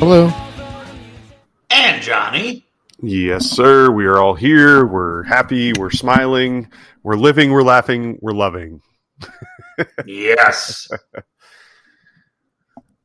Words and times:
Hello. 0.00 0.32
and 1.68 2.00
Johnny. 2.00 2.66
Yes, 3.02 3.44
sir. 3.50 3.90
We 3.90 4.06
are 4.06 4.16
all 4.16 4.32
here. 4.32 4.86
We're 4.86 5.24
happy. 5.24 5.74
We're 5.74 5.90
smiling. 5.90 6.70
We're 7.02 7.16
living. 7.16 7.50
We're 7.50 7.62
laughing. 7.62 8.18
We're 8.22 8.32
loving. 8.32 8.80
Yes. 10.06 10.88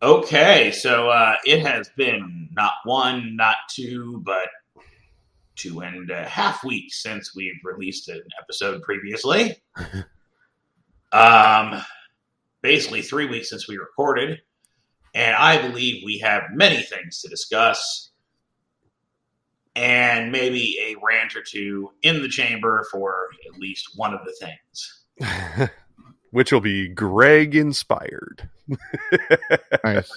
okay, 0.02 0.72
so 0.72 1.10
uh, 1.10 1.36
it 1.46 1.66
has 1.66 1.90
been 1.98 2.48
not 2.54 2.76
one, 2.86 3.36
not 3.36 3.58
two, 3.70 4.22
but 4.26 4.48
two 5.58 5.82
and 5.82 6.10
a 6.10 6.24
half 6.24 6.64
weeks 6.64 7.04
since 7.04 7.36
we've 7.36 7.60
released 7.66 8.08
an 8.08 8.24
episode 8.42 8.82
previously. 8.84 9.62
um, 11.12 11.82
basically 12.62 13.02
three 13.02 13.26
weeks 13.26 13.50
since 13.50 13.68
we 13.68 13.76
recorded, 13.76 14.40
and 15.16 15.34
I 15.34 15.66
believe 15.66 16.04
we 16.06 16.20
have 16.20 16.44
many 16.54 16.82
things 16.84 17.22
to 17.22 17.30
discuss, 17.30 18.12
and 19.76 20.32
maybe 20.32 20.78
a 20.82 20.96
rant 21.04 21.36
or 21.36 21.42
two 21.42 21.90
in 22.04 22.22
the 22.22 22.28
chamber 22.28 22.86
for 22.92 23.30
at 23.52 23.60
least 23.60 23.92
one 23.96 24.14
of 24.14 24.20
the 24.26 24.36
things. 24.40 25.70
Which 26.32 26.52
will 26.52 26.62
be 26.62 26.90
Greg 26.90 27.56
inspired. 27.56 28.50
Nice. 29.84 30.12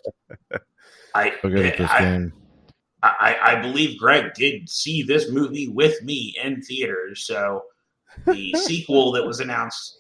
I, 1.15 1.33
So 1.43 1.51
good 1.51 1.77
this 1.77 1.91
I, 1.91 2.01
game. 2.01 2.33
I, 3.03 3.37
I 3.43 3.55
believe 3.61 3.99
Greg 3.99 4.33
did 4.35 4.69
see 4.69 5.03
this 5.03 5.31
movie 5.31 5.69
with 5.69 6.03
me 6.03 6.35
in 6.43 6.63
theaters. 6.63 7.27
So 7.27 7.65
the 8.27 8.53
sequel 8.57 9.13
that 9.13 9.27
was 9.27 9.41
announced 9.41 9.99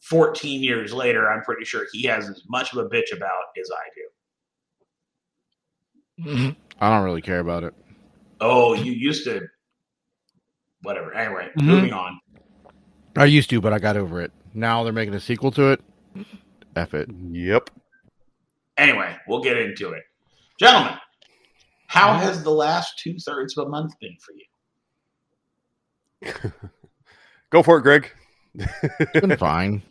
14 0.00 0.62
years 0.62 0.92
later, 0.92 1.30
I'm 1.30 1.42
pretty 1.42 1.64
sure 1.64 1.86
he 1.92 2.02
has 2.04 2.28
as 2.28 2.42
much 2.48 2.72
of 2.72 2.78
a 2.84 2.88
bitch 2.88 3.16
about 3.16 3.44
as 3.60 3.70
I 3.70 3.88
do. 3.94 4.02
I 6.80 6.90
don't 6.90 7.04
really 7.04 7.22
care 7.22 7.40
about 7.40 7.64
it. 7.64 7.74
Oh, 8.40 8.74
you 8.74 8.92
used 8.92 9.24
to. 9.24 9.42
Whatever. 10.82 11.12
Anyway, 11.14 11.50
Mhm. 11.58 11.62
moving 11.64 11.92
on. 11.92 12.20
I 13.16 13.24
used 13.24 13.50
to, 13.50 13.60
but 13.60 13.72
I 13.72 13.78
got 13.78 13.96
over 13.96 14.20
it. 14.22 14.30
Now 14.54 14.84
they're 14.84 14.92
making 14.92 15.14
a 15.14 15.20
sequel 15.20 15.50
to 15.52 15.72
it. 15.72 15.80
F 16.76 16.94
it. 16.94 17.08
Yep. 17.32 17.70
Anyway, 18.76 19.16
we'll 19.26 19.42
get 19.42 19.56
into 19.56 19.90
it. 19.90 20.04
Gentlemen, 20.60 20.94
how 21.88 22.14
has 22.14 22.44
the 22.44 22.50
last 22.50 22.98
two 22.98 23.18
thirds 23.18 23.56
of 23.58 23.66
a 23.66 23.70
month 23.70 23.92
been 24.00 24.16
for 24.20 24.34
you? 26.32 26.32
Go 27.50 27.62
for 27.62 27.78
it, 27.78 27.82
Greg. 27.82 28.10
It's 28.54 29.20
been 29.20 29.36
fine. 29.36 29.82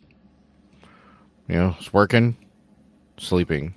You 1.48 1.54
know, 1.56 1.76
it's 1.78 1.92
working, 1.92 2.36
sleeping, 3.18 3.74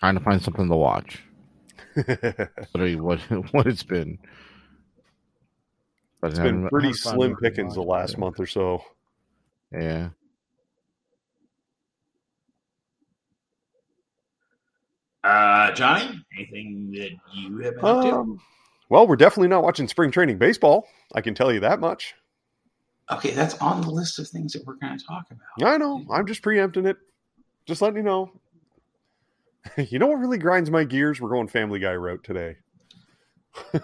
trying 0.00 0.14
to 0.14 0.20
find 0.20 0.42
something 0.42 0.68
to 0.68 0.76
watch. 0.76 1.22
Literally, 1.96 2.96
what 2.96 3.20
what 3.52 3.66
it's 3.66 3.82
been. 3.82 4.18
But 6.20 6.32
It's 6.32 6.40
I 6.40 6.44
been 6.44 6.68
pretty 6.68 6.92
slim 6.92 7.36
pickings 7.36 7.74
the 7.74 7.82
last 7.82 8.12
yet. 8.12 8.18
month 8.18 8.40
or 8.40 8.46
so. 8.46 8.82
Yeah. 9.72 10.10
Uh, 15.22 15.70
Johnny, 15.72 16.24
anything 16.34 16.90
that 16.92 17.10
you 17.34 17.58
have 17.58 17.76
been 17.76 17.84
up 17.84 18.02
to? 18.02 18.10
Um, 18.10 18.40
well, 18.88 19.06
we're 19.06 19.16
definitely 19.16 19.48
not 19.48 19.62
watching 19.62 19.86
spring 19.86 20.10
training 20.10 20.38
baseball. 20.38 20.86
I 21.14 21.20
can 21.20 21.34
tell 21.34 21.52
you 21.52 21.60
that 21.60 21.78
much. 21.78 22.14
Okay, 23.12 23.32
that's 23.32 23.54
on 23.58 23.80
the 23.82 23.90
list 23.90 24.18
of 24.18 24.28
things 24.28 24.52
that 24.52 24.64
we're 24.64 24.76
going 24.76 24.96
to 24.98 25.04
talk 25.04 25.26
about. 25.30 25.68
I 25.68 25.76
know. 25.76 26.06
I'm 26.10 26.26
just 26.26 26.42
preempting 26.42 26.86
it. 26.86 26.96
Just 27.66 27.82
letting 27.82 27.98
you 27.98 28.02
know. 28.02 28.30
you 29.76 29.98
know 29.98 30.06
what 30.06 30.18
really 30.18 30.38
grinds 30.38 30.70
my 30.70 30.84
gears? 30.84 31.20
We're 31.20 31.30
going 31.30 31.48
Family 31.48 31.78
Guy 31.78 31.92
route 31.92 32.24
today. 32.24 32.56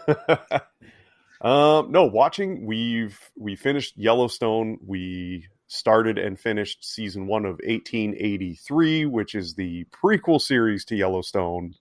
um, 1.40 1.90
no, 1.90 2.04
watching. 2.04 2.66
We've 2.66 3.18
we 3.36 3.56
finished 3.56 3.96
Yellowstone. 3.96 4.78
We 4.84 5.48
started 5.68 6.18
and 6.18 6.38
finished 6.38 6.84
season 6.84 7.26
one 7.26 7.44
of 7.44 7.58
1883, 7.64 9.06
which 9.06 9.34
is 9.34 9.54
the 9.54 9.84
prequel 9.86 10.40
series 10.40 10.84
to 10.86 10.96
Yellowstone. 10.96 11.74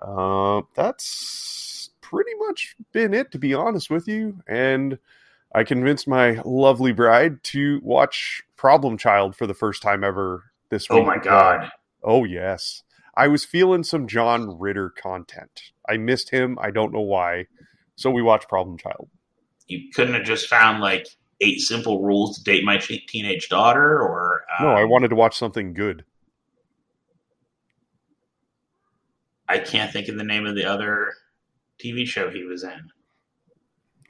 Uh, 0.00 0.62
that's 0.74 1.90
pretty 2.00 2.32
much 2.38 2.76
been 2.92 3.12
it, 3.12 3.30
to 3.32 3.38
be 3.38 3.54
honest 3.54 3.90
with 3.90 4.08
you. 4.08 4.40
And 4.48 4.98
I 5.54 5.64
convinced 5.64 6.08
my 6.08 6.40
lovely 6.44 6.92
bride 6.92 7.42
to 7.44 7.80
watch 7.82 8.42
Problem 8.56 8.96
Child 8.96 9.36
for 9.36 9.46
the 9.46 9.54
first 9.54 9.82
time 9.82 10.02
ever 10.02 10.44
this 10.70 10.88
week. 10.88 11.00
Oh 11.00 11.04
my 11.04 11.18
god. 11.18 11.70
Oh 12.02 12.24
yes. 12.24 12.83
I 13.16 13.28
was 13.28 13.44
feeling 13.44 13.84
some 13.84 14.08
John 14.08 14.58
Ritter 14.58 14.90
content. 14.90 15.72
I 15.88 15.96
missed 15.96 16.30
him. 16.30 16.58
I 16.60 16.70
don't 16.70 16.92
know 16.92 17.00
why. 17.00 17.46
So 17.96 18.10
we 18.10 18.22
watched 18.22 18.48
Problem 18.48 18.76
Child. 18.76 19.08
You 19.68 19.90
couldn't 19.94 20.14
have 20.14 20.24
just 20.24 20.48
found 20.48 20.80
like 20.80 21.06
eight 21.40 21.60
simple 21.60 22.02
rules 22.02 22.36
to 22.38 22.44
date 22.44 22.64
my 22.64 22.78
teenage 23.08 23.48
daughter 23.48 24.00
or 24.00 24.44
um, 24.58 24.66
No, 24.66 24.72
I 24.72 24.84
wanted 24.84 25.08
to 25.08 25.16
watch 25.16 25.38
something 25.38 25.74
good. 25.74 26.04
I 29.48 29.58
can't 29.58 29.92
think 29.92 30.08
of 30.08 30.16
the 30.16 30.24
name 30.24 30.46
of 30.46 30.54
the 30.54 30.64
other 30.64 31.12
TV 31.82 32.06
show 32.06 32.30
he 32.30 32.44
was 32.44 32.64
in. 32.64 32.90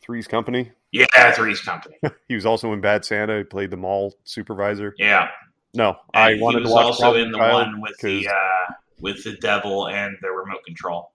Three's 0.00 0.28
Company. 0.28 0.70
Yeah, 0.92 1.32
Three's 1.32 1.60
Company. 1.60 1.96
He 2.28 2.34
was 2.34 2.46
also 2.46 2.72
in 2.72 2.80
Bad 2.80 3.04
Santa. 3.04 3.38
He 3.38 3.44
played 3.44 3.70
the 3.70 3.76
mall 3.76 4.14
supervisor. 4.24 4.94
Yeah. 4.98 5.28
No, 5.74 5.96
I 6.14 6.32
And 6.32 6.40
wanted 6.40 6.58
he 6.58 6.64
to 6.64 6.68
was 6.68 6.72
watch 6.74 6.84
also 6.84 7.02
Problem 7.02 7.24
in 7.24 7.32
the 7.32 7.38
Child 7.38 7.52
one 7.54 7.80
with 7.80 7.98
the 7.98 8.28
uh, 8.28 8.72
with 9.04 9.22
the 9.22 9.36
devil 9.36 9.86
and 9.86 10.16
the 10.22 10.30
remote 10.30 10.64
control. 10.64 11.12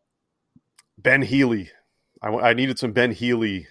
Ben 1.00 1.24
Healy. 1.24 1.72
I 2.22 2.54
needed 2.54 2.78
some 2.78 2.92
Ben 2.92 3.12
Healy 3.12 3.68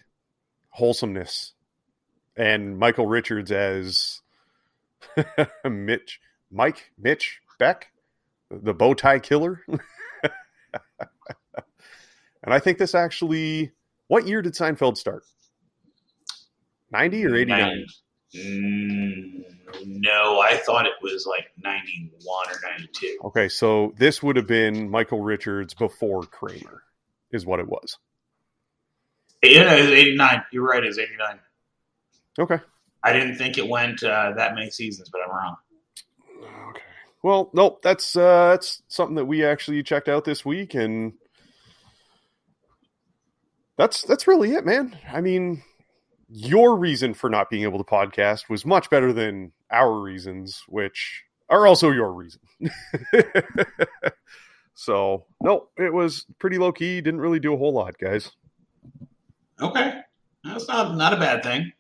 wholesomeness, 0.71 1.53
and 2.37 2.79
Michael 2.79 3.07
Richards 3.07 3.53
as 3.53 4.23
Mitch, 5.65 6.21
Mike, 6.51 6.91
Mitch 6.99 7.41
Beck, 7.59 7.93
the 8.51 8.75
bow 8.75 8.95
tie 8.95 9.19
killer. 9.19 9.63
and 9.69 9.79
I 12.47 12.59
think 12.59 12.79
this 12.79 12.95
actually. 12.95 13.73
What 14.09 14.27
year 14.27 14.41
did 14.41 14.55
Seinfeld 14.55 14.97
start? 14.97 15.25
Ninety 16.91 17.27
or 17.27 17.37
eighty 17.37 17.51
nine? 17.53 17.85
Mm, 18.35 19.45
no, 19.85 20.41
I 20.41 20.57
thought 20.57 20.87
it 20.87 20.93
was 21.03 21.27
like 21.27 21.47
ninety 21.63 22.11
one 22.25 22.47
or 22.49 22.61
ninety 22.69 22.89
two. 22.93 23.19
Okay, 23.25 23.49
so 23.49 23.95
this 23.99 24.23
would 24.23 24.37
have 24.37 24.47
been 24.47 24.91
Michael 24.91 25.21
Richards 25.21 25.75
before 25.75 26.23
Kramer, 26.23 26.83
is 27.31 27.47
what 27.47 27.61
it 27.61 27.69
was. 27.69 27.99
Yeah, 29.43 29.75
it 29.75 29.83
was 29.83 29.91
eighty 29.91 30.17
nine. 30.17 30.43
You're 30.53 30.67
right. 30.67 30.83
It 30.83 30.89
was 30.89 30.99
eighty 30.99 31.17
nine. 31.19 31.39
Okay. 32.39 32.59
I 33.03 33.13
didn't 33.13 33.37
think 33.37 33.59
it 33.59 33.69
went 33.69 34.03
uh, 34.03 34.33
that 34.37 34.55
many 34.55 34.71
seasons, 34.71 35.09
but 35.11 35.21
I'm 35.23 35.31
wrong. 35.31 35.57
Okay. 36.71 36.83
Well, 37.23 37.51
nope. 37.53 37.81
That's 37.83 38.17
uh, 38.17 38.51
that's 38.51 38.83
something 38.89 39.17
that 39.17 39.27
we 39.27 39.45
actually 39.45 39.83
checked 39.83 40.09
out 40.09 40.25
this 40.25 40.45
week, 40.45 40.75
and 40.75 41.13
that's 43.77 44.03
that's 44.03 44.27
really 44.27 44.53
it, 44.55 44.67
man. 44.67 44.97
I 45.13 45.21
mean, 45.21 45.63
your 46.29 46.77
reason 46.77 47.15
for 47.15 47.31
not 47.31 47.51
being 47.51 47.63
able 47.63 47.79
to 47.79 47.85
podcast 47.85 48.49
was 48.49 48.67
much 48.67 48.91
better 48.91 49.13
than 49.13 49.53
our 49.71 50.01
reasons, 50.01 50.63
which 50.69 51.25
are 51.49 51.67
also 51.67 51.91
your 51.91 52.13
reason. 52.13 52.41
so, 54.75 55.25
no, 55.43 55.69
it 55.77 55.93
was 55.93 56.27
pretty 56.39 56.59
low 56.59 56.73
key. 56.73 57.01
Didn't 57.01 57.21
really 57.21 57.41
do 57.41 57.55
a 57.55 57.57
whole 57.57 57.73
lot, 57.73 57.99
guys. 57.99 58.31
Okay, 59.61 60.01
that's 60.45 60.69
not 60.69 60.97
not 60.97 61.13
a 61.13 61.17
bad 61.17 61.43
thing. 61.43 61.73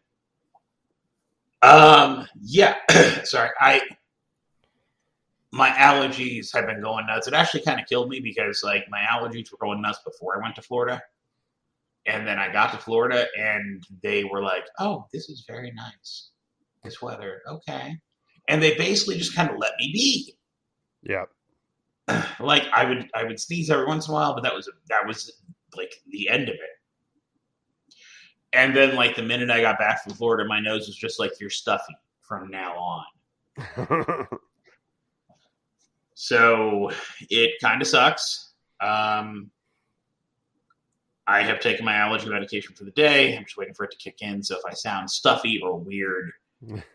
Um, 1.62 2.26
yeah. 2.40 2.76
Sorry, 3.24 3.50
I 3.60 3.82
my 5.50 5.70
allergies 5.70 6.54
have 6.54 6.66
been 6.66 6.80
going 6.80 7.06
nuts. 7.06 7.26
It 7.26 7.34
actually 7.34 7.62
kind 7.62 7.80
of 7.80 7.86
killed 7.86 8.08
me 8.08 8.20
because 8.20 8.62
like 8.62 8.84
my 8.90 9.00
allergies 9.00 9.50
were 9.50 9.58
going 9.58 9.80
nuts 9.80 10.00
before 10.04 10.36
I 10.36 10.42
went 10.42 10.54
to 10.56 10.62
Florida, 10.62 11.02
and 12.06 12.26
then 12.26 12.38
I 12.38 12.52
got 12.52 12.72
to 12.72 12.78
Florida 12.78 13.26
and 13.38 13.82
they 14.02 14.24
were 14.24 14.42
like, 14.42 14.64
"Oh, 14.78 15.06
this 15.12 15.28
is 15.28 15.44
very 15.46 15.72
nice, 15.72 16.30
this 16.82 17.00
weather." 17.02 17.42
Okay, 17.48 17.96
and 18.48 18.62
they 18.62 18.76
basically 18.76 19.18
just 19.18 19.34
kind 19.34 19.50
of 19.50 19.58
let 19.58 19.72
me 19.78 19.90
be. 19.92 20.34
Yeah. 21.02 21.24
like 22.40 22.64
I 22.72 22.84
would 22.84 23.10
I 23.14 23.24
would 23.24 23.40
sneeze 23.40 23.70
every 23.70 23.86
once 23.86 24.08
in 24.08 24.12
a 24.12 24.14
while, 24.14 24.34
but 24.34 24.42
that 24.42 24.54
was 24.54 24.70
that 24.88 25.06
was 25.06 25.32
like 25.76 25.94
the 26.10 26.28
end 26.28 26.48
of 26.48 26.54
it. 26.54 26.60
And 28.52 28.74
then 28.74 28.96
like 28.96 29.14
the 29.14 29.22
minute 29.22 29.50
I 29.50 29.60
got 29.60 29.78
back 29.78 30.02
from 30.02 30.14
Florida, 30.14 30.48
my 30.48 30.60
nose 30.60 30.86
was 30.86 30.96
just 30.96 31.20
like 31.20 31.32
you're 31.38 31.50
stuffy 31.50 31.94
from 32.22 32.50
now 32.50 32.74
on. 32.76 34.26
So 36.20 36.90
it 37.30 37.60
kind 37.62 37.80
of 37.80 37.86
sucks. 37.86 38.50
Um, 38.80 39.52
I 41.28 41.42
have 41.42 41.60
taken 41.60 41.84
my 41.84 41.94
allergy 41.94 42.28
medication 42.28 42.74
for 42.74 42.82
the 42.82 42.90
day. 42.90 43.36
I'm 43.36 43.44
just 43.44 43.56
waiting 43.56 43.72
for 43.72 43.84
it 43.84 43.92
to 43.92 43.96
kick 43.98 44.20
in. 44.20 44.42
So 44.42 44.56
if 44.56 44.64
I 44.66 44.74
sound 44.74 45.08
stuffy 45.08 45.60
or 45.62 45.78
weird, 45.78 46.32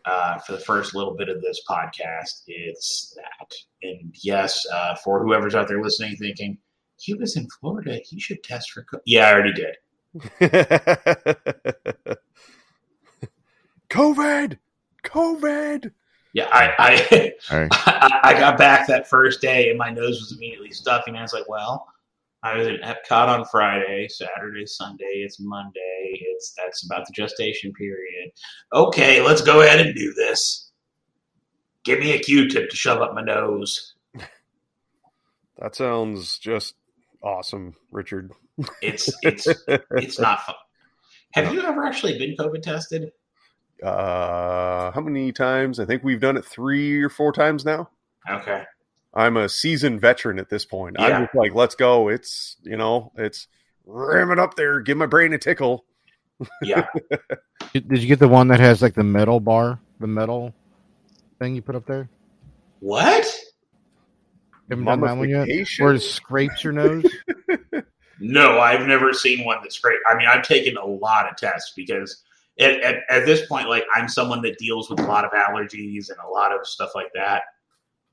uh, 0.06 0.40
for 0.40 0.54
the 0.54 0.60
first 0.60 0.96
little 0.96 1.16
bit 1.16 1.30
of 1.30 1.42
this 1.42 1.62
podcast. 1.70 2.44
It's 2.48 3.16
that. 3.16 3.52
And 3.82 4.16
yes, 4.24 4.66
uh, 4.74 4.96
for 4.96 5.24
whoever's 5.24 5.56
out 5.56 5.68
there 5.68 5.82
listening, 5.82 6.16
thinking, 6.18 6.58
he 6.98 7.14
was 7.14 7.36
in 7.36 7.48
Florida, 7.60 8.00
he 8.04 8.20
should 8.20 8.44
test 8.44 8.72
for 8.72 8.84
COVID. 8.84 9.02
Yeah, 9.06 9.28
I 9.28 9.34
already 9.34 9.54
did. 9.54 9.76
COVID, 13.90 14.58
COVID. 15.04 15.92
Yeah, 16.34 16.48
I 16.52 16.74
I, 16.80 17.34
All 17.52 17.60
right. 17.60 17.70
I 17.72 18.20
I 18.24 18.34
got 18.34 18.58
back 18.58 18.88
that 18.88 19.08
first 19.08 19.42
day 19.42 19.70
and 19.70 19.78
my 19.78 19.90
nose 19.90 20.20
was 20.20 20.34
immediately 20.36 20.72
stuffy. 20.72 21.12
And 21.12 21.18
I 21.18 21.22
was 21.22 21.34
like, 21.34 21.48
well, 21.48 21.88
I 22.44 22.58
was 22.58 22.68
at 22.68 22.82
Epcot 22.82 23.30
on 23.30 23.46
Friday, 23.46 24.08
Saturday, 24.10 24.66
Sunday. 24.66 25.24
It's 25.24 25.40
Monday. 25.40 25.80
It's 26.12 26.54
that's 26.58 26.86
about 26.86 27.08
the 27.08 27.14
gestation 27.14 27.72
period. 27.72 28.32
Okay, 28.74 29.22
let's 29.22 29.42
go 29.42 29.62
ahead 29.62 29.80
and 29.80 29.96
do 29.96 30.14
this. 30.14 30.72
Give 31.86 32.00
me 32.00 32.12
a 32.14 32.20
Q-tip 32.20 32.70
to 32.70 32.76
shove 32.76 33.02
up 33.02 33.14
my 33.14 33.24
nose. 33.24 33.96
That 35.60 35.76
sounds 35.76 36.40
just 36.40 36.74
awesome, 37.22 37.76
Richard. 37.92 38.32
It's 38.82 39.14
it's 39.22 39.48
it's 39.92 40.20
not 40.20 40.42
fun. 40.42 40.56
Have 41.36 41.54
you 41.54 41.62
ever 41.62 41.86
actually 41.86 42.18
been 42.18 42.36
COVID 42.36 42.64
tested? 42.64 43.12
Uh, 43.82 44.92
how 44.92 45.00
many 45.00 45.32
times? 45.32 45.80
I 45.80 45.86
think 45.86 46.04
we've 46.04 46.20
done 46.20 46.38
it 46.38 46.44
three 46.44 47.02
or 47.02 47.10
four 47.10 47.32
times 47.32 47.64
now. 47.64 47.90
Okay. 48.30 48.64
I'm 49.14 49.38
a 49.38 49.48
seasoned 49.48 50.02
veteran 50.02 50.40
at 50.40 50.50
this 50.50 50.66
point. 50.66 50.96
Yeah. 51.00 51.06
I'm 51.06 51.24
just 51.24 51.36
like, 51.36 51.54
let's 51.54 51.76
go. 51.76 52.10
It's 52.10 52.58
you 52.64 52.78
know, 52.78 53.12
it's 53.16 53.48
ram 53.86 54.32
it 54.32 54.40
up 54.40 54.56
there, 54.56 54.80
give 54.80 54.98
my 54.98 55.06
brain 55.06 55.34
a 55.34 55.38
tickle. 55.38 55.86
Yeah. 56.62 56.88
Did 57.74 57.88
did 57.88 58.00
you 58.00 58.08
get 58.08 58.20
the 58.20 58.28
one 58.28 58.50
that 58.50 58.60
has 58.60 58.82
like 58.82 58.94
the 58.94 59.04
metal 59.04 59.40
bar, 59.40 59.80
the 60.00 60.08
metal 60.08 60.54
thing 61.40 61.56
you 61.56 61.62
put 61.62 61.76
up 61.76 61.86
there? 61.86 62.10
what? 62.84 63.26
Haven't 64.70 64.86
done 64.86 65.02
that 65.02 65.18
one 65.18 65.30
yet. 65.30 65.48
Where 65.80 65.94
it 65.94 66.02
scrapes 66.02 66.64
your 66.64 66.74
nose? 66.74 67.06
No, 68.20 68.60
I've 68.60 68.88
never 68.88 69.12
seen 69.12 69.44
one 69.44 69.58
that's 69.62 69.80
great. 69.80 69.98
I 70.10 70.16
mean, 70.16 70.28
I've 70.28 70.44
taken 70.44 70.78
a 70.78 70.86
lot 70.86 71.30
of 71.30 71.36
tests 71.36 71.74
because 71.76 72.24
at, 72.58 72.80
at, 72.80 73.00
at 73.10 73.26
this 73.26 73.46
point, 73.48 73.68
like 73.68 73.84
I'm 73.94 74.08
someone 74.08 74.42
that 74.44 74.58
deals 74.58 74.90
with 74.90 75.02
a 75.02 75.06
lot 75.06 75.26
of 75.26 75.32
allergies 75.32 76.10
and 76.10 76.18
a 76.26 76.30
lot 76.30 76.54
of 76.54 76.66
stuff 76.66 76.92
like 76.96 77.12
that. 77.16 77.42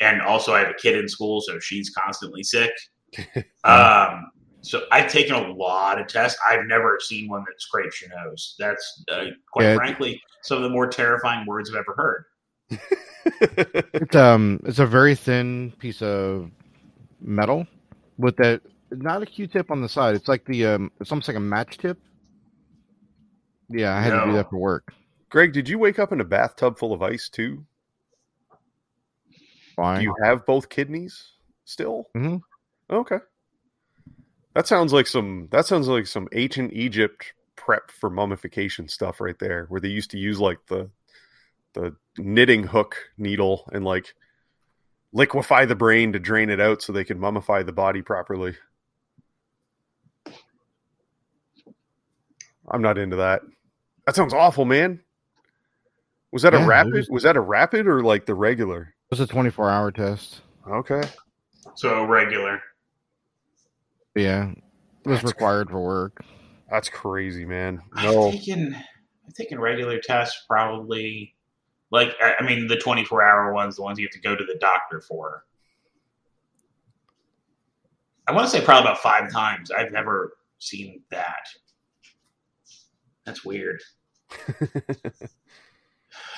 And 0.00 0.22
also, 0.22 0.54
I 0.54 0.60
have 0.60 0.70
a 0.70 0.74
kid 0.74 0.96
in 0.98 1.08
school, 1.08 1.40
so 1.40 1.58
she's 1.60 1.90
constantly 1.90 2.42
sick. 2.42 2.72
um, 3.64 4.30
so 4.62 4.82
I've 4.92 5.10
taken 5.10 5.34
a 5.34 5.52
lot 5.52 6.00
of 6.00 6.06
tests. 6.06 6.38
I've 6.48 6.66
never 6.66 6.98
seen 7.00 7.28
one 7.28 7.44
that 7.46 7.60
scrapes 7.60 8.00
your 8.00 8.10
nose. 8.24 8.54
That's 8.58 9.04
uh, 9.10 9.26
quite 9.52 9.64
Yeah. 9.64 9.74
frankly 9.76 10.20
some 10.42 10.58
of 10.58 10.62
the 10.62 10.70
more 10.70 10.86
terrifying 10.86 11.46
words 11.46 11.70
I've 11.70 11.76
ever 11.76 11.94
heard. 11.96 12.24
It's 13.42 14.16
um, 14.16 14.60
it's 14.64 14.78
a 14.78 14.86
very 14.86 15.14
thin 15.14 15.72
piece 15.78 16.00
of 16.00 16.50
metal 17.20 17.66
with 18.16 18.36
that. 18.36 18.62
Not 18.90 19.22
a 19.22 19.26
Q-tip 19.26 19.70
on 19.70 19.82
the 19.82 19.88
side. 19.88 20.14
It's 20.14 20.26
like 20.26 20.44
the 20.46 20.66
um, 20.66 20.90
it's 21.00 21.12
almost 21.12 21.28
like 21.28 21.36
a 21.36 21.40
match 21.40 21.78
tip. 21.78 21.98
Yeah, 23.68 23.96
I 23.96 24.00
had 24.00 24.18
to 24.18 24.26
do 24.26 24.32
that 24.32 24.50
for 24.50 24.56
work. 24.56 24.92
Greg, 25.28 25.52
did 25.52 25.68
you 25.68 25.78
wake 25.78 25.98
up 25.98 26.12
in 26.12 26.20
a 26.20 26.24
bathtub 26.24 26.78
full 26.78 26.92
of 26.92 27.02
ice 27.02 27.28
too? 27.28 27.64
Why? 29.80 29.96
Do 29.96 30.02
you 30.02 30.14
have 30.22 30.44
both 30.44 30.68
kidneys 30.68 31.32
still? 31.64 32.08
Mhm. 32.14 32.42
Okay. 32.90 33.18
That 34.54 34.66
sounds 34.66 34.92
like 34.92 35.06
some 35.06 35.48
that 35.52 35.64
sounds 35.64 35.88
like 35.88 36.06
some 36.06 36.28
ancient 36.32 36.74
Egypt 36.74 37.32
prep 37.56 37.90
for 37.90 38.10
mummification 38.10 38.88
stuff 38.88 39.22
right 39.22 39.38
there, 39.38 39.64
where 39.70 39.80
they 39.80 39.88
used 39.88 40.10
to 40.10 40.18
use 40.18 40.38
like 40.38 40.58
the 40.66 40.90
the 41.72 41.96
knitting 42.18 42.64
hook 42.64 42.96
needle 43.16 43.64
and 43.72 43.82
like 43.84 44.14
liquefy 45.12 45.64
the 45.64 45.74
brain 45.76 46.12
to 46.12 46.18
drain 46.18 46.50
it 46.50 46.60
out 46.60 46.82
so 46.82 46.92
they 46.92 47.04
could 47.04 47.18
mummify 47.18 47.64
the 47.64 47.72
body 47.72 48.02
properly. 48.02 48.54
I'm 52.68 52.82
not 52.82 52.98
into 52.98 53.16
that. 53.16 53.40
That 54.04 54.14
sounds 54.14 54.34
awful, 54.34 54.64
man. 54.66 55.00
Was 56.32 56.42
that 56.42 56.52
Yeah, 56.52 56.64
a 56.64 56.66
rapid? 56.66 56.92
was- 56.92 57.08
Was 57.08 57.22
that 57.22 57.36
a 57.36 57.40
rapid 57.40 57.86
or 57.86 58.02
like 58.02 58.26
the 58.26 58.34
regular? 58.34 58.94
It 59.10 59.18
was 59.18 59.20
a 59.20 59.26
24 59.26 59.68
hour 59.68 59.90
test. 59.90 60.42
Okay. 60.68 61.02
So 61.74 62.04
regular. 62.04 62.62
Yeah, 64.14 64.50
it 64.50 64.58
was 65.08 65.22
That's 65.22 65.32
required 65.32 65.68
for 65.68 65.80
work. 65.80 66.24
That's 66.70 66.88
crazy, 66.88 67.44
man. 67.44 67.82
I've 67.92 68.04
No. 68.14 68.30
taken 68.30 68.76
I've 69.26 69.34
taken 69.34 69.58
regular 69.58 69.98
tests 69.98 70.44
probably 70.46 71.34
like 71.90 72.14
I 72.22 72.36
I 72.38 72.44
mean 72.44 72.68
the 72.68 72.76
24 72.76 73.20
hour 73.22 73.52
ones, 73.52 73.74
the 73.74 73.82
ones 73.82 73.98
you 73.98 74.06
have 74.06 74.12
to 74.12 74.20
go 74.20 74.36
to 74.36 74.44
the 74.44 74.56
doctor 74.60 75.00
for. 75.00 75.44
I 78.28 78.32
want 78.32 78.48
to 78.48 78.50
say 78.56 78.64
probably 78.64 78.82
about 78.90 78.98
five 79.02 79.32
times. 79.32 79.72
I've 79.72 79.90
never 79.90 80.36
seen 80.60 81.02
that. 81.10 81.48
That's 83.24 83.44
weird. 83.44 83.82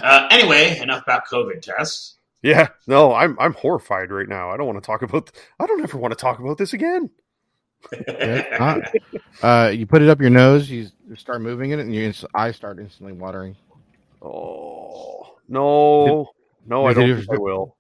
Uh, 0.02 0.26
anyway, 0.30 0.78
enough 0.80 1.02
about 1.02 1.26
COVID 1.26 1.62
tests. 1.62 2.16
Yeah, 2.42 2.68
no, 2.88 3.14
I'm 3.14 3.36
I'm 3.38 3.52
horrified 3.54 4.10
right 4.10 4.28
now. 4.28 4.50
I 4.50 4.56
don't 4.56 4.66
want 4.66 4.82
to 4.82 4.86
talk 4.86 5.02
about. 5.02 5.30
I 5.60 5.66
don't 5.66 5.80
ever 5.82 5.96
want 5.96 6.12
to 6.12 6.16
talk 6.16 6.40
about 6.40 6.58
this 6.58 6.72
again. 6.72 7.08
Yeah, 7.92 8.80
it's. 9.12 9.44
Uh, 9.44 9.72
you 9.74 9.86
put 9.86 10.02
it 10.02 10.08
up 10.08 10.20
your 10.20 10.30
nose, 10.30 10.68
you 10.70 10.88
start 11.16 11.40
moving 11.40 11.70
it, 11.70 11.78
and 11.78 11.94
your 11.94 12.04
ins- 12.04 12.24
eyes 12.34 12.56
start 12.56 12.78
instantly 12.80 13.12
watering. 13.12 13.56
Oh 14.20 15.36
no, 15.48 16.30
no, 16.66 16.86
I 16.86 16.92
don't 16.94 17.16
think 17.16 17.28
you- 17.28 17.34
I 17.34 17.38
will. 17.38 17.76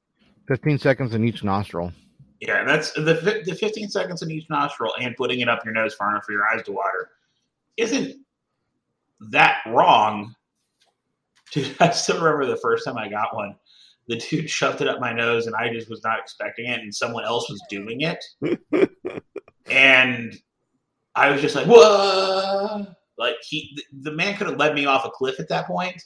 15 0.48 0.78
seconds 0.78 1.14
in 1.14 1.24
each 1.24 1.44
nostril. 1.44 1.92
yeah, 2.40 2.64
that's 2.64 2.92
the 2.92 3.14
fi- 3.16 3.42
the 3.44 3.54
15 3.54 3.88
seconds 3.88 4.22
in 4.22 4.30
each 4.30 4.48
nostril 4.50 4.92
and 5.00 5.16
putting 5.16 5.40
it 5.40 5.48
up 5.48 5.64
your 5.64 5.72
nose 5.72 5.94
far 5.94 6.10
enough 6.10 6.24
for 6.24 6.32
your 6.32 6.46
eyes 6.48 6.62
to 6.64 6.72
water 6.72 7.10
isn't 7.76 8.16
that 9.30 9.58
wrong. 9.68 10.34
Dude, 11.52 11.74
I 11.80 11.90
still 11.90 12.16
remember 12.22 12.46
the 12.46 12.56
first 12.56 12.84
time 12.84 12.98
I 12.98 13.08
got 13.08 13.34
one. 13.36 13.54
The 14.08 14.16
dude 14.16 14.50
shoved 14.50 14.80
it 14.80 14.88
up 14.88 15.00
my 15.00 15.12
nose, 15.12 15.46
and 15.46 15.54
I 15.56 15.72
just 15.72 15.88
was 15.88 16.02
not 16.02 16.18
expecting 16.18 16.66
it, 16.66 16.80
and 16.80 16.94
someone 16.94 17.24
else 17.24 17.48
was 17.48 17.62
doing 17.68 18.00
it, 18.02 18.24
and 19.66 20.34
I 21.14 21.30
was 21.30 21.40
just 21.40 21.54
like, 21.54 21.66
"Whoa!" 21.66 22.86
Like 23.18 23.36
he, 23.42 23.78
the 24.00 24.12
man 24.12 24.36
could 24.36 24.48
have 24.48 24.58
led 24.58 24.74
me 24.74 24.86
off 24.86 25.04
a 25.04 25.10
cliff 25.10 25.38
at 25.38 25.48
that 25.48 25.66
point, 25.66 26.02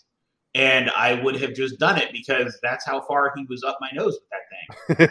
and 0.55 0.91
I 0.91 1.15
would 1.23 1.41
have 1.41 1.55
just 1.55 1.79
done 1.79 1.99
it 1.99 2.13
because 2.13 2.59
that's 2.63 2.85
how 2.87 3.03
far 3.03 3.33
he 3.37 3.47
was 3.49 3.63
up 3.63 3.79
my 3.81 3.91
nose 3.93 4.19
with 4.89 4.97
that 4.97 5.11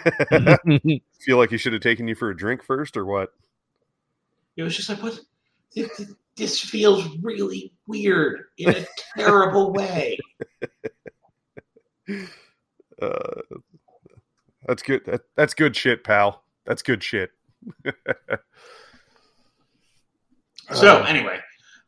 thing. 0.81 1.01
Feel 1.21 1.37
like 1.37 1.51
he 1.51 1.57
should 1.57 1.73
have 1.73 1.81
taken 1.81 2.07
you 2.07 2.15
for 2.15 2.29
a 2.29 2.35
drink 2.35 2.63
first, 2.63 2.97
or 2.97 3.05
what? 3.05 3.29
It 4.57 4.63
was 4.63 4.75
just 4.75 4.89
like, 4.89 5.01
what? 5.03 5.19
This, 5.75 6.13
this 6.35 6.59
feels 6.59 7.07
really 7.21 7.73
weird 7.87 8.45
in 8.57 8.69
a 8.69 8.85
terrible 9.17 9.71
way. 9.73 10.17
Uh, 13.01 13.41
that's 14.67 14.81
good. 14.81 15.05
That, 15.05 15.21
that's 15.35 15.53
good 15.53 15.75
shit, 15.75 16.03
pal. 16.03 16.43
That's 16.65 16.81
good 16.81 17.03
shit. 17.03 17.31
So 20.73 21.03
anyway, 21.03 21.39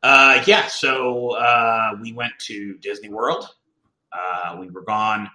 uh, 0.03 0.43
yeah. 0.45 0.67
So 0.67 1.31
uh, 1.31 1.93
we 2.01 2.13
went 2.13 2.33
to 2.41 2.77
Disney 2.77 3.09
World. 3.09 3.49
Uh, 4.13 4.57
we 4.59 4.69
were 4.69 4.83
gone 4.83 5.29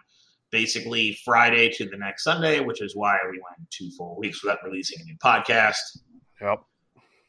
basically 0.50 1.18
Friday 1.24 1.68
to 1.70 1.88
the 1.88 1.96
next 1.96 2.24
Sunday, 2.24 2.60
which 2.60 2.80
is 2.80 2.94
why 2.94 3.18
we 3.24 3.38
went 3.38 3.68
two 3.70 3.90
full 3.96 4.16
weeks 4.16 4.44
without 4.44 4.58
releasing 4.64 5.00
a 5.00 5.04
new 5.04 5.16
podcast. 5.16 5.98
Yep. 6.40 6.62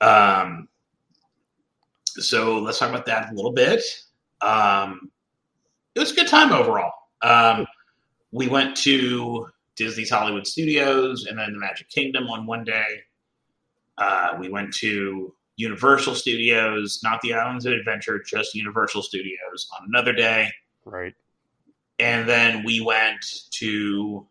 Um, 0.01 0.67
so 2.05 2.59
let's 2.59 2.77
talk 2.77 2.89
about 2.89 3.05
that 3.07 3.31
a 3.31 3.35
little 3.35 3.53
bit. 3.53 3.83
Um, 4.41 5.09
it 5.95 5.99
was 5.99 6.11
a 6.11 6.15
good 6.15 6.27
time 6.27 6.51
overall. 6.51 6.91
Um, 7.21 7.65
we 8.33 8.47
went 8.47 8.75
to 8.75 9.47
Disney's 9.75 10.09
Hollywood 10.09 10.47
Studios 10.47 11.25
and 11.25 11.37
then 11.37 11.53
the 11.53 11.59
Magic 11.59 11.87
Kingdom 11.89 12.27
on 12.27 12.47
one 12.47 12.63
day. 12.63 13.01
Uh, 13.97 14.29
we 14.39 14.49
went 14.49 14.73
to 14.77 15.33
Universal 15.55 16.15
Studios, 16.15 16.99
not 17.03 17.21
the 17.21 17.35
Islands 17.35 17.67
of 17.67 17.73
Adventure, 17.73 18.21
just 18.25 18.55
Universal 18.55 19.03
Studios 19.03 19.69
on 19.79 19.87
another 19.87 20.13
day. 20.13 20.49
Right. 20.83 21.13
And 21.99 22.27
then 22.27 22.63
we 22.63 22.81
went 22.81 23.23
to 23.51 24.27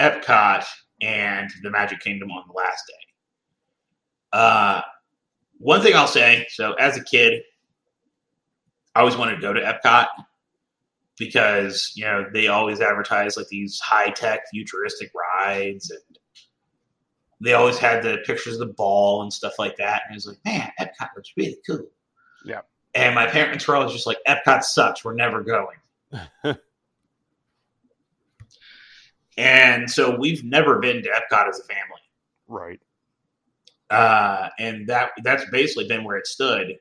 Epcot 0.00 0.64
and 1.00 1.48
the 1.62 1.70
Magic 1.70 2.00
Kingdom 2.00 2.32
on 2.32 2.42
the 2.48 2.52
last 2.52 2.82
day. 2.88 2.94
Uh, 4.32 4.82
one 5.58 5.82
thing 5.82 5.94
I'll 5.94 6.08
say 6.08 6.46
so, 6.50 6.72
as 6.72 6.96
a 6.96 7.04
kid, 7.04 7.42
I 8.96 9.00
always 9.00 9.16
wanted 9.16 9.36
to 9.36 9.40
go 9.40 9.52
to 9.52 9.60
Epcot 9.60 10.08
because, 11.18 11.92
you 11.94 12.04
know, 12.04 12.26
they 12.32 12.48
always 12.48 12.80
advertise 12.80 13.36
like 13.36 13.48
these 13.48 13.80
high 13.80 14.10
tech, 14.10 14.40
futuristic 14.50 15.10
rides 15.14 15.90
and 15.90 16.18
they 17.40 17.52
always 17.52 17.78
had 17.78 18.02
the 18.02 18.18
pictures 18.26 18.54
of 18.54 18.60
the 18.60 18.74
ball 18.74 19.22
and 19.22 19.32
stuff 19.32 19.58
like 19.58 19.76
that. 19.76 20.02
And 20.06 20.12
I 20.12 20.14
was 20.14 20.26
like, 20.26 20.38
man, 20.44 20.72
Epcot 20.80 21.08
looks 21.14 21.32
really 21.36 21.58
cool. 21.66 21.86
Yeah. 22.46 22.62
And 22.94 23.14
my 23.14 23.26
parents 23.26 23.68
were 23.68 23.76
always 23.76 23.92
just 23.92 24.06
like, 24.06 24.18
Epcot 24.26 24.62
sucks. 24.62 25.04
We're 25.04 25.14
never 25.14 25.42
going. 25.42 25.76
And 29.36 29.90
so 29.90 30.16
we've 30.16 30.44
never 30.44 30.78
been 30.78 31.02
to 31.02 31.10
Epcot 31.10 31.48
as 31.48 31.60
a 31.60 31.64
family. 31.64 32.00
Right. 32.48 32.80
Uh, 33.90 34.48
and 34.58 34.88
that 34.88 35.10
that's 35.22 35.44
basically 35.50 35.86
been 35.86 36.04
where 36.04 36.16
it 36.16 36.26
stood. 36.26 36.78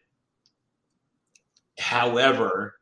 However, 1.78 2.76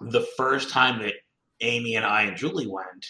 the 0.00 0.26
first 0.36 0.70
time 0.70 1.00
that 1.02 1.14
Amy 1.60 1.96
and 1.96 2.06
I 2.06 2.22
and 2.22 2.36
Julie 2.36 2.66
went 2.66 3.06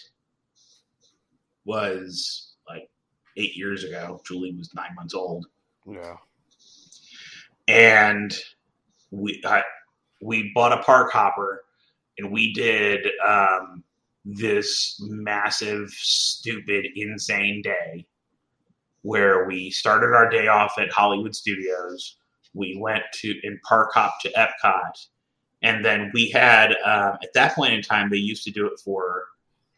was 1.64 2.54
like 2.68 2.88
eight 3.36 3.56
years 3.56 3.84
ago. 3.84 4.20
Julie 4.26 4.54
was 4.56 4.74
nine 4.74 4.94
months 4.94 5.14
old, 5.14 5.46
Yeah. 5.86 6.16
and 7.68 8.34
we 9.10 9.42
I, 9.44 9.62
we 10.22 10.50
bought 10.54 10.72
a 10.72 10.82
park 10.82 11.12
hopper, 11.12 11.64
and 12.18 12.30
we 12.32 12.52
did 12.52 13.06
um, 13.26 13.82
this 14.24 14.96
massive, 15.00 15.88
stupid, 15.90 16.86
insane 16.96 17.62
day 17.62 18.06
where 19.02 19.46
we 19.46 19.70
started 19.70 20.14
our 20.14 20.28
day 20.28 20.46
off 20.46 20.74
at 20.78 20.90
Hollywood 20.92 21.34
Studios. 21.34 22.16
We 22.52 22.76
went 22.78 23.04
to 23.14 23.34
in 23.44 23.58
park 23.66 23.92
hop 23.94 24.20
to 24.22 24.30
Epcot, 24.32 25.06
and 25.62 25.84
then 25.84 26.10
we 26.14 26.30
had 26.30 26.72
um, 26.84 27.18
at 27.22 27.32
that 27.34 27.54
point 27.54 27.72
in 27.74 27.82
time 27.82 28.10
they 28.10 28.16
used 28.16 28.44
to 28.44 28.50
do 28.50 28.66
it 28.66 28.78
for 28.84 29.24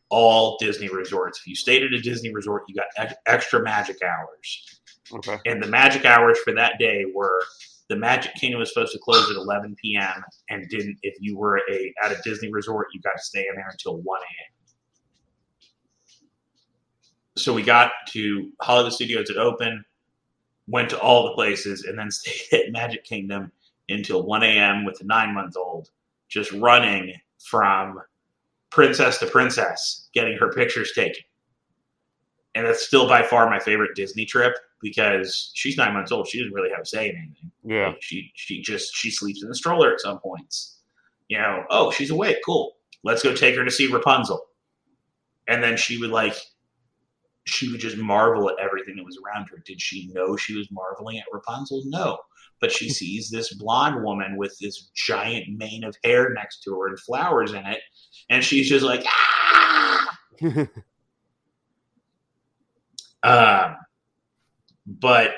all 0.09 0.57
Disney 0.59 0.89
resorts. 0.89 1.41
If 1.41 1.47
you 1.47 1.55
stayed 1.55 1.83
at 1.83 1.93
a 1.93 2.01
Disney 2.01 2.33
resort, 2.33 2.65
you 2.69 2.75
got 2.75 2.87
ex- 2.97 3.15
extra 3.27 3.63
magic 3.63 3.97
hours, 4.03 4.81
Okay. 5.13 5.39
and 5.47 5.63
the 5.63 5.67
magic 5.69 6.05
hours 6.05 6.39
for 6.45 6.53
that 6.55 6.79
day 6.79 7.05
were 7.15 7.43
the 7.89 7.97
Magic 7.97 8.35
Kingdom 8.37 8.61
was 8.61 8.73
supposed 8.73 8.93
to 8.93 8.99
close 8.99 9.29
at 9.31 9.37
11 9.37 9.77
p.m. 9.83 10.25
and 10.49 10.67
didn't. 10.71 10.97
If 11.03 11.15
you 11.21 11.37
were 11.37 11.61
a 11.71 11.93
at 12.03 12.13
a 12.13 12.17
Disney 12.23 12.51
resort, 12.51 12.87
you 12.95 13.01
got 13.03 13.13
to 13.17 13.23
stay 13.23 13.41
in 13.41 13.55
there 13.55 13.69
until 13.71 13.99
1 13.99 14.21
a.m. 14.21 14.53
So 17.37 17.53
we 17.53 17.63
got 17.63 17.93
to 18.09 18.51
Hollywood 18.61 18.93
Studios 18.93 19.31
at 19.31 19.37
open, 19.37 19.85
went 20.67 20.91
to 20.91 21.01
all 21.01 21.25
the 21.25 21.33
places, 21.35 21.85
and 21.85 21.99
then 21.99 22.11
stayed 22.11 22.67
at 22.67 22.73
Magic 22.73 23.05
Kingdom 23.05 23.53
until 23.93 24.25
1 24.25 24.43
a.m. 24.43 24.85
with 24.85 25.01
a 25.01 25.05
nine 25.05 25.35
month 25.35 25.57
old, 25.57 25.91
just 26.29 26.53
running 26.53 27.15
from 27.39 28.01
princess 28.71 29.19
to 29.19 29.27
princess, 29.27 30.09
getting 30.15 30.37
her 30.39 30.51
pictures 30.51 30.93
taken. 30.95 31.23
And 32.55 32.67
that's 32.67 32.87
still 32.87 33.09
by 33.09 33.23
far 33.23 33.49
my 33.49 33.59
favorite 33.59 33.95
Disney 33.95 34.25
trip 34.25 34.55
because 34.81 35.53
she's 35.55 35.77
nine 35.77 35.95
months 35.95 36.13
old. 36.13 36.29
She 36.29 36.39
doesn't 36.39 36.53
really 36.53 36.71
have 36.71 36.81
a 36.81 36.87
say 36.87 37.09
in 37.09 37.17
anything. 37.17 37.51
Yeah. 37.65 37.89
Like, 37.89 38.03
she 38.03 38.31
she 38.35 38.61
just 38.61 38.95
she 38.95 39.11
sleeps 39.11 39.43
in 39.43 39.49
the 39.49 39.55
stroller 39.55 39.93
at 39.93 40.01
some 40.01 40.19
points. 40.19 40.79
You 41.29 41.39
know, 41.39 41.65
oh, 41.71 41.91
she's 41.91 42.11
awake. 42.11 42.39
Cool. 42.45 42.73
Let's 43.05 43.23
go 43.23 43.35
take 43.35 43.57
her 43.57 43.65
to 43.65 43.71
see 43.71 43.91
Rapunzel. 43.91 44.45
And 45.49 45.63
then 45.63 45.77
she 45.77 45.99
would 45.99 46.11
like 46.11 46.37
she 47.45 47.71
would 47.71 47.81
just 47.81 47.97
marvel 47.97 48.49
at 48.49 48.59
everything 48.59 48.97
that 48.97 49.05
was 49.05 49.19
around 49.25 49.49
her. 49.51 49.59
Did 49.65 49.81
she 49.81 50.11
know 50.13 50.37
she 50.37 50.57
was 50.57 50.71
marveling 50.71 51.19
at 51.19 51.25
Rapunzel? 51.33 51.83
No. 51.87 52.19
But 52.61 52.71
she 52.71 52.89
sees 52.89 53.29
this 53.29 53.55
blonde 53.55 54.05
woman 54.05 54.37
with 54.37 54.57
this 54.61 54.91
giant 54.95 55.49
mane 55.59 55.83
of 55.85 55.97
hair 56.05 56.33
next 56.33 56.63
to 56.63 56.79
her 56.79 56.89
and 56.89 57.01
flowers 57.01 57.53
in 57.53 57.67
it, 57.67 57.81
and 58.31 58.45
she's 58.45 58.69
just 58.69 58.85
like, 58.85 59.05
ah! 59.07 60.19
Um, 63.23 63.77
but 64.87 65.33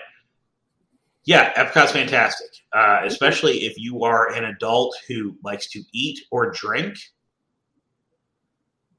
yeah, 1.27 1.53
Epcot's 1.55 1.93
fantastic, 1.93 2.49
uh, 2.73 3.01
especially 3.05 3.65
if 3.65 3.75
you 3.79 4.05
are 4.05 4.33
an 4.33 4.45
adult 4.45 4.97
who 5.09 5.37
likes 5.43 5.69
to 5.71 5.83
eat 5.93 6.21
or 6.31 6.51
drink. 6.51 6.97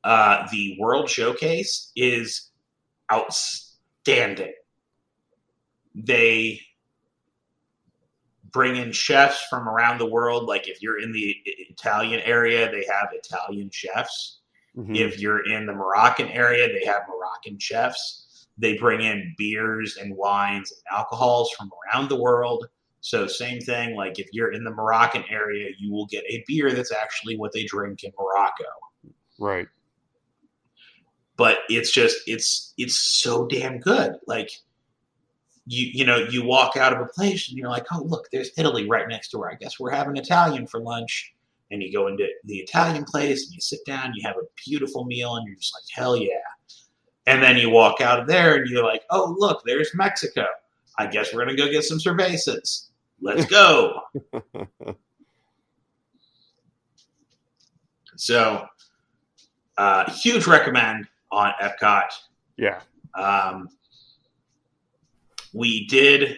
Uh, 0.03 0.47
the 0.51 0.77
World 0.79 1.09
Showcase 1.09 1.91
is 1.95 2.51
outstanding. 3.11 4.53
They 5.93 6.61
bring 8.51 8.77
in 8.77 8.91
chefs 8.91 9.45
from 9.49 9.67
around 9.67 9.97
the 9.97 10.05
world. 10.05 10.45
Like 10.45 10.67
if 10.67 10.81
you're 10.81 10.99
in 10.99 11.11
the 11.11 11.35
Italian 11.45 12.21
area, 12.21 12.71
they 12.71 12.85
have 12.85 13.09
Italian 13.11 13.69
chefs. 13.69 14.39
Mhm. 14.77 14.95
If 14.95 15.19
you're 15.19 15.45
in 15.45 15.65
the 15.65 15.73
Moroccan 15.73 16.29
area, 16.29 16.67
they 16.67 16.85
have 16.85 17.03
Moroccan 17.07 17.59
chefs. 17.59 18.47
They 18.57 18.77
bring 18.77 19.01
in 19.01 19.35
beers 19.37 19.97
and 19.97 20.15
wines 20.15 20.71
and 20.71 20.81
alcohols 20.97 21.51
from 21.51 21.69
around 21.85 22.09
the 22.09 22.15
world. 22.15 22.67
So, 23.01 23.27
same 23.27 23.61
thing, 23.61 23.95
like 23.95 24.19
if 24.19 24.27
you're 24.31 24.51
in 24.51 24.63
the 24.63 24.71
Moroccan 24.71 25.25
area, 25.29 25.69
you 25.77 25.91
will 25.91 26.07
get 26.07 26.23
a 26.27 26.43
beer 26.47 26.71
that's 26.71 26.91
actually 26.91 27.37
what 27.37 27.51
they 27.51 27.65
drink 27.65 28.03
in 28.03 28.11
Morocco. 28.17 28.63
Right. 29.37 29.67
But 31.37 31.59
it's 31.69 31.91
just 31.91 32.17
it's 32.27 32.73
it's 32.77 33.19
so 33.21 33.45
damn 33.47 33.79
good. 33.79 34.15
Like 34.27 34.51
you 35.65 35.89
you 35.93 36.05
know, 36.05 36.17
you 36.17 36.43
walk 36.45 36.77
out 36.77 36.93
of 36.93 37.01
a 37.01 37.05
place 37.05 37.49
and 37.49 37.57
you're 37.57 37.69
like, 37.69 37.85
oh 37.91 38.03
look, 38.03 38.27
there's 38.31 38.51
Italy 38.57 38.87
right 38.87 39.07
next 39.07 39.31
door. 39.31 39.51
I 39.51 39.55
guess 39.55 39.79
we're 39.79 39.91
having 39.91 40.17
Italian 40.17 40.67
for 40.67 40.79
lunch. 40.79 41.33
And 41.71 41.81
you 41.81 41.91
go 41.91 42.07
into 42.07 42.27
the 42.43 42.57
Italian 42.57 43.05
place 43.05 43.45
and 43.45 43.55
you 43.55 43.59
sit 43.59 43.79
down, 43.87 44.13
you 44.15 44.21
have 44.23 44.37
a 44.37 44.45
beautiful 44.65 45.03
meal, 45.03 45.35
and 45.35 45.47
you're 45.47 45.55
just 45.55 45.73
like, 45.75 45.83
hell 45.91 46.15
yeah. 46.15 46.29
And 47.25 47.41
then 47.41 47.57
you 47.57 47.71
walk 47.71 48.01
out 48.01 48.19
of 48.19 48.27
there 48.27 48.55
and 48.55 48.69
you're 48.69 48.83
like, 48.83 49.01
oh, 49.09 49.35
look, 49.37 49.63
there's 49.65 49.89
Mexico. 49.95 50.45
I 50.97 51.07
guess 51.07 51.33
we're 51.33 51.43
going 51.43 51.57
to 51.57 51.61
go 51.61 51.71
get 51.71 51.83
some 51.83 51.97
cervezas. 51.97 52.89
Let's 53.19 53.45
go. 53.45 53.99
so, 58.15 58.67
uh, 59.77 60.11
huge 60.11 60.45
recommend 60.45 61.07
on 61.35 61.51
Epcot. 61.61 62.09
Yeah. 62.57 62.79
Um, 63.13 63.67
we 65.53 65.85
did 65.87 66.37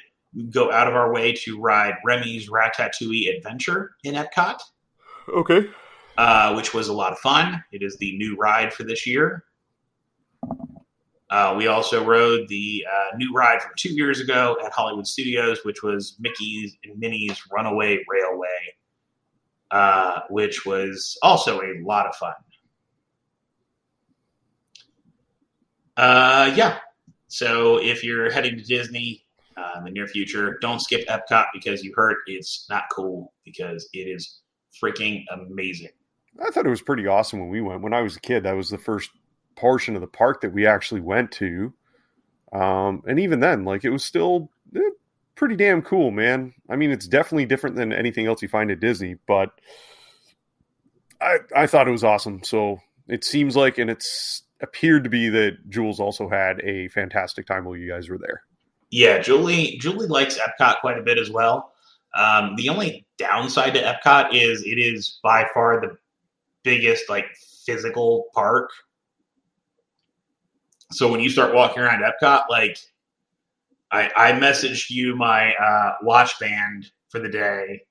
go 0.52 0.72
out 0.72 0.88
of 0.88 0.94
our 0.96 1.14
way 1.14 1.34
to 1.34 1.60
ride 1.60 1.96
Remy's 2.06 2.50
Ratatouille 2.50 3.36
Adventure 3.38 3.92
in 4.04 4.16
Epcot 4.16 4.60
Okay. 5.30 5.68
uh, 6.18 6.54
which 6.56 6.74
was 6.74 6.88
a 6.90 6.94
lot 6.94 7.12
of 7.12 7.20
fun. 7.20 7.64
It 7.72 7.82
is 7.84 7.98
the 7.98 8.18
new 8.18 8.36
ride 8.36 8.74
for 8.74 8.84
this 8.84 9.06
year. 9.08 9.44
Uh, 11.30 11.56
we 11.58 11.68
also 11.68 12.06
rode 12.06 12.48
the 12.48 12.86
uh, 12.90 13.16
new 13.18 13.34
ride 13.34 13.62
from 13.62 13.72
two 13.78 13.94
years 13.94 14.22
ago 14.22 14.58
at 14.64 14.72
Hollywood 14.72 15.06
Studios, 15.08 15.60
which 15.64 15.84
was 15.84 16.16
Mickey's 16.20 16.78
and 16.84 16.98
Minnie's 16.98 17.38
Runaway 17.52 18.04
Railway, 18.08 18.76
uh, 19.72 20.22
which 20.30 20.66
was 20.66 21.18
also 21.22 21.60
a 21.62 21.74
lot 21.84 22.06
of 22.08 22.16
fun. 22.16 22.34
Uh, 25.98 26.52
yeah. 26.56 26.78
So 27.28 27.78
if 27.78 28.04
you're 28.04 28.32
heading 28.32 28.56
to 28.56 28.64
Disney 28.64 29.26
uh, 29.58 29.80
in 29.80 29.84
the 29.84 29.92
near 29.92 30.08
future, 30.08 30.58
don't 30.62 30.80
skip 30.80 31.08
Epcot 31.08 31.48
because 31.54 31.84
you 31.84 31.94
heard 31.96 32.18
it's 32.28 32.68
not 32.70 32.84
cool 32.92 33.34
because 33.44 33.90
it 33.94 34.08
is 34.08 34.42
freaking 34.82 35.24
amazing. 35.32 35.90
I 36.46 36.52
thought 36.52 36.68
it 36.68 36.70
was 36.70 36.82
pretty 36.82 37.08
awesome 37.08 37.40
when 37.40 37.50
we 37.50 37.62
went. 37.62 37.82
When 37.82 37.94
I 37.94 38.02
was 38.02 38.16
a 38.16 38.22
kid, 38.22 38.44
that 38.44 38.56
was 38.56 38.70
the 38.70 38.78
first 38.78 39.10
portion 39.56 39.96
of 39.96 40.02
the 40.02 40.08
park 40.08 40.42
that 40.42 40.54
we 40.54 40.68
actually 40.68 41.02
went 41.02 41.32
to. 41.34 41.74
Um, 42.54 43.04
and 43.08 43.20
even 43.20 43.40
then, 43.40 43.66
like 43.66 43.84
it 43.84 43.90
was 43.90 44.06
still 44.06 44.50
eh, 44.76 44.80
pretty 45.36 45.56
damn 45.56 45.82
cool, 45.82 46.12
man. 46.12 46.54
I 46.70 46.76
mean, 46.76 46.92
it's 46.92 47.08
definitely 47.08 47.46
different 47.46 47.76
than 47.76 47.92
anything 47.92 48.28
else 48.28 48.42
you 48.42 48.48
find 48.48 48.72
at 48.72 48.80
Disney, 48.80 49.16
but 49.28 49.50
I 51.20 51.40
I 51.56 51.68
thought 51.68 51.88
it 51.88 51.92
was 51.92 52.04
awesome. 52.04 52.44
So 52.44 52.78
it 53.08 53.24
seems 53.24 53.56
like, 53.56 53.80
and 53.80 53.90
it's 53.90 54.44
appeared 54.62 55.04
to 55.04 55.10
be 55.10 55.30
that 55.30 55.70
Jules 55.70 56.00
also 56.00 56.28
had 56.30 56.62
a 56.62 56.88
fantastic 56.90 57.46
time 57.46 57.66
while 57.66 57.76
you 57.76 57.90
guys 57.90 58.10
were 58.10 58.18
there. 58.18 58.44
Yeah, 58.90 59.20
Julie 59.20 59.78
Julie 59.80 60.08
likes 60.08 60.40
Epcot 60.40 60.80
quite 60.80 60.98
a 60.98 61.04
bit 61.04 61.18
as 61.18 61.30
well. 61.30 61.74
Um, 62.16 62.56
the 62.56 62.70
only 62.70 63.06
downside 63.18 63.74
to 63.74 63.82
Epcot 63.82 64.34
is 64.34 64.64
it 64.64 64.80
is 64.80 65.20
by 65.24 65.46
far 65.54 65.82
the 65.82 65.98
biggest 66.64 67.10
like 67.10 67.26
physical 67.66 68.26
park. 68.34 68.70
So 70.92 71.12
when 71.12 71.20
you 71.20 71.30
start 71.30 71.54
walking 71.54 71.84
around 71.84 72.02
Epcot, 72.02 72.46
like 72.50 72.78
I, 73.92 74.10
I 74.16 74.32
messaged 74.32 74.90
you 74.90 75.16
my 75.16 75.54
uh, 75.54 75.94
watch 76.02 76.40
band 76.40 76.92
for 77.10 77.20
the 77.20 77.30
day. 77.30 77.84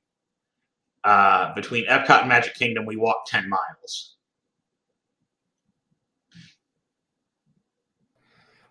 Uh, 1.05 1.55
between 1.55 1.87
Epcot 1.87 2.21
and 2.21 2.29
Magic 2.29 2.55
Kingdom, 2.55 2.85
we 2.85 2.97
walked 2.97 3.29
ten 3.29 3.49
miles. 3.49 4.16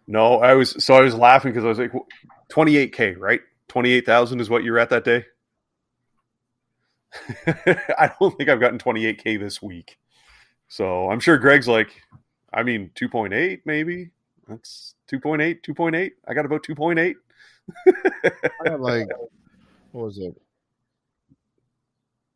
No, 0.08 0.40
I 0.40 0.54
was 0.54 0.84
so 0.84 0.96
I 0.96 1.02
was 1.02 1.16
laughing 1.16 1.52
because 1.52 1.66
I 1.66 1.70
was 1.70 1.80
like, 1.80 1.92
twenty 2.50 2.78
eight 2.78 2.94
k, 2.94 3.14
right? 3.14 3.42
Twenty 3.68 3.92
eight 3.92 4.06
thousand 4.06 4.40
is 4.40 4.50
what 4.50 4.64
you 4.64 4.72
were 4.72 4.80
at 4.80 4.90
that 4.92 5.04
day. 5.04 5.26
I 7.98 8.12
don't 8.20 8.38
think 8.38 8.50
I've 8.50 8.60
gotten 8.60 8.80
twenty 8.80 9.06
eight 9.06 9.24
k 9.24 9.38
this 9.38 9.62
week, 9.62 9.98
so 10.68 11.10
I'm 11.10 11.20
sure 11.20 11.38
Greg's 11.38 11.68
like, 11.68 11.90
I 12.54 12.64
mean, 12.64 12.92
two 12.96 13.10
point 13.10 13.34
eight 13.34 13.62
maybe. 13.66 14.12
That's 14.48 14.94
2.8, 15.12 15.62
2.8. 15.64 16.12
I 16.28 16.34
got 16.34 16.46
about 16.46 16.64
two 16.64 16.76
point 16.76 17.00
eight. 17.00 17.18
I 17.88 18.32
got 18.66 18.82
like, 18.82 19.08
what 19.92 20.06
was 20.06 20.18
it? 20.18 20.40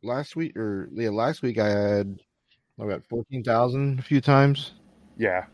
Last 0.02 0.34
week 0.34 0.56
or 0.56 0.88
yeah, 0.92 1.10
last 1.10 1.42
week 1.42 1.58
I 1.58 1.68
had 1.68 2.20
I 2.80 2.88
got 2.88 3.06
fourteen 3.06 3.44
thousand 3.44 3.98
a 3.98 4.02
few 4.02 4.20
times. 4.20 4.72
Yeah. 5.16 5.44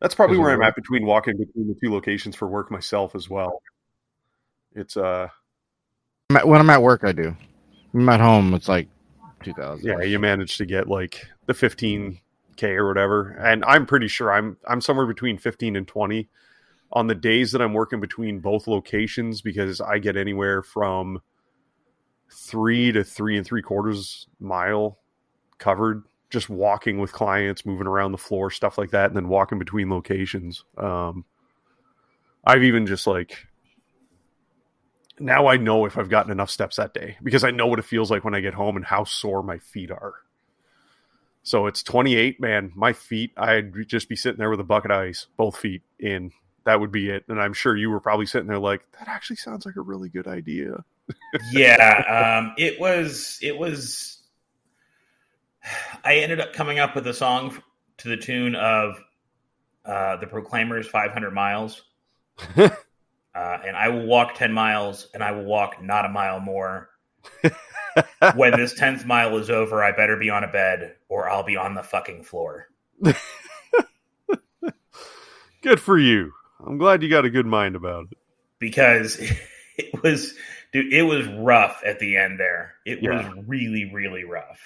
That's 0.00 0.14
probably 0.14 0.38
where 0.38 0.50
I'm 0.50 0.62
at 0.62 0.76
between 0.76 1.04
walking 1.04 1.36
between 1.36 1.68
the 1.68 1.74
two 1.74 1.92
locations 1.92 2.36
for 2.36 2.46
work 2.46 2.70
myself 2.70 3.14
as 3.14 3.28
well. 3.28 3.62
It's 4.74 4.96
uh 4.96 5.28
When 6.30 6.60
I'm 6.60 6.70
at 6.70 6.82
work, 6.82 7.02
I 7.04 7.12
do. 7.12 7.36
When 7.92 8.02
I'm 8.02 8.08
at 8.08 8.20
home, 8.20 8.54
it's 8.54 8.68
like 8.68 8.88
two 9.42 9.52
thousand. 9.54 9.86
yeah, 9.86 10.02
you 10.02 10.18
manage 10.18 10.56
to 10.58 10.66
get 10.66 10.88
like 10.88 11.26
the 11.46 11.52
15k 11.52 12.62
or 12.62 12.86
whatever. 12.86 13.30
And 13.30 13.64
I'm 13.64 13.86
pretty 13.86 14.08
sure 14.08 14.32
I'm 14.32 14.56
I'm 14.66 14.80
somewhere 14.80 15.06
between 15.06 15.38
15 15.38 15.76
and 15.76 15.88
20 15.88 16.28
on 16.92 17.06
the 17.06 17.14
days 17.14 17.52
that 17.52 17.60
I'm 17.60 17.74
working 17.74 18.00
between 18.00 18.40
both 18.40 18.66
locations 18.66 19.42
because 19.42 19.80
I 19.80 19.98
get 19.98 20.16
anywhere 20.16 20.62
from 20.62 21.20
three 22.30 22.92
to 22.92 23.04
three 23.04 23.36
and 23.36 23.46
three 23.46 23.62
quarters 23.62 24.26
mile 24.38 24.98
covered 25.58 26.04
just 26.30 26.48
walking 26.48 26.98
with 26.98 27.12
clients, 27.12 27.64
moving 27.64 27.86
around 27.86 28.12
the 28.12 28.18
floor, 28.18 28.50
stuff 28.50 28.78
like 28.78 28.90
that, 28.90 29.06
and 29.06 29.16
then 29.16 29.28
walking 29.28 29.58
between 29.58 29.90
locations. 29.90 30.64
Um, 30.76 31.24
I've 32.44 32.64
even 32.64 32.86
just 32.86 33.06
like 33.06 33.46
now 35.20 35.46
I 35.48 35.56
know 35.56 35.84
if 35.84 35.98
I've 35.98 36.08
gotten 36.08 36.30
enough 36.32 36.50
steps 36.50 36.76
that 36.76 36.94
day 36.94 37.16
because 37.22 37.44
I 37.44 37.50
know 37.50 37.66
what 37.66 37.78
it 37.78 37.84
feels 37.84 38.10
like 38.10 38.24
when 38.24 38.34
I 38.34 38.40
get 38.40 38.54
home 38.54 38.76
and 38.76 38.84
how 38.84 39.04
sore 39.04 39.42
my 39.42 39.58
feet 39.58 39.90
are. 39.90 40.14
So 41.42 41.66
it's 41.66 41.82
28, 41.82 42.40
man. 42.40 42.72
My 42.74 42.92
feet, 42.92 43.32
I'd 43.36 43.72
just 43.86 44.08
be 44.08 44.16
sitting 44.16 44.38
there 44.38 44.50
with 44.50 44.60
a 44.60 44.64
bucket 44.64 44.90
of 44.90 44.98
ice, 44.98 45.26
both 45.36 45.56
feet 45.56 45.82
in. 45.98 46.32
That 46.64 46.80
would 46.80 46.92
be 46.92 47.08
it. 47.08 47.24
And 47.28 47.40
I'm 47.40 47.54
sure 47.54 47.74
you 47.74 47.88
were 47.88 48.00
probably 48.00 48.26
sitting 48.26 48.48
there 48.48 48.58
like, 48.58 48.82
that 48.98 49.08
actually 49.08 49.36
sounds 49.36 49.64
like 49.64 49.76
a 49.76 49.80
really 49.80 50.10
good 50.10 50.26
idea. 50.26 50.84
yeah, 51.52 52.38
um, 52.38 52.54
it 52.58 52.78
was 52.78 53.38
it 53.40 53.56
was. 53.56 54.17
I 56.04 56.16
ended 56.16 56.40
up 56.40 56.52
coming 56.52 56.78
up 56.78 56.94
with 56.94 57.06
a 57.06 57.14
song 57.14 57.56
to 57.98 58.08
the 58.08 58.16
tune 58.16 58.54
of 58.54 58.94
uh, 59.84 60.16
the 60.16 60.26
Proclaimers' 60.26 60.86
"500 60.86 61.32
Miles," 61.32 61.82
uh, 62.56 62.68
and 63.34 63.76
I 63.76 63.88
will 63.88 64.06
walk 64.06 64.34
10 64.34 64.52
miles, 64.52 65.08
and 65.14 65.22
I 65.22 65.32
will 65.32 65.44
walk 65.44 65.82
not 65.82 66.04
a 66.04 66.08
mile 66.08 66.40
more. 66.40 66.90
when 68.36 68.52
this 68.56 68.74
tenth 68.74 69.04
mile 69.04 69.36
is 69.38 69.50
over, 69.50 69.82
I 69.82 69.92
better 69.92 70.16
be 70.16 70.30
on 70.30 70.44
a 70.44 70.48
bed, 70.52 70.94
or 71.08 71.28
I'll 71.28 71.42
be 71.42 71.56
on 71.56 71.74
the 71.74 71.82
fucking 71.82 72.22
floor. 72.24 72.68
Good 75.62 75.80
for 75.80 75.98
you. 75.98 76.32
I'm 76.64 76.78
glad 76.78 77.02
you 77.02 77.10
got 77.10 77.24
a 77.24 77.30
good 77.30 77.46
mind 77.46 77.74
about 77.76 78.06
it. 78.10 78.18
because 78.58 79.18
it 79.76 80.02
was 80.02 80.34
dude 80.72 80.92
it 80.92 81.02
was 81.02 81.26
rough 81.28 81.82
at 81.86 81.98
the 82.00 82.16
end 82.16 82.38
there 82.40 82.74
it 82.84 82.98
Yeah. 83.02 83.32
was 83.34 83.44
really 83.46 83.90
really 83.92 84.24
rough 84.24 84.60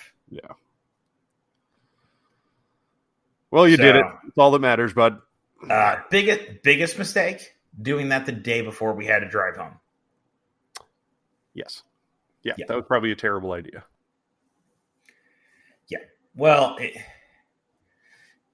Well, 3.52 3.68
you 3.68 3.76
did 3.76 3.94
it. 3.96 4.04
It's 4.26 4.38
all 4.38 4.50
that 4.52 4.60
matters, 4.60 4.92
bud. 4.94 5.18
uh 5.70 5.96
biggest 6.10 6.62
biggest 6.64 6.98
mistake 6.98 7.54
doing 7.80 8.08
that 8.08 8.26
the 8.26 8.32
day 8.32 8.62
before 8.62 8.92
we 8.94 9.06
had 9.06 9.20
to 9.20 9.28
drive 9.28 9.56
home 9.56 9.78
Yes. 11.54 11.82
Yeah, 12.42 12.54
Yeah. 12.58 12.64
that 12.66 12.76
was 12.76 12.84
probably 12.88 13.12
a 13.12 13.16
terrible 13.16 13.52
idea. 13.52 13.84
Yeah. 15.86 15.98
Well 16.34 16.76
it, 16.80 16.96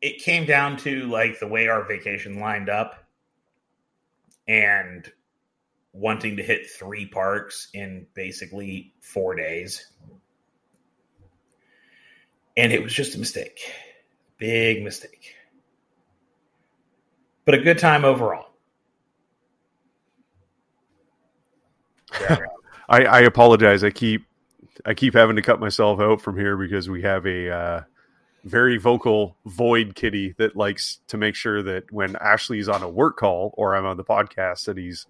it 0.03 0.19
came 0.23 0.45
down 0.45 0.77
to 0.79 1.07
like 1.07 1.41
the 1.41 1.49
way 1.49 1.69
our 1.69 1.83
vacation 1.85 2.41
lined 2.41 2.69
up 2.69 3.03
and 4.47 5.11
wanting 5.95 6.37
to 6.37 6.43
hit 6.43 6.69
three 6.71 7.07
parks 7.07 7.69
in 7.73 8.07
basically 8.15 8.93
four 9.01 9.35
days 9.35 9.87
and 12.57 12.73
it 12.73 12.83
was 12.83 12.93
just 12.93 13.15
a 13.15 13.19
mistake 13.19 13.61
big 14.39 14.83
mistake 14.83 15.35
but 17.49 17.55
a 17.55 17.63
good 17.63 17.79
time 17.79 18.05
overall. 18.05 18.51
I, 22.91 23.05
I 23.05 23.21
apologize. 23.21 23.83
I 23.83 23.89
keep 23.89 24.27
I 24.85 24.93
keep 24.93 25.15
having 25.15 25.37
to 25.37 25.41
cut 25.41 25.59
myself 25.59 25.99
out 25.99 26.21
from 26.21 26.37
here 26.37 26.59
because 26.59 26.91
we 26.91 27.01
have 27.01 27.25
a 27.25 27.51
uh, 27.51 27.83
very 28.45 28.77
vocal 28.77 29.39
void 29.47 29.95
kitty 29.95 30.35
that 30.37 30.57
likes 30.57 31.01
to 31.09 31.17
make 31.17 31.35
sure 31.35 31.63
that 31.63 31.91
when 31.91 32.17
Ashley's 32.17 32.69
on 32.69 32.83
a 32.83 32.89
work 32.89 33.17
call 33.17 33.55
or 33.57 33.75
I'm 33.75 33.87
on 33.87 33.97
the 33.97 34.05
podcast 34.05 34.67
that 34.67 34.77
he's 34.77 35.07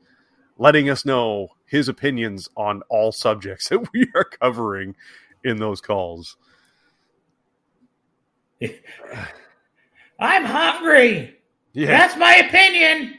letting 0.59 0.89
us 0.89 1.05
know 1.05 1.49
his 1.67 1.89
opinions 1.89 2.49
on 2.57 2.83
all 2.89 3.11
subjects 3.11 3.69
that 3.71 3.93
we 3.93 4.07
are 4.15 4.23
covering 4.23 4.95
in 5.43 5.57
those 5.57 5.81
calls. 5.81 6.37
i'm 10.21 10.45
hungry. 10.45 11.37
That's 11.75 12.17
my 12.17 12.35
opinion. 12.35 13.19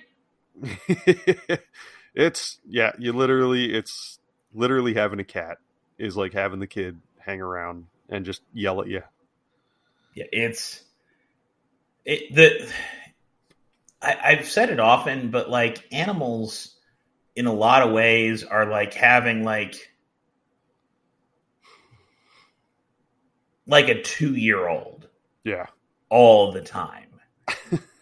It's 2.15 2.59
yeah, 2.67 2.91
you 2.97 3.13
literally 3.13 3.73
it's 3.73 4.19
literally 4.53 4.93
having 4.93 5.19
a 5.19 5.23
cat 5.23 5.57
is 5.97 6.17
like 6.17 6.33
having 6.33 6.59
the 6.59 6.67
kid 6.67 6.99
hang 7.19 7.41
around 7.41 7.85
and 8.09 8.25
just 8.25 8.41
yell 8.53 8.81
at 8.81 8.87
you. 8.87 9.03
Yeah, 10.15 10.25
it's 10.31 10.83
it 12.05 12.33
the 12.33 12.71
I, 14.01 14.17
I've 14.23 14.49
said 14.49 14.69
it 14.69 14.79
often, 14.79 15.29
but 15.29 15.49
like 15.49 15.85
animals 15.93 16.75
in 17.35 17.45
a 17.45 17.53
lot 17.53 17.83
of 17.83 17.93
ways 17.93 18.43
are 18.43 18.65
like 18.65 18.93
having 18.93 19.43
like 19.43 19.91
like 23.67 23.87
a 23.87 24.01
two 24.01 24.35
year 24.35 24.67
old 24.67 25.07
Yeah. 25.43 25.67
all 26.09 26.51
the 26.51 26.61
time. 26.61 27.07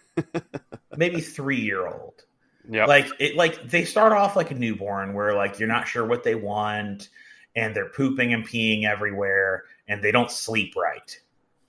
Maybe 0.98 1.22
three 1.22 1.60
year 1.62 1.88
old. 1.88 2.24
Yeah. 2.70 2.86
Like 2.86 3.08
it 3.20 3.36
like 3.36 3.70
they 3.70 3.86
start 3.86 4.12
off 4.12 4.36
like 4.36 4.52
a 4.52 4.56
newborn 4.56 5.14
where 5.14 5.34
like 5.34 5.60
you're 5.60 5.70
not 5.70 5.88
sure 5.88 6.06
what 6.06 6.24
they 6.24 6.36
want 6.36 7.10
and 7.56 7.76
they're 7.76 7.90
pooping 7.90 8.34
and 8.34 8.48
peeing 8.48 8.84
everywhere 8.86 9.64
and 9.88 10.04
they 10.04 10.12
don't 10.12 10.32
sleep 10.32 10.76
right. 10.76 11.20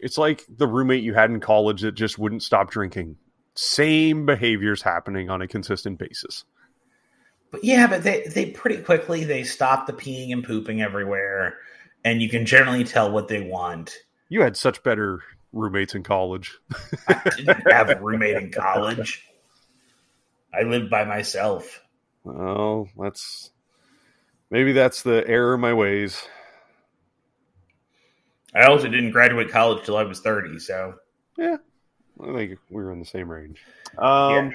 It's 0.01 0.19
like 0.19 0.45
the 0.49 0.67
roommate 0.67 1.03
you 1.03 1.15
had 1.15 1.31
in 1.31 1.41
college 1.41 1.83
that 1.83 1.93
just 1.93 2.19
wouldn't 2.19 2.43
stop 2.43 2.71
drinking. 2.71 3.17
Same 3.55 4.27
behaviors 4.27 4.83
happening 4.83 5.31
on 5.31 5.43
a 5.43 5.49
consistent 5.49 5.99
basis. 5.99 6.45
But 7.51 7.65
yeah, 7.65 7.87
but 7.87 8.03
they 8.03 8.23
they 8.23 8.47
pretty 8.47 8.83
quickly 8.83 9.25
they 9.25 9.43
stop 9.43 9.87
the 9.87 9.93
peeing 9.93 10.33
and 10.33 10.45
pooping 10.45 10.83
everywhere, 10.83 11.59
and 12.05 12.21
you 12.21 12.29
can 12.29 12.45
generally 12.45 12.85
tell 12.85 13.11
what 13.11 13.29
they 13.29 13.41
want. 13.41 13.97
You 14.29 14.43
had 14.43 14.57
such 14.57 14.83
better 14.83 15.23
roommates 15.53 15.95
in 15.95 16.03
college. 16.03 16.59
I 17.09 17.23
didn't 17.37 17.63
have 17.73 17.91
a 17.91 18.01
roommate 18.01 18.37
in 18.37 18.51
college. 18.51 19.25
I 20.53 20.63
lived 20.63 20.91
by 20.91 21.05
myself. 21.05 21.83
Well, 22.25 22.89
that's 22.99 23.51
maybe 24.51 24.73
that's 24.73 25.03
the 25.03 25.25
error 25.27 25.55
of 25.55 25.61
my 25.61 25.75
ways. 25.75 26.27
I 28.55 28.65
also 28.65 28.89
didn't 28.89 29.11
graduate 29.11 29.51
college 29.51 29.85
till 29.85 29.97
I 29.97 30.03
was 30.05 30.21
thirty. 30.21 30.59
So 30.59 30.95
yeah, 31.37 31.57
I 32.21 32.33
think 32.33 32.59
we 32.71 32.83
were 32.83 32.93
in 32.93 32.99
the 32.99 33.05
same 33.05 33.31
range. 33.31 33.63
Um, 33.97 34.33
yeah, 34.33 34.51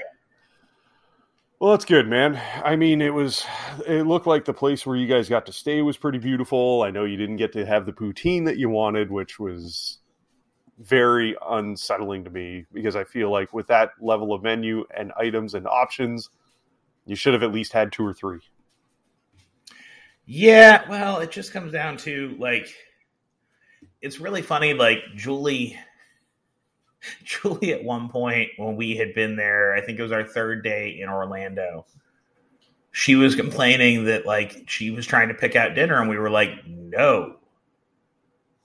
Well, 1.59 1.71
that's 1.71 1.85
good, 1.85 2.07
man. 2.07 2.39
I 2.63 2.75
mean, 2.75 3.01
it 3.01 3.13
was. 3.13 3.45
It 3.87 4.05
looked 4.05 4.27
like 4.27 4.45
the 4.45 4.53
place 4.53 4.85
where 4.85 4.97
you 4.97 5.07
guys 5.07 5.29
got 5.29 5.45
to 5.45 5.53
stay 5.53 5.81
was 5.81 5.97
pretty 5.97 6.19
beautiful. 6.19 6.81
I 6.81 6.91
know 6.91 7.05
you 7.05 7.17
didn't 7.17 7.37
get 7.37 7.53
to 7.53 7.65
have 7.65 7.85
the 7.85 7.93
poutine 7.93 8.45
that 8.45 8.57
you 8.57 8.69
wanted, 8.69 9.11
which 9.11 9.39
was 9.39 9.99
very 10.79 11.35
unsettling 11.47 12.23
to 12.23 12.29
me 12.29 12.65
because 12.73 12.95
I 12.95 13.03
feel 13.03 13.31
like 13.31 13.53
with 13.53 13.67
that 13.67 13.91
level 14.01 14.33
of 14.33 14.43
menu 14.43 14.85
and 14.95 15.11
items 15.17 15.53
and 15.53 15.67
options, 15.67 16.29
you 17.05 17.15
should 17.15 17.33
have 17.33 17.43
at 17.43 17.51
least 17.51 17.73
had 17.73 17.91
two 17.91 18.05
or 18.05 18.13
three. 18.13 18.39
yeah. 20.25 20.87
Well, 20.89 21.19
it 21.19 21.31
just 21.31 21.51
comes 21.53 21.71
down 21.71 21.97
to 21.97 22.35
like, 22.39 22.67
it's 24.01 24.19
really 24.19 24.41
funny. 24.41 24.73
Like 24.73 24.99
Julie, 25.15 25.77
Julie, 27.23 27.73
at 27.73 27.83
one 27.83 28.09
point 28.09 28.51
when 28.57 28.75
we 28.75 28.95
had 28.95 29.13
been 29.13 29.35
there, 29.35 29.73
I 29.73 29.81
think 29.81 29.99
it 29.99 30.03
was 30.03 30.11
our 30.11 30.23
third 30.23 30.63
day 30.63 30.99
in 30.99 31.09
Orlando. 31.09 31.85
She 32.91 33.15
was 33.15 33.35
complaining 33.35 34.05
that 34.05 34.25
like 34.25 34.63
she 34.67 34.91
was 34.91 35.05
trying 35.05 35.29
to 35.29 35.33
pick 35.33 35.55
out 35.55 35.73
dinner, 35.75 35.99
and 35.99 36.09
we 36.09 36.17
were 36.17 36.29
like, 36.29 36.65
"No, 36.67 37.37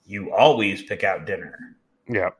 you 0.05 0.31
always 0.33 0.83
pick 0.83 1.03
out 1.03 1.25
dinner." 1.25 1.57
Yeah, 2.09 2.31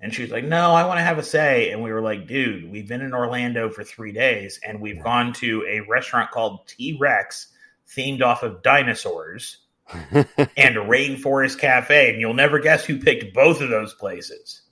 And 0.00 0.12
she 0.12 0.22
was 0.22 0.30
like, 0.32 0.44
"No, 0.44 0.72
I 0.72 0.84
want 0.86 0.98
to 0.98 1.04
have 1.04 1.18
a 1.18 1.22
say." 1.22 1.70
And 1.70 1.82
we 1.82 1.92
were 1.92 2.02
like, 2.02 2.26
"Dude, 2.26 2.70
we've 2.70 2.88
been 2.88 3.00
in 3.00 3.14
Orlando 3.14 3.70
for 3.70 3.84
three 3.84 4.12
days, 4.12 4.58
and 4.66 4.80
we've 4.80 5.02
gone 5.02 5.32
to 5.34 5.64
a 5.68 5.80
restaurant 5.80 6.32
called 6.32 6.66
T 6.66 6.96
Rex, 7.00 7.48
themed 7.88 8.22
off 8.22 8.42
of 8.42 8.62
dinosaurs, 8.62 9.58
and 9.92 10.26
Rainforest 10.56 11.58
Cafe, 11.58 12.10
and 12.10 12.20
you'll 12.20 12.34
never 12.34 12.58
guess 12.58 12.84
who 12.84 12.98
picked 12.98 13.32
both 13.32 13.60
of 13.60 13.70
those 13.70 13.94
places. 13.94 14.62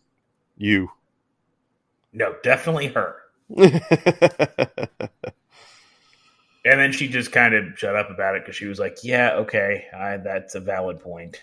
you. 0.57 0.91
No, 2.13 2.35
definitely 2.43 2.89
her." 2.89 3.17
And 6.65 6.81
then 6.81 6.93
she 6.93 7.09
just 7.09 7.31
kind 7.31 7.55
of 7.55 7.79
shut 7.79 7.95
up 7.95 8.09
about 8.11 8.37
it 8.37 8.43
because 8.43 8.57
she 8.57 8.67
was 8.67 8.79
like, 8.79 8.99
"Yeah, 9.03 9.35
okay, 9.41 9.87
I, 9.95 10.17
that's 10.17 10.55
a 10.55 10.61
valid 10.61 11.01
point." 11.01 11.43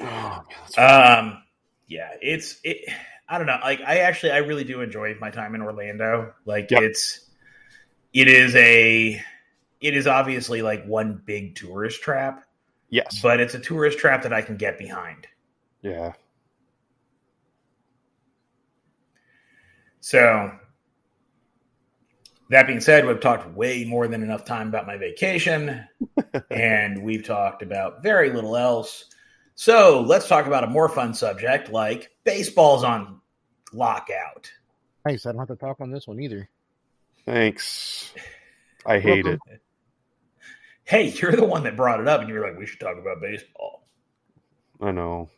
Oh, 0.00 0.44
Um, 0.78 1.42
yeah, 1.86 2.10
it's 2.20 2.60
it. 2.64 2.88
I 3.28 3.38
don't 3.38 3.46
know. 3.46 3.58
Like 3.62 3.80
I 3.80 3.98
actually, 3.98 4.32
I 4.32 4.38
really 4.38 4.64
do 4.64 4.80
enjoy 4.80 5.14
my 5.20 5.30
time 5.30 5.54
in 5.54 5.62
Orlando. 5.62 6.34
Like 6.44 6.70
Yep. 6.70 6.82
it's, 6.82 7.28
it 8.12 8.28
is 8.28 8.54
a, 8.56 9.22
it 9.80 9.96
is 9.96 10.06
obviously 10.06 10.62
like 10.62 10.84
one 10.86 11.22
big 11.24 11.56
tourist 11.56 12.02
trap, 12.02 12.44
Yes. 12.90 13.20
but 13.22 13.40
it's 13.40 13.54
a 13.54 13.60
tourist 13.60 13.98
trap 13.98 14.22
that 14.22 14.32
I 14.32 14.42
can 14.42 14.56
get 14.56 14.78
behind. 14.78 15.26
yeah. 15.82 16.12
So, 20.00 20.50
that 22.48 22.66
being 22.66 22.80
said, 22.80 23.06
we've 23.06 23.20
talked 23.20 23.48
way 23.54 23.84
more 23.84 24.08
than 24.08 24.22
enough 24.22 24.44
time 24.44 24.68
about 24.68 24.86
my 24.86 24.96
vacation, 24.96 25.86
and 26.50 27.02
we've 27.02 27.24
talked 27.24 27.62
about 27.62 28.02
very 28.02 28.30
little 28.30 28.56
else. 28.56 29.04
So, 29.60 30.00
let's 30.00 30.26
talk 30.26 30.46
about 30.46 30.64
a 30.64 30.68
more 30.68 30.88
fun 30.88 31.12
subject 31.12 31.70
like 31.70 32.10
baseball's 32.24 32.82
on 32.82 33.20
lockout. 33.74 34.50
Nice. 35.04 35.26
I 35.26 35.32
don't 35.32 35.40
have 35.40 35.48
to 35.48 35.56
talk 35.56 35.82
on 35.82 35.90
this 35.90 36.06
one 36.06 36.18
either. 36.18 36.48
Thanks. 37.26 38.14
I 38.86 39.00
hate 39.00 39.26
it. 39.26 39.38
Hey, 40.84 41.10
you're 41.10 41.36
the 41.36 41.44
one 41.44 41.64
that 41.64 41.76
brought 41.76 42.00
it 42.00 42.08
up, 42.08 42.22
and 42.22 42.30
you 42.30 42.36
were 42.36 42.40
like, 42.40 42.58
we 42.58 42.64
should 42.64 42.80
talk 42.80 42.96
about 42.96 43.20
baseball. 43.20 43.86
I 44.80 44.92
know. 44.92 45.28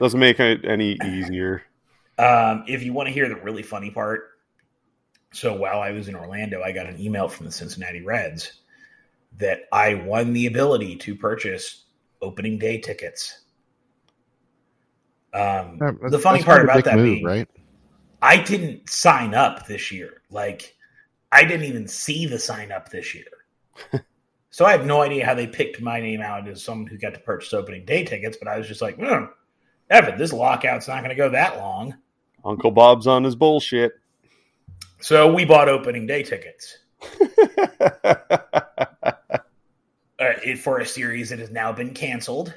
Doesn't 0.00 0.18
make 0.18 0.40
it 0.40 0.64
any 0.64 0.98
easier. 1.06 1.62
Um, 2.18 2.64
if 2.66 2.82
you 2.82 2.92
want 2.92 3.06
to 3.06 3.12
hear 3.12 3.28
the 3.28 3.36
really 3.36 3.62
funny 3.62 3.92
part, 3.92 4.30
so 5.32 5.54
while 5.54 5.78
I 5.78 5.92
was 5.92 6.08
in 6.08 6.16
Orlando, 6.16 6.60
I 6.60 6.72
got 6.72 6.86
an 6.86 7.00
email 7.00 7.28
from 7.28 7.46
the 7.46 7.52
Cincinnati 7.52 8.02
Reds 8.02 8.54
that 9.36 9.60
I 9.70 9.94
won 9.94 10.32
the 10.32 10.46
ability 10.46 10.96
to 10.96 11.14
purchase 11.14 11.84
opening 12.22 12.58
day 12.58 12.78
tickets. 12.78 13.42
Um, 15.34 15.78
Yeah, 15.80 15.92
the 16.08 16.18
funny 16.18 16.42
part 16.42 16.64
about 16.64 16.84
that 16.84 16.96
move, 16.96 17.04
being, 17.04 17.24
right? 17.24 17.48
I 18.20 18.38
didn't 18.38 18.88
sign 18.90 19.34
up 19.34 19.66
this 19.66 19.92
year. 19.92 20.22
Like, 20.30 20.76
I 21.30 21.44
didn't 21.44 21.66
even 21.66 21.86
see 21.86 22.26
the 22.26 22.38
sign 22.38 22.72
up 22.72 22.88
this 22.88 23.14
year. 23.14 23.26
so 24.50 24.64
I 24.64 24.72
have 24.72 24.86
no 24.86 25.02
idea 25.02 25.24
how 25.24 25.34
they 25.34 25.46
picked 25.46 25.80
my 25.80 26.00
name 26.00 26.20
out 26.20 26.48
as 26.48 26.62
someone 26.62 26.86
who 26.86 26.98
got 26.98 27.14
to 27.14 27.20
purchase 27.20 27.54
opening 27.54 27.84
day 27.84 28.04
tickets, 28.04 28.36
but 28.36 28.48
I 28.48 28.58
was 28.58 28.66
just 28.66 28.82
like, 28.82 28.96
hmm, 28.96 29.26
Evan, 29.90 30.18
this 30.18 30.32
lockout's 30.32 30.88
not 30.88 30.98
going 30.98 31.10
to 31.10 31.14
go 31.14 31.30
that 31.30 31.58
long. 31.58 31.94
Uncle 32.44 32.70
Bob's 32.70 33.06
on 33.06 33.24
his 33.24 33.36
bullshit. 33.36 33.92
So 35.00 35.32
we 35.32 35.44
bought 35.44 35.68
opening 35.68 36.06
day 36.06 36.22
tickets 36.24 36.78
uh, 40.20 40.32
it- 40.44 40.58
for 40.58 40.78
a 40.78 40.86
series 40.86 41.30
that 41.30 41.38
has 41.38 41.50
now 41.50 41.72
been 41.72 41.94
canceled. 41.94 42.54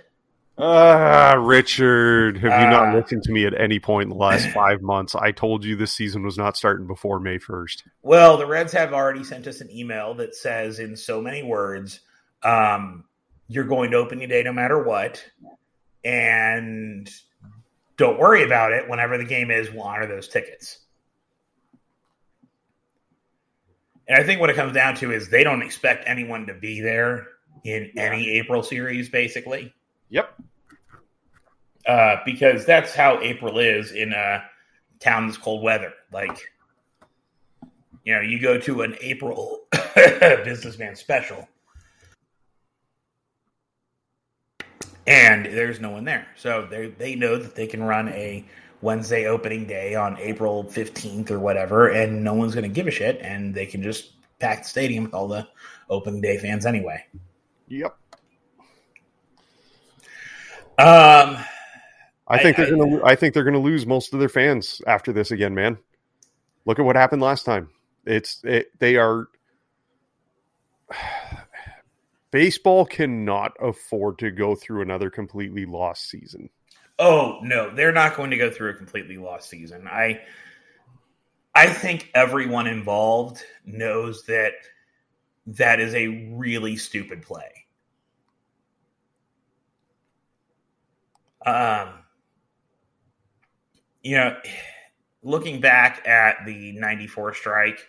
ah, 0.58 1.34
Richard, 1.40 2.38
have 2.38 2.62
you 2.62 2.70
not 2.70 2.90
Ah. 2.90 2.94
listened 2.96 3.24
to 3.24 3.32
me 3.32 3.46
at 3.48 3.60
any 3.60 3.80
point 3.80 4.04
in 4.04 4.10
the 4.10 4.16
last 4.16 4.48
five 4.54 4.82
months? 4.82 5.16
I 5.16 5.32
told 5.32 5.64
you 5.66 5.76
this 5.76 5.94
season 5.94 6.22
was 6.24 6.38
not 6.38 6.56
starting 6.58 6.86
before 6.86 7.20
May 7.20 7.40
1st. 7.40 7.84
Well, 8.04 8.38
the 8.38 8.46
Reds 8.46 8.74
have 8.74 8.94
already 8.94 9.24
sent 9.24 9.48
us 9.48 9.62
an 9.62 9.72
email 9.72 10.14
that 10.16 10.36
says, 10.36 10.78
in 10.80 10.96
so 10.96 11.20
many 11.22 11.42
words, 11.42 12.02
um, 12.44 13.06
you're 13.48 13.64
going 13.64 13.92
to 13.92 13.98
opening 13.98 14.28
day 14.30 14.44
no 14.44 14.54
matter 14.54 14.82
what. 14.84 15.24
And 16.04 17.10
don't 17.98 18.20
worry 18.20 18.44
about 18.44 18.72
it. 18.74 18.88
Whenever 18.90 19.18
the 19.18 19.26
game 19.26 19.50
is, 19.52 19.72
we'll 19.72 19.84
honor 19.84 20.06
those 20.08 20.28
tickets. 20.28 20.80
And 24.08 24.20
I 24.22 24.24
think 24.26 24.42
what 24.42 24.50
it 24.50 24.56
comes 24.56 24.74
down 24.74 24.96
to 24.96 25.12
is 25.12 25.30
they 25.30 25.44
don't 25.44 25.62
expect 25.62 26.04
anyone 26.08 26.48
to 26.48 26.54
be 26.54 26.82
there 26.82 27.28
in 27.64 27.92
any 27.98 28.30
April 28.40 28.64
series, 28.64 29.10
basically. 29.10 29.74
Yep. 30.10 30.34
uh, 31.88 32.18
because 32.26 32.66
that's 32.66 32.94
how 32.94 33.20
April 33.22 33.60
is 33.60 33.92
in 33.92 34.14
a 34.14 34.44
town 35.00 35.28
that's 35.28 35.38
cold 35.38 35.64
weather. 35.64 35.94
Like, 36.12 36.38
you 38.06 38.14
know, 38.16 38.22
you 38.22 38.40
go 38.40 38.60
to 38.60 38.82
an 38.82 38.96
April 39.02 39.62
businessman 39.96 40.96
special, 40.96 41.48
and 45.08 45.46
there's 45.46 45.80
no 45.80 45.92
one 45.92 46.06
there, 46.06 46.28
so 46.36 46.68
they 46.70 46.88
they 46.88 47.16
know 47.16 47.38
that 47.38 47.56
they 47.56 47.68
can 47.68 47.84
run 47.84 48.10
a 48.10 48.46
Wednesday 48.82 49.28
opening 49.28 49.66
day 49.66 49.96
on 49.96 50.18
April 50.20 50.64
fifteenth 50.64 51.32
or 51.32 51.40
whatever, 51.40 51.90
and 51.90 52.24
no 52.24 52.34
one's 52.34 52.54
going 52.56 52.64
to 52.64 52.74
give 52.74 52.88
a 52.88 52.92
shit, 52.92 53.20
and 53.22 53.54
they 53.56 53.66
can 53.66 53.84
just 53.84 54.14
pack 54.40 54.64
the 54.64 54.70
stadium 54.70 55.06
with 55.06 55.14
all 55.14 55.28
the 55.28 55.48
opening 55.90 56.22
day 56.22 56.38
fans 56.38 56.66
anyway. 56.66 57.04
Yep. 57.72 57.98
Um, 60.78 61.38
I 62.28 62.38
think 62.40 62.60
I- 62.60 62.66
they're 62.66 62.76
gonna. 62.76 63.04
I 63.06 63.16
think 63.16 63.34
they're 63.34 63.46
gonna 63.46 63.60
lose 63.60 63.86
most 63.86 64.14
of 64.14 64.20
their 64.20 64.30
fans 64.30 64.82
after 64.86 65.14
this 65.14 65.32
again, 65.32 65.56
man. 65.56 65.78
Look 66.66 66.80
at 66.80 66.86
what 66.86 66.96
happened 66.98 67.22
last 67.22 67.46
time. 67.46 67.70
It's 68.06 68.42
it, 68.44 68.78
they 68.80 68.98
are. 68.98 69.30
Baseball 72.32 72.86
cannot 72.86 73.54
afford 73.60 74.20
to 74.20 74.32
go 74.32 74.56
through 74.56 74.82
another 74.82 75.10
completely 75.10 75.66
lost 75.66 76.10
season. 76.10 76.50
Oh 77.00 77.40
no, 77.42 77.74
they're 77.74 77.92
not 77.94 78.16
going 78.16 78.32
to 78.32 78.38
go 78.38 78.50
through 78.50 78.72
a 78.72 78.74
completely 78.74 79.18
lost 79.18 79.50
season. 79.50 79.88
I 79.88 80.22
I 81.56 81.68
think 81.68 82.10
everyone 82.14 82.68
involved 82.68 83.44
knows 83.66 84.24
that 84.26 84.54
that 85.48 85.80
is 85.80 85.94
a 85.94 86.08
really 86.34 86.78
stupid 86.78 87.22
play. 87.24 87.61
Um 91.46 91.90
you 94.04 94.18
know, 94.18 94.36
looking 95.22 95.62
back 95.62 96.08
at 96.08 96.38
the 96.46 96.72
94 96.74 97.34
strike, 97.36 97.80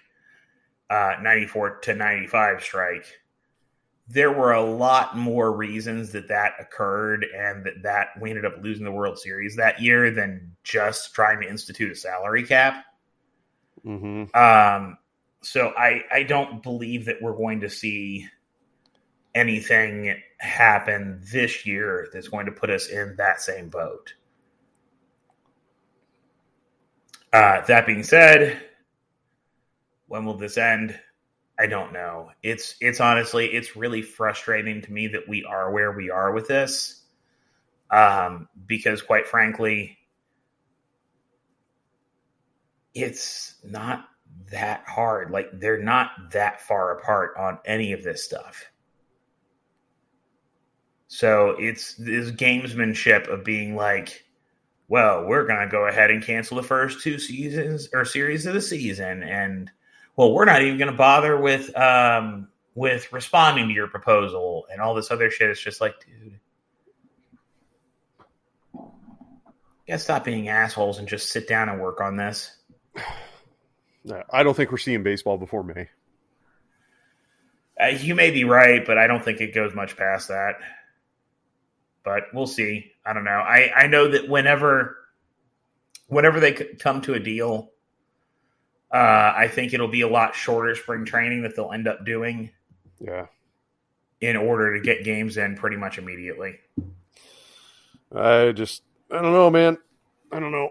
uh 0.90 1.14
94 1.20 1.78
to 1.80 1.94
95 1.94 2.62
strike, 2.62 3.06
there 4.08 4.32
were 4.32 4.52
a 4.52 4.62
lot 4.62 5.16
more 5.16 5.52
reasons 5.52 6.12
that 6.12 6.28
that 6.28 6.54
occurred 6.60 7.24
and 7.36 7.64
that 7.64 7.82
that 7.82 8.08
we 8.20 8.30
ended 8.30 8.44
up 8.44 8.56
losing 8.60 8.84
the 8.84 8.92
World 8.92 9.18
Series 9.18 9.56
that 9.56 9.80
year 9.80 10.10
than 10.10 10.54
just 10.64 11.14
trying 11.14 11.40
to 11.40 11.48
institute 11.48 11.90
a 11.90 11.94
salary 11.94 12.42
cap. 12.42 12.84
Mm-hmm. 13.84 14.36
Um, 14.36 14.98
so 15.40 15.72
I 15.76 16.02
I 16.12 16.22
don't 16.24 16.62
believe 16.62 17.06
that 17.06 17.22
we're 17.22 17.36
going 17.36 17.60
to 17.60 17.70
see 17.70 18.28
anything 19.34 20.20
happen 20.38 21.20
this 21.32 21.64
year 21.64 22.08
that's 22.12 22.28
going 22.28 22.46
to 22.46 22.52
put 22.52 22.70
us 22.70 22.88
in 22.88 23.16
that 23.16 23.40
same 23.40 23.68
boat. 23.68 24.14
Uh, 27.32 27.64
that 27.66 27.86
being 27.86 28.02
said, 28.02 28.60
when 30.06 30.26
will 30.26 30.36
this 30.36 30.58
end? 30.58 30.98
I 31.58 31.66
don't 31.66 31.92
know. 31.92 32.30
It's 32.42 32.76
it's 32.80 33.00
honestly 33.00 33.46
it's 33.46 33.76
really 33.76 34.02
frustrating 34.02 34.82
to 34.82 34.92
me 34.92 35.06
that 35.08 35.28
we 35.28 35.44
are 35.44 35.70
where 35.70 35.92
we 35.92 36.10
are 36.10 36.32
with 36.32 36.48
this, 36.48 37.04
um, 37.90 38.48
because 38.66 39.00
quite 39.00 39.26
frankly, 39.26 39.96
it's 42.94 43.54
not 43.64 44.06
that 44.50 44.84
hard. 44.86 45.30
Like 45.30 45.48
they're 45.52 45.82
not 45.82 46.10
that 46.32 46.60
far 46.60 46.98
apart 46.98 47.36
on 47.38 47.58
any 47.64 47.92
of 47.92 48.02
this 48.02 48.24
stuff. 48.24 48.71
So 51.12 51.57
it's 51.59 51.92
this 51.96 52.31
gamesmanship 52.31 53.29
of 53.29 53.44
being 53.44 53.77
like, 53.77 54.25
well, 54.88 55.27
we're 55.27 55.46
gonna 55.46 55.68
go 55.68 55.87
ahead 55.87 56.11
and 56.11 56.22
cancel 56.22 56.57
the 56.57 56.62
first 56.62 57.03
two 57.03 57.18
seasons 57.18 57.90
or 57.92 58.07
series 58.07 58.46
of 58.46 58.55
the 58.55 58.62
season, 58.62 59.22
and 59.22 59.70
well, 60.16 60.33
we're 60.33 60.46
not 60.46 60.62
even 60.62 60.79
gonna 60.79 60.92
bother 60.96 61.38
with 61.38 61.77
um 61.77 62.48
with 62.75 63.12
responding 63.12 63.68
to 63.68 63.75
your 63.75 63.88
proposal 63.88 64.64
and 64.72 64.81
all 64.81 64.94
this 64.94 65.11
other 65.11 65.31
shit. 65.31 65.51
It's 65.51 65.61
just 65.61 65.83
like, 65.83 65.96
dude. 66.07 66.38
You 68.72 68.90
gotta 69.87 69.98
stop 69.98 70.25
being 70.25 70.48
assholes 70.48 70.98
and 70.98 71.07
just 71.07 71.29
sit 71.29 71.46
down 71.46 71.68
and 71.68 71.79
work 71.79 72.01
on 72.01 72.16
this. 72.16 72.57
I 74.33 74.42
don't 74.42 74.57
think 74.57 74.72
we're 74.72 74.79
seeing 74.79 75.03
baseball 75.03 75.37
before 75.37 75.62
May. 75.62 75.90
Uh, 77.79 77.88
you 77.88 78.14
may 78.14 78.31
be 78.31 78.44
right, 78.44 78.83
but 78.87 78.96
I 78.96 79.07
don't 79.07 79.22
think 79.22 79.42
it 79.42 79.55
goes 79.55 79.75
much 79.75 79.98
past 79.98 80.29
that. 80.29 80.55
But 82.04 82.24
we'll 82.34 82.46
see. 82.46 82.92
I 83.06 83.12
don't 83.12 83.24
know. 83.24 83.30
I, 83.30 83.70
I 83.74 83.86
know 83.86 84.08
that 84.08 84.28
whenever 84.28 84.96
whenever 86.08 86.40
they 86.40 86.52
come 86.52 87.00
to 87.02 87.14
a 87.14 87.20
deal, 87.20 87.70
uh, 88.92 89.32
I 89.36 89.48
think 89.48 89.72
it'll 89.72 89.88
be 89.88 90.02
a 90.02 90.08
lot 90.08 90.34
shorter 90.34 90.74
spring 90.74 91.04
training 91.04 91.42
that 91.42 91.56
they'll 91.56 91.72
end 91.72 91.88
up 91.88 92.04
doing 92.04 92.50
Yeah. 93.00 93.26
in 94.20 94.36
order 94.36 94.76
to 94.76 94.80
get 94.84 95.04
games 95.04 95.36
in 95.38 95.56
pretty 95.56 95.76
much 95.76 95.96
immediately. 95.98 96.58
I 98.14 98.52
just 98.52 98.82
I 99.10 99.22
don't 99.22 99.32
know, 99.32 99.48
man. 99.50 99.78
I 100.30 100.40
don't 100.40 100.52
know. 100.52 100.70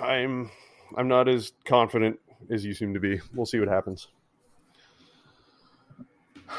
I'm 0.00 0.50
I'm 0.96 1.08
not 1.08 1.28
as 1.28 1.52
confident 1.66 2.18
as 2.50 2.64
you 2.64 2.72
seem 2.74 2.94
to 2.94 3.00
be. 3.00 3.20
We'll 3.34 3.46
see 3.46 3.58
what 3.58 3.68
happens. 3.68 4.08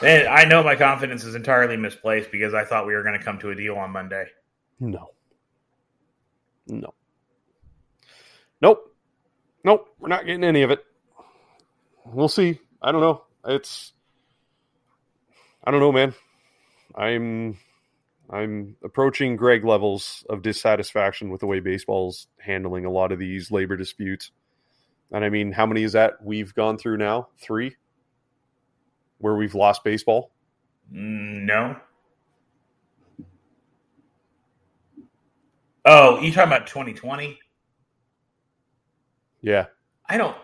And 0.02 0.28
I 0.28 0.46
know 0.46 0.64
my 0.64 0.76
confidence 0.76 1.24
is 1.24 1.36
entirely 1.36 1.78
misplaced 1.78 2.32
because 2.32 2.54
I 2.54 2.66
thought 2.66 2.86
we 2.86 2.94
were 2.94 3.04
going 3.04 3.18
to 3.18 3.24
come 3.24 3.40
to 3.40 3.52
a 3.52 3.56
deal 3.56 3.76
on 3.76 3.92
Monday. 3.92 4.26
No. 4.80 5.12
No. 6.68 6.94
Nope. 8.62 8.96
Nope. 9.64 9.96
We're 10.00 10.10
not 10.10 10.26
getting 10.26 10.44
any 10.44 10.64
of 10.64 10.72
it. 10.72 10.84
We'll 12.06 12.28
see. 12.28 12.60
I 12.82 12.92
don't 12.92 13.02
know. 13.02 13.24
It's 13.46 13.94
I 15.64 15.72
don't 15.72 15.80
know, 15.80 15.92
man. 15.92 16.14
I'm 16.96 17.58
I'm 18.30 18.76
approaching 18.84 19.36
Greg 19.36 19.64
levels 19.64 20.26
of 20.30 20.42
dissatisfaction 20.42 21.30
with 21.30 21.42
the 21.42 21.48
way 21.48 21.60
baseball's 21.60 22.28
handling 22.40 22.86
a 22.86 22.92
lot 22.92 23.12
of 23.12 23.20
these 23.20 23.52
labor 23.52 23.78
disputes. 23.78 24.32
And 25.12 25.24
I 25.24 25.30
mean, 25.30 25.52
how 25.52 25.66
many 25.66 25.84
is 25.84 25.94
that 25.94 26.24
we've 26.24 26.54
gone 26.54 26.78
through 26.78 26.98
now? 26.98 27.30
Three? 27.40 27.76
Where 29.24 29.36
we've 29.36 29.56
lost 29.56 29.86
baseball? 29.86 30.32
No. 30.92 31.78
Oh, 35.86 36.20
you 36.20 36.34
talking 36.34 36.52
about 36.52 36.68
2020? 36.68 37.40
Yeah. 39.40 39.68
I 40.10 40.18
don't. 40.18 40.36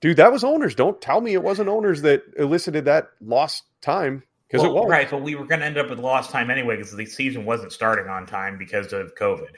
Dude, 0.00 0.16
that 0.16 0.32
was 0.32 0.44
owners. 0.44 0.74
Don't 0.74 0.98
tell 0.98 1.20
me 1.20 1.34
it 1.34 1.42
wasn't 1.42 1.68
owners 1.68 2.00
that 2.02 2.22
elicited 2.38 2.86
that 2.86 3.10
lost 3.20 3.64
time 3.82 4.22
because 4.48 4.62
well, 4.62 4.78
it 4.78 4.80
was. 4.80 4.90
right, 4.90 5.10
but 5.10 5.20
we 5.20 5.34
were 5.34 5.44
going 5.44 5.60
to 5.60 5.66
end 5.66 5.76
up 5.76 5.90
with 5.90 5.98
lost 5.98 6.30
time 6.30 6.50
anyway 6.50 6.76
because 6.76 6.96
the 6.96 7.04
season 7.04 7.44
wasn't 7.44 7.70
starting 7.70 8.08
on 8.08 8.24
time 8.24 8.56
because 8.56 8.94
of 8.94 9.14
COVID. 9.14 9.56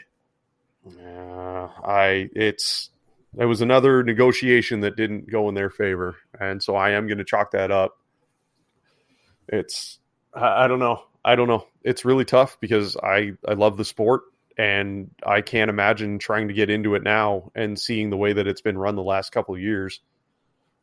Yeah, 0.97 1.69
I 1.85 2.29
it's 2.35 2.91
it 3.39 3.45
was 3.45 3.61
another 3.61 4.03
negotiation 4.03 4.81
that 4.81 4.97
didn't 4.97 5.31
go 5.31 5.49
in 5.49 5.55
their 5.55 5.71
favor, 5.71 6.17
and 6.41 6.61
so 6.61 6.75
I 6.75 6.91
am 6.91 7.07
going 7.07 7.19
to 7.19 7.25
chalk 7.25 7.53
that 7.53 7.71
up. 7.71 7.98
It's 9.49 9.99
I, 10.35 10.65
I 10.65 10.69
don't 10.69 10.79
know, 10.79 11.05
I 11.25 11.37
don't 11.37 11.49
know. 11.49 11.67
It's 11.83 12.05
really 12.05 12.25
tough 12.25 12.59
because 12.61 12.97
I 12.97 13.33
I 13.47 13.55
love 13.55 13.77
the 13.77 13.85
sport, 13.85 14.23
and 14.57 15.11
I 15.25 15.41
can't 15.41 15.71
imagine 15.71 16.19
trying 16.19 16.49
to 16.49 16.55
get 16.55 16.71
into 16.71 16.95
it 16.95 17.03
now 17.03 17.51
and 17.55 17.79
seeing 17.79 18.11
the 18.11 18.17
way 18.17 18.33
that 18.33 18.47
it's 18.47 18.61
been 18.61 18.79
run 18.79 18.97
the 18.97 19.03
last 19.03 19.33
couple 19.33 19.55
of 19.55 19.61
years. 19.61 20.01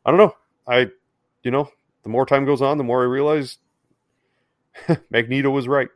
I 0.04 0.10
don't 0.10 0.18
know. 0.18 0.34
I 0.66 0.90
you 1.42 1.50
know 1.50 1.70
the 2.02 2.08
more 2.08 2.26
time 2.26 2.44
goes 2.44 2.62
on, 2.62 2.78
the 2.78 2.84
more 2.84 3.02
I 3.02 3.06
realize 3.06 3.58
Magneto 5.10 5.50
was 5.50 5.68
right. 5.68 5.88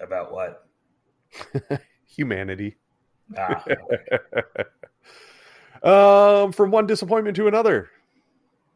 About 0.00 0.32
what? 0.32 0.66
Humanity. 2.06 2.76
Ah, 3.36 3.64
um, 5.82 6.52
from 6.52 6.70
one 6.70 6.86
disappointment 6.86 7.36
to 7.36 7.48
another. 7.48 7.90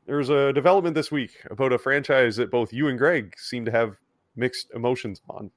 There's 0.07 0.31
a 0.31 0.53
development 0.53 0.95
this 0.95 1.13
week 1.13 1.41
about 1.51 1.73
a 1.73 1.79
franchise 1.79 2.37
that 2.37 2.51
both 2.51 2.73
you 2.73 2.89
and 2.89 2.99
Greg 2.99 3.35
seem 3.39 3.65
to 3.65 3.71
have 3.71 3.97
mixed 4.37 4.71
emotions 4.75 5.23
on. 5.29 5.51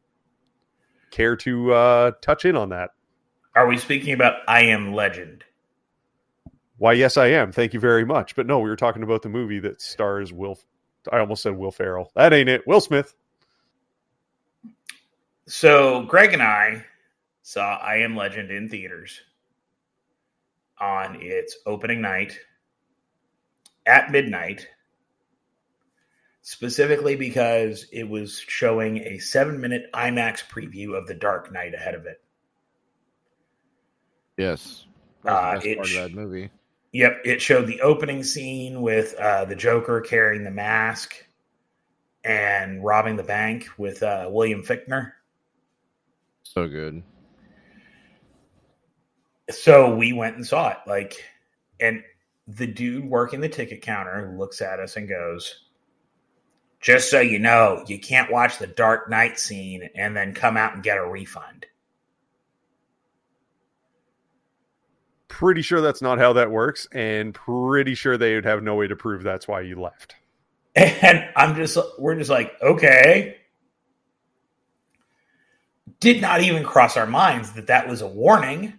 Care 1.11 1.35
to 1.37 1.73
uh, 1.73 2.11
touch 2.21 2.45
in 2.45 2.55
on 2.55 2.69
that? 2.69 2.91
are 3.55 3.67
we 3.67 3.77
speaking 3.77 4.13
about 4.13 4.41
I 4.47 4.63
Am 4.63 4.93
Legend? 4.93 5.43
Why, 6.77 6.91
yes, 6.91 7.15
I 7.15 7.27
am. 7.27 7.53
Thank 7.53 7.73
you 7.73 7.79
very 7.79 8.05
much. 8.05 8.35
But 8.35 8.47
no, 8.47 8.59
we 8.59 8.69
were 8.69 8.75
talking 8.75 9.03
about 9.03 9.21
the 9.21 9.29
movie 9.29 9.59
that 9.59 9.81
stars 9.81 10.33
Will. 10.33 10.59
I 11.11 11.19
almost 11.19 11.41
said 11.41 11.55
Will 11.55 11.71
Ferrell. 11.71 12.11
That 12.15 12.33
ain't 12.33 12.49
it. 12.49 12.67
Will 12.67 12.81
Smith. 12.81 13.15
So 15.47 16.03
Greg 16.03 16.33
and 16.33 16.43
I 16.43 16.83
saw 17.43 17.77
I 17.77 17.97
Am 17.97 18.15
Legend 18.15 18.51
in 18.51 18.67
theaters 18.67 19.21
on 20.79 21.21
its 21.21 21.57
opening 21.65 22.01
night 22.01 22.37
at 23.85 24.11
midnight, 24.11 24.67
specifically 26.41 27.15
because 27.15 27.85
it 27.91 28.07
was 28.07 28.39
showing 28.39 28.97
a 28.99 29.19
seven 29.19 29.59
minute 29.61 29.89
IMAX 29.93 30.43
preview 30.47 30.97
of 30.97 31.07
The 31.07 31.13
Dark 31.13 31.51
Knight 31.51 31.73
ahead 31.73 31.95
of 31.95 32.05
it. 32.05 32.21
Yes. 34.37 34.85
Uh, 35.25 35.59
it 35.63 35.73
sh- 35.73 35.75
part 35.75 35.87
of 35.87 35.93
that 35.93 36.13
movie. 36.13 36.49
Yep, 36.91 37.21
it 37.25 37.41
showed 37.41 37.67
the 37.67 37.81
opening 37.81 38.23
scene 38.23 38.81
with 38.81 39.15
uh, 39.15 39.45
the 39.45 39.55
Joker 39.55 39.99
carrying 40.01 40.43
the 40.45 40.51
mask 40.51 41.13
and 42.23 42.83
robbing 42.83 43.17
the 43.17 43.23
bank 43.23 43.67
with 43.77 44.01
uh, 44.01 44.27
William 44.29 44.63
Fichtner. 44.63 45.11
So 46.43 46.67
good. 46.67 47.03
So 49.49 49.95
we 49.95 50.13
went 50.13 50.35
and 50.35 50.45
saw 50.45 50.69
it. 50.69 50.77
Like, 50.87 51.23
and 51.79 52.03
the 52.47 52.67
dude 52.67 53.05
working 53.05 53.41
the 53.41 53.49
ticket 53.49 53.81
counter 53.81 54.33
looks 54.37 54.61
at 54.61 54.79
us 54.79 54.97
and 54.97 55.07
goes, 55.07 55.65
Just 56.79 57.09
so 57.09 57.19
you 57.19 57.39
know, 57.39 57.83
you 57.87 57.99
can't 57.99 58.31
watch 58.31 58.57
the 58.57 58.67
Dark 58.67 59.09
Knight 59.09 59.39
scene 59.39 59.89
and 59.95 60.15
then 60.15 60.33
come 60.33 60.57
out 60.57 60.73
and 60.73 60.83
get 60.83 60.97
a 60.97 61.07
refund. 61.07 61.65
Pretty 65.27 65.61
sure 65.61 65.81
that's 65.81 66.01
not 66.01 66.17
how 66.17 66.31
that 66.33 66.49
works, 66.49 66.87
and 66.93 67.33
pretty 67.33 67.93
sure 67.93 68.17
they 68.17 68.35
would 68.35 68.45
have 68.45 68.63
no 68.63 68.75
way 68.75 68.87
to 68.87 68.95
prove 68.95 69.21
that's 69.21 69.47
why 69.47 69.61
you 69.61 69.79
left. 69.79 70.15
And 70.77 71.29
I'm 71.35 71.55
just, 71.55 71.77
we're 71.97 72.15
just 72.15 72.29
like, 72.29 72.53
okay. 72.61 73.37
Did 75.99 76.21
not 76.21 76.41
even 76.41 76.63
cross 76.63 76.97
our 76.97 77.05
minds 77.05 77.53
that 77.53 77.67
that 77.67 77.87
was 77.87 78.01
a 78.01 78.07
warning. 78.07 78.73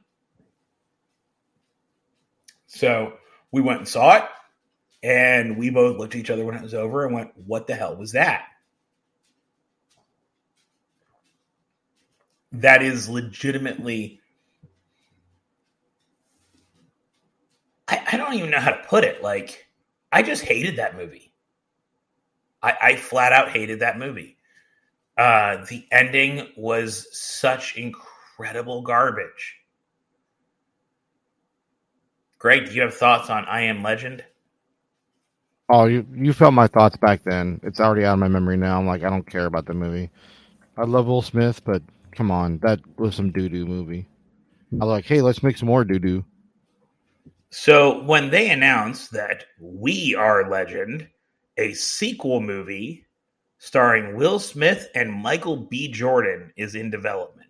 So 2.77 3.15
we 3.53 3.63
went 3.63 3.81
and 3.81 3.89
saw 3.89 4.17
it, 4.17 4.25
and 5.03 5.57
we 5.57 5.71
both 5.71 5.97
looked 5.97 6.15
at 6.15 6.21
each 6.21 6.31
other 6.31 6.45
when 6.45 6.55
it 6.55 6.63
was 6.63 6.75
over 6.75 7.05
and 7.05 7.15
went, 7.15 7.33
What 7.47 7.67
the 7.67 7.75
hell 7.75 7.97
was 7.97 8.13
that? 8.13 8.45
That 12.53 12.83
is 12.83 13.09
legitimately. 13.09 14.21
I, 17.89 18.03
I 18.13 18.17
don't 18.17 18.35
even 18.35 18.51
know 18.51 18.61
how 18.61 18.71
to 18.73 18.85
put 18.89 19.05
it. 19.05 19.23
Like, 19.23 19.67
I 20.13 20.23
just 20.23 20.43
hated 20.43 20.77
that 20.77 20.97
movie. 20.97 21.33
I, 22.63 22.77
I 22.81 22.97
flat 22.97 23.33
out 23.33 23.51
hated 23.51 23.81
that 23.81 23.99
movie. 23.99 24.37
Uh, 25.17 25.65
the 25.69 25.87
ending 25.91 26.49
was 26.57 27.07
such 27.13 27.77
incredible 27.77 28.83
garbage. 28.83 29.57
Greg, 32.39 32.67
do 32.67 32.73
you 32.73 32.83
have 32.83 32.95
thoughts 32.95 33.31
on 33.31 33.45
I 33.47 33.63
Am 33.63 33.83
Legend? 33.83 34.25
Oh, 35.69 35.87
you 35.87 36.07
you 36.15 36.33
felt 36.33 36.55
my 36.55 36.69
thoughts 36.69 36.97
back 36.99 37.23
then. 37.25 37.61
It's 37.63 37.81
already 37.81 38.05
out 38.05 38.15
of 38.15 38.19
my 38.21 38.29
memory 38.29 38.57
now. 38.57 38.79
I'm 38.79 38.87
like, 38.87 39.03
I 39.03 39.11
don't 39.11 39.29
care 39.29 39.47
about 39.47 39.67
the 39.67 39.75
movie. 39.75 40.11
I 40.77 40.85
love 40.85 41.07
Will 41.07 41.23
Smith, 41.23 41.65
but 41.65 41.83
come 42.13 42.31
on, 42.31 42.59
that 42.59 42.81
was 42.99 43.15
some 43.15 43.33
doo 43.33 43.49
doo 43.49 43.67
movie. 43.67 44.07
I 44.73 44.85
was 44.85 44.89
like, 44.89 45.07
hey, 45.07 45.23
let's 45.23 45.43
make 45.43 45.57
some 45.57 45.69
more 45.69 45.85
doo 45.85 45.99
doo. 45.99 46.25
So 47.51 48.03
when 48.03 48.31
they 48.31 48.51
announced 48.51 49.13
that 49.13 49.47
We 49.61 50.15
Are 50.15 50.49
Legend, 50.51 51.09
a 51.57 51.73
sequel 51.73 52.41
movie 52.41 53.07
starring 53.59 54.15
Will 54.15 54.39
Smith 54.39 54.89
and 54.95 55.11
Michael 55.11 55.57
B. 55.57 55.89
Jordan, 55.89 56.53
is 56.57 56.75
in 56.75 56.91
development, 56.91 57.46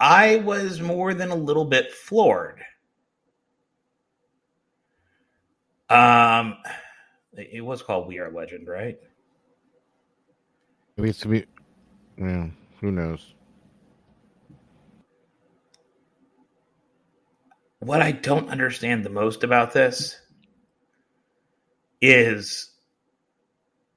I 0.00 0.36
was 0.36 0.80
more 0.80 1.14
than 1.14 1.30
a 1.30 1.34
little 1.34 1.66
bit 1.66 1.92
floored. 1.92 2.60
Um, 5.88 6.56
it 7.36 7.64
was 7.64 7.82
called 7.82 8.08
We 8.08 8.18
Are 8.18 8.30
Legend, 8.30 8.66
right? 8.66 8.98
It 10.96 11.04
it's 11.04 11.20
to 11.20 11.28
be. 11.28 11.44
Yeah, 12.16 12.48
who 12.80 12.90
knows? 12.90 13.34
what 17.80 18.02
I 18.02 18.12
don't 18.12 18.50
understand 18.50 19.04
the 19.04 19.10
most 19.10 19.42
about 19.42 19.72
this 19.72 20.20
is 22.00 22.70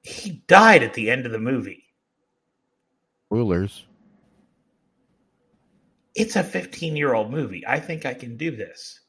he 0.02 0.44
died 0.48 0.84
at 0.84 0.94
the 0.94 1.12
end 1.12 1.26
of 1.26 1.32
the 1.32 1.40
movie. 1.40 1.84
Rulers. 3.30 3.86
It's 6.16 6.36
a 6.36 6.44
15 6.44 6.96
year 6.96 7.14
old 7.14 7.32
movie. 7.32 7.64
I 7.68 7.80
think 7.80 8.06
I 8.06 8.14
can 8.14 8.38
do 8.38 8.52
this. 8.56 9.00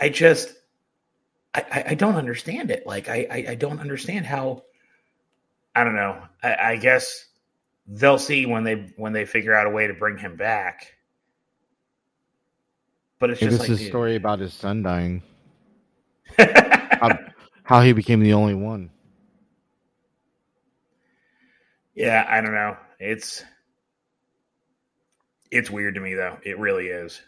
I 0.00 0.08
just, 0.08 0.52
I, 1.54 1.64
I, 1.70 1.84
I 1.90 1.94
don't 1.94 2.16
understand 2.16 2.70
it. 2.70 2.86
Like, 2.86 3.08
I, 3.08 3.26
I, 3.30 3.44
I 3.50 3.54
don't 3.54 3.80
understand 3.80 4.26
how, 4.26 4.64
I 5.74 5.84
don't 5.84 5.96
know. 5.96 6.22
I, 6.42 6.54
I 6.54 6.76
guess 6.76 7.26
they'll 7.86 8.18
see 8.18 8.46
when 8.46 8.64
they 8.64 8.92
when 8.96 9.12
they 9.12 9.24
figure 9.24 9.54
out 9.54 9.66
a 9.66 9.70
way 9.70 9.86
to 9.86 9.94
bring 9.94 10.18
him 10.18 10.36
back. 10.36 10.94
But 13.18 13.30
it's 13.30 13.40
just 13.40 13.52
this 13.52 13.60
like 13.60 13.70
is 13.70 13.80
a 13.80 13.82
dude. 13.82 13.90
story 13.90 14.16
about 14.16 14.40
his 14.40 14.52
son 14.52 14.82
dying. 14.82 15.22
how, 16.38 17.18
how 17.62 17.80
he 17.80 17.92
became 17.92 18.20
the 18.20 18.34
only 18.34 18.54
one. 18.54 18.90
Yeah, 21.94 22.26
I 22.28 22.40
don't 22.40 22.54
know. 22.54 22.76
It's 22.98 23.44
it's 25.50 25.70
weird 25.70 25.94
to 25.94 26.00
me 26.00 26.14
though. 26.14 26.38
It 26.44 26.58
really 26.58 26.86
is. 26.86 27.20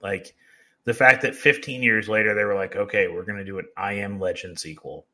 Like 0.00 0.34
the 0.84 0.94
fact 0.94 1.22
that 1.22 1.34
15 1.34 1.82
years 1.82 2.08
later 2.08 2.34
they 2.34 2.44
were 2.44 2.54
like, 2.54 2.76
"Okay, 2.76 3.08
we're 3.08 3.24
going 3.24 3.38
to 3.38 3.44
do 3.44 3.58
an 3.58 3.66
I 3.76 3.94
Am 3.94 4.20
Legend 4.20 4.58
sequel." 4.58 5.06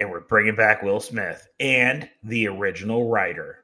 and 0.00 0.10
we're 0.10 0.20
bringing 0.20 0.56
back 0.56 0.82
Will 0.82 0.98
Smith 0.98 1.46
and 1.60 2.08
the 2.24 2.48
original 2.48 3.08
writer. 3.08 3.62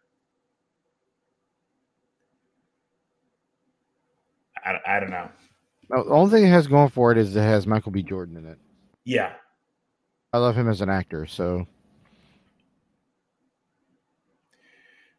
I, 4.65 4.77
I 4.87 5.01
don't 5.01 5.11
know. 5.11 5.31
The 5.89 6.05
only 6.11 6.31
thing 6.31 6.45
it 6.45 6.51
has 6.51 6.67
going 6.67 6.91
for 6.91 7.11
it 7.12 7.19
is 7.19 7.35
it 7.35 7.41
has 7.41 7.67
Michael 7.67 7.93
B. 7.93 8.03
Jordan 8.03 8.37
in 8.37 8.47
it. 8.47 8.59
Yeah, 9.05 9.33
I 10.33 10.39
love 10.39 10.57
him 10.57 10.69
as 10.69 10.81
an 10.81 10.91
actor, 10.91 11.27
so 11.27 11.67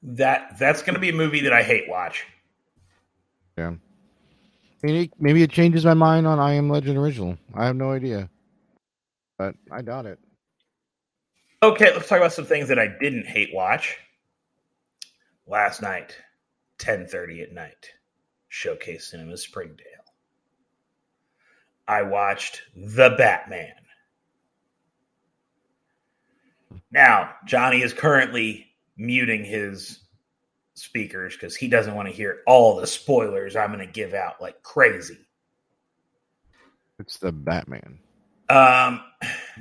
that 0.03 0.57
that's 0.59 0.81
going 0.81 0.93
to 0.93 0.99
be 0.99 1.09
a 1.09 1.13
movie 1.13 1.41
that 1.41 1.53
I 1.53 1.63
hate 1.63 1.89
watch. 1.89 2.25
Yeah. 3.57 3.73
Maybe, 4.83 5.11
maybe 5.19 5.41
it 5.41 5.49
changes 5.49 5.83
my 5.85 5.95
mind 5.95 6.27
on 6.27 6.39
I 6.39 6.53
Am 6.53 6.69
Legend 6.69 6.97
original. 6.97 7.37
I 7.55 7.65
have 7.65 7.75
no 7.75 7.91
idea, 7.91 8.29
but 9.37 9.55
I 9.71 9.81
doubt 9.81 10.05
it. 10.05 10.19
Okay, 11.63 11.91
let's 11.91 12.07
talk 12.07 12.19
about 12.19 12.33
some 12.33 12.45
things 12.45 12.67
that 12.67 12.77
I 12.77 12.87
didn't 12.99 13.25
hate 13.25 13.49
watch. 13.53 13.97
Last 15.47 15.81
night, 15.81 16.15
ten 16.77 17.07
thirty 17.07 17.41
at 17.41 17.53
night, 17.53 17.89
Showcase 18.49 19.09
Cinema 19.09 19.35
Springdale. 19.37 19.85
I 21.87 22.03
watched 22.03 22.61
The 22.75 23.15
Batman. 23.17 23.73
Now, 26.91 27.31
Johnny 27.45 27.81
is 27.81 27.93
currently 27.93 28.66
muting 28.97 29.45
his 29.45 29.99
speakers 30.73 31.33
because 31.33 31.55
he 31.55 31.67
doesn't 31.67 31.95
want 31.95 32.07
to 32.07 32.13
hear 32.13 32.39
all 32.45 32.75
the 32.75 32.87
spoilers 32.87 33.55
I'm 33.55 33.71
going 33.73 33.85
to 33.85 33.91
give 33.91 34.13
out 34.13 34.41
like 34.41 34.61
crazy. 34.63 35.17
It's 36.99 37.17
the 37.17 37.31
Batman. 37.31 37.99
Um, 38.49 39.01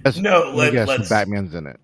Yes, 0.04 0.18
no, 0.18 0.52
let, 0.54 0.74
let's. 0.86 1.08
Batman's 1.08 1.54
in 1.54 1.66
it. 1.66 1.80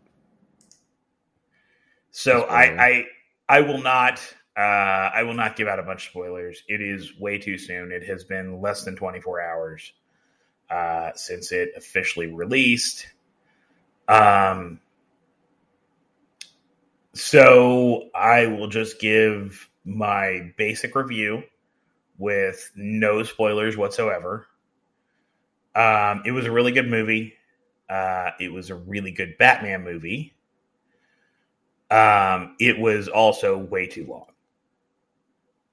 So 2.10 2.42
I, 2.42 2.86
I 2.86 3.06
I 3.48 3.60
will 3.62 3.82
not 3.82 4.20
uh, 4.56 4.60
I 4.60 5.22
will 5.22 5.34
not 5.34 5.56
give 5.56 5.66
out 5.66 5.78
a 5.78 5.82
bunch 5.82 6.06
of 6.06 6.10
spoilers. 6.10 6.62
It 6.68 6.80
is 6.80 7.18
way 7.18 7.38
too 7.38 7.56
soon. 7.56 7.90
It 7.90 8.04
has 8.04 8.24
been 8.24 8.60
less 8.60 8.84
than 8.84 8.96
24 8.96 9.40
hours 9.40 9.92
uh, 10.68 11.10
since 11.14 11.52
it 11.52 11.72
officially 11.76 12.26
released. 12.26 13.06
Um, 14.08 14.80
so 17.14 18.08
I 18.14 18.46
will 18.46 18.68
just 18.68 19.00
give 19.00 19.68
my 19.84 20.52
basic 20.56 20.94
review 20.94 21.42
with 22.18 22.70
no 22.76 23.22
spoilers 23.22 23.76
whatsoever. 23.76 24.46
Um, 25.74 26.22
it 26.24 26.32
was 26.32 26.46
a 26.46 26.52
really 26.52 26.72
good 26.72 26.88
movie. 26.88 27.34
Uh, 27.88 28.30
it 28.40 28.52
was 28.52 28.70
a 28.70 28.74
really 28.74 29.10
good 29.10 29.36
Batman 29.38 29.82
movie. 29.84 30.34
Um, 31.90 32.56
it 32.58 32.78
was 32.78 33.08
also 33.08 33.58
way 33.58 33.86
too 33.86 34.06
long. 34.06 34.26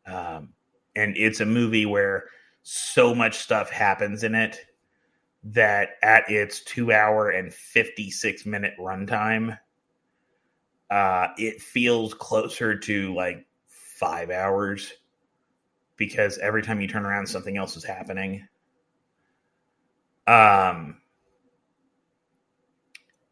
Um, 0.05 0.49
and 0.95 1.15
it's 1.15 1.39
a 1.39 1.45
movie 1.45 1.85
where 1.85 2.25
so 2.63 3.15
much 3.15 3.37
stuff 3.37 3.69
happens 3.69 4.23
in 4.23 4.35
it 4.35 4.59
that 5.43 5.91
at 6.03 6.29
its 6.29 6.61
two 6.61 6.91
hour 6.91 7.29
and 7.29 7.53
56 7.53 8.45
minute 8.45 8.73
runtime, 8.77 9.57
uh, 10.89 11.27
it 11.37 11.61
feels 11.61 12.13
closer 12.13 12.77
to 12.77 13.13
like 13.13 13.45
five 13.67 14.31
hours 14.31 14.91
because 15.97 16.37
every 16.37 16.63
time 16.63 16.81
you 16.81 16.87
turn 16.87 17.05
around, 17.05 17.27
something 17.27 17.57
else 17.57 17.77
is 17.77 17.83
happening. 17.83 18.47
Um, 20.25 20.97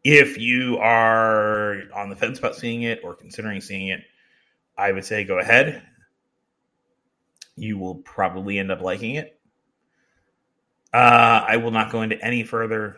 if 0.03 0.37
you 0.37 0.77
are 0.77 1.83
on 1.93 2.09
the 2.09 2.15
fence 2.15 2.39
about 2.39 2.55
seeing 2.55 2.83
it 2.83 3.01
or 3.03 3.15
considering 3.15 3.61
seeing 3.61 3.87
it, 3.87 4.01
I 4.77 4.91
would 4.91 5.05
say 5.05 5.23
go 5.23 5.39
ahead. 5.39 5.81
You 7.55 7.77
will 7.77 7.95
probably 7.95 8.59
end 8.59 8.71
up 8.71 8.81
liking 8.81 9.15
it. 9.15 9.39
Uh, 10.93 11.43
I 11.47 11.57
will 11.57 11.71
not 11.71 11.91
go 11.91 12.01
into 12.01 12.23
any 12.23 12.43
further 12.43 12.97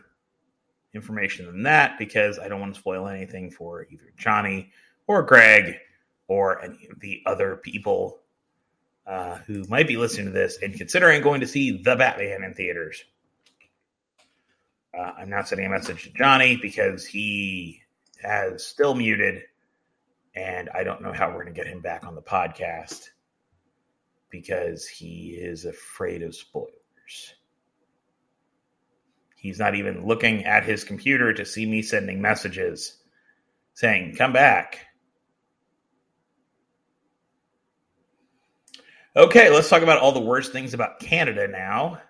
information 0.93 1.45
than 1.45 1.63
that 1.63 1.97
because 1.99 2.39
I 2.39 2.47
don't 2.47 2.59
want 2.59 2.73
to 2.73 2.79
spoil 2.79 3.07
anything 3.07 3.51
for 3.51 3.85
either 3.89 4.11
Johnny 4.17 4.71
or 5.07 5.23
Greg 5.23 5.75
or 6.27 6.63
any 6.63 6.87
of 6.91 6.99
the 6.99 7.21
other 7.25 7.55
people 7.55 8.19
uh, 9.05 9.35
who 9.47 9.63
might 9.67 9.87
be 9.87 9.97
listening 9.97 10.27
to 10.27 10.31
this 10.31 10.59
and 10.61 10.73
considering 10.75 11.21
going 11.21 11.41
to 11.41 11.47
see 11.47 11.81
The 11.81 11.95
Batman 11.95 12.43
in 12.43 12.53
theaters. 12.53 13.03
Uh, 14.97 15.11
I'm 15.17 15.29
now 15.29 15.43
sending 15.43 15.67
a 15.67 15.69
message 15.69 16.03
to 16.03 16.09
Johnny 16.11 16.57
because 16.57 17.05
he 17.05 17.81
has 18.21 18.65
still 18.65 18.95
muted, 18.95 19.43
and 20.35 20.69
I 20.69 20.83
don't 20.83 21.01
know 21.01 21.13
how 21.13 21.27
we're 21.27 21.43
going 21.43 21.53
to 21.53 21.59
get 21.59 21.67
him 21.67 21.81
back 21.81 22.05
on 22.05 22.15
the 22.15 22.21
podcast 22.21 23.09
because 24.29 24.87
he 24.87 25.37
is 25.39 25.65
afraid 25.65 26.21
of 26.23 26.35
spoilers. 26.35 27.33
He's 29.39 29.57
not 29.57 29.75
even 29.75 30.05
looking 30.05 30.43
at 30.43 30.65
his 30.65 30.83
computer 30.83 31.33
to 31.33 31.45
see 31.45 31.65
me 31.65 31.81
sending 31.81 32.21
messages 32.21 32.97
saying, 33.73 34.15
Come 34.17 34.33
back. 34.33 34.79
Okay, 39.15 39.49
let's 39.49 39.69
talk 39.69 39.81
about 39.81 39.99
all 39.99 40.11
the 40.11 40.19
worst 40.19 40.51
things 40.51 40.73
about 40.73 40.99
Canada 40.99 41.47
now. 41.47 42.01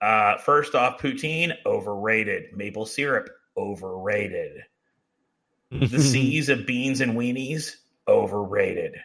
Uh, 0.00 0.38
first 0.38 0.74
off, 0.74 1.00
poutine 1.00 1.54
overrated. 1.66 2.56
Maple 2.56 2.86
syrup 2.86 3.28
overrated. 3.56 4.62
The 5.70 5.98
seas 6.00 6.48
of 6.48 6.66
beans 6.66 7.02
and 7.02 7.12
weenies 7.12 7.76
overrated. 8.08 8.96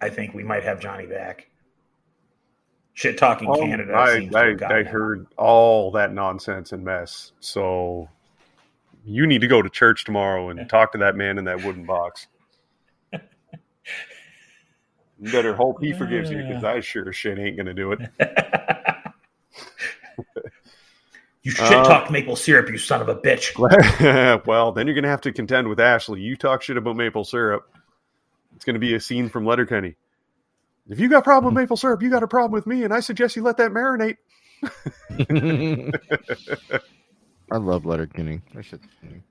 I 0.00 0.10
think 0.10 0.34
we 0.34 0.44
might 0.44 0.64
have 0.64 0.80
Johnny 0.80 1.06
back. 1.06 1.48
Shit 2.96 3.16
talking 3.18 3.48
Oh, 3.50 3.56
Canada. 3.56 3.92
I, 3.92 4.30
I, 4.34 4.56
I 4.78 4.82
heard 4.82 5.26
all 5.36 5.90
that 5.90 6.14
nonsense 6.14 6.72
and 6.72 6.82
mess. 6.82 7.32
So 7.40 8.08
you 9.04 9.26
need 9.26 9.42
to 9.42 9.46
go 9.46 9.60
to 9.60 9.68
church 9.68 10.06
tomorrow 10.06 10.48
and 10.48 10.66
talk 10.66 10.92
to 10.92 10.98
that 10.98 11.14
man 11.14 11.36
in 11.36 11.44
that 11.44 11.62
wooden 11.62 11.84
box. 11.84 12.26
You 13.12 13.20
better 15.30 15.54
hope 15.54 15.82
he 15.82 15.92
forgives 15.92 16.30
you 16.30 16.38
because 16.38 16.64
I 16.64 16.80
sure 16.80 17.12
shit 17.12 17.38
ain't 17.38 17.56
going 17.56 17.66
to 17.66 17.74
do 17.74 17.92
it. 17.92 18.00
you 21.42 21.50
shit 21.50 21.76
um, 21.76 21.84
talked 21.84 22.10
maple 22.10 22.34
syrup, 22.34 22.70
you 22.70 22.78
son 22.78 23.02
of 23.02 23.10
a 23.10 23.16
bitch. 23.16 23.58
well, 24.46 24.72
then 24.72 24.86
you're 24.86 24.94
going 24.94 25.04
to 25.04 25.10
have 25.10 25.20
to 25.20 25.32
contend 25.32 25.68
with 25.68 25.80
Ashley. 25.80 26.22
You 26.22 26.34
talk 26.34 26.62
shit 26.62 26.78
about 26.78 26.96
maple 26.96 27.24
syrup. 27.24 27.70
It's 28.54 28.64
going 28.64 28.72
to 28.72 28.80
be 28.80 28.94
a 28.94 29.00
scene 29.00 29.28
from 29.28 29.44
Letterkenny. 29.44 29.96
If 30.88 31.00
you 31.00 31.08
got 31.08 31.18
a 31.18 31.22
problem 31.22 31.52
with 31.54 31.60
maple 31.62 31.76
syrup, 31.76 32.02
you 32.02 32.10
got 32.10 32.22
a 32.22 32.28
problem 32.28 32.52
with 32.52 32.66
me, 32.66 32.84
and 32.84 32.94
I 32.94 33.00
suggest 33.00 33.34
you 33.36 33.42
let 33.42 33.56
that 33.56 33.72
marinate. 33.72 34.16
I 37.50 37.56
love 37.56 37.84
Letterkenny. 37.86 38.40
That 38.54 38.64
shit's 38.64 38.86
funny. 39.00 39.22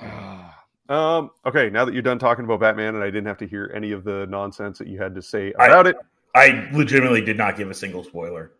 Um, 0.90 1.32
okay, 1.44 1.68
now 1.68 1.84
that 1.84 1.92
you're 1.92 2.00
done 2.02 2.18
talking 2.18 2.46
about 2.46 2.60
Batman 2.60 2.94
and 2.94 3.04
I 3.04 3.08
didn't 3.08 3.26
have 3.26 3.36
to 3.38 3.46
hear 3.46 3.70
any 3.74 3.92
of 3.92 4.04
the 4.04 4.24
nonsense 4.30 4.78
that 4.78 4.88
you 4.88 4.98
had 4.98 5.14
to 5.16 5.20
say 5.20 5.52
I- 5.58 5.66
about 5.66 5.86
it, 5.86 5.96
I 6.34 6.66
legitimately 6.72 7.20
did 7.20 7.36
not 7.36 7.58
give 7.58 7.68
a 7.70 7.74
single 7.74 8.02
spoiler. 8.02 8.52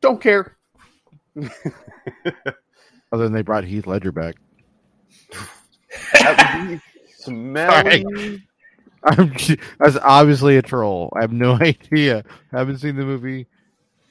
don't 0.00 0.20
care. 0.20 0.56
Other 1.36 3.22
than 3.22 3.32
they 3.32 3.42
brought 3.42 3.62
Heath 3.62 3.86
Ledger 3.86 4.10
back. 4.10 4.34
That 6.14 6.66
would 6.68 6.68
be 6.68 6.80
smelly. 7.16 8.42
I'm, 9.08 9.32
that's 9.78 9.96
obviously 10.02 10.56
a 10.56 10.62
troll. 10.62 11.12
I 11.16 11.22
have 11.22 11.32
no 11.32 11.52
idea. 11.60 12.24
haven't 12.52 12.78
seen 12.78 12.96
the 12.96 13.04
movie. 13.04 13.46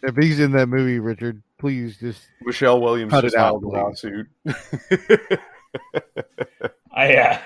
If 0.04 0.16
he's 0.16 0.40
in 0.40 0.52
that 0.54 0.68
movie, 0.68 1.00
Richard, 1.00 1.42
please 1.58 1.98
just 1.98 2.22
Michelle 2.42 2.80
Williams 2.80 3.12
Cut 3.12 3.24
just 3.24 3.36
it 3.36 3.40
out, 3.40 3.62
filed 3.62 3.64
a 3.64 3.68
lawsuit. 3.68 4.28
I, 6.92 7.16
uh, 7.16 7.40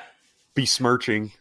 Besmirching. 0.56 1.32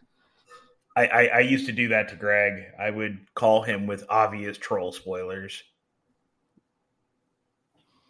I, 0.97 1.07
I 1.07 1.25
I 1.27 1.41
used 1.41 1.67
to 1.67 1.73
do 1.73 1.89
that 1.89 2.09
to 2.11 2.17
Greg. 2.17 2.65
I 2.79 2.91
would 2.91 3.19
call 3.35 3.63
him 3.63 3.87
with 3.87 4.05
obvious 4.09 4.57
troll 4.59 4.93
spoilers. 4.93 5.63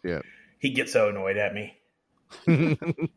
Yeah. 0.03 0.21
He'd 0.59 0.75
get 0.75 0.89
so 0.89 1.09
annoyed 1.09 1.37
at 1.37 1.53
me. 1.53 1.77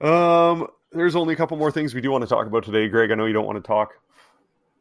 Um, 0.00 0.68
there's 0.92 1.16
only 1.16 1.34
a 1.34 1.36
couple 1.36 1.56
more 1.56 1.70
things 1.70 1.94
we 1.94 2.00
do 2.00 2.10
want 2.10 2.22
to 2.22 2.28
talk 2.28 2.46
about 2.46 2.64
today, 2.64 2.88
Greg. 2.88 3.10
I 3.10 3.14
know 3.14 3.26
you 3.26 3.32
don't 3.32 3.46
want 3.46 3.62
to 3.62 3.66
talk 3.66 3.90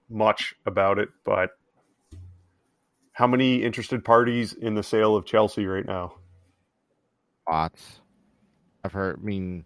much 0.09 0.53
about 0.65 0.99
it, 0.99 1.09
but 1.25 1.51
how 3.13 3.27
many 3.27 3.63
interested 3.63 4.05
parties 4.05 4.53
in 4.53 4.75
the 4.75 4.83
sale 4.83 5.15
of 5.15 5.25
Chelsea 5.25 5.65
right 5.65 5.85
now? 5.85 6.13
lots. 7.49 8.01
I've 8.83 8.91
heard. 8.93 9.19
I 9.21 9.25
mean, 9.25 9.65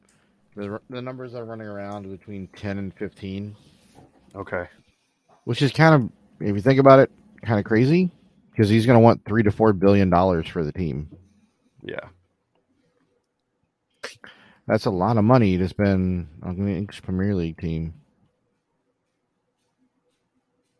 the 0.56 0.80
the 0.90 1.02
numbers 1.02 1.36
are 1.36 1.46
running 1.46 1.68
around 1.68 2.10
between 2.10 2.48
ten 2.56 2.78
and 2.78 2.94
fifteen, 2.94 3.56
Okay. 4.36 4.66
which 5.46 5.62
is 5.62 5.72
kind 5.72 5.96
of, 5.96 6.10
if 6.48 6.56
you 6.56 6.62
think 6.62 6.80
about 6.80 7.00
it, 7.00 7.12
kind 7.44 7.60
of 7.60 7.66
crazy 7.66 8.10
because 8.52 8.70
he's 8.70 8.86
going 8.86 8.96
to 8.98 9.00
want 9.04 9.24
three 9.26 9.44
to 9.44 9.52
four 9.52 9.74
billion 9.74 10.10
dollars 10.10 10.48
for 10.48 10.64
the 10.64 10.72
team. 10.72 11.10
Yeah. 11.84 12.00
That's 14.72 14.86
a 14.86 14.90
lot 14.90 15.18
of 15.18 15.26
money 15.26 15.58
to 15.58 15.68
spend 15.68 16.30
on 16.42 16.56
the 16.56 16.72
English 16.72 17.02
Premier 17.02 17.36
League 17.36 17.58
team. 17.58 17.94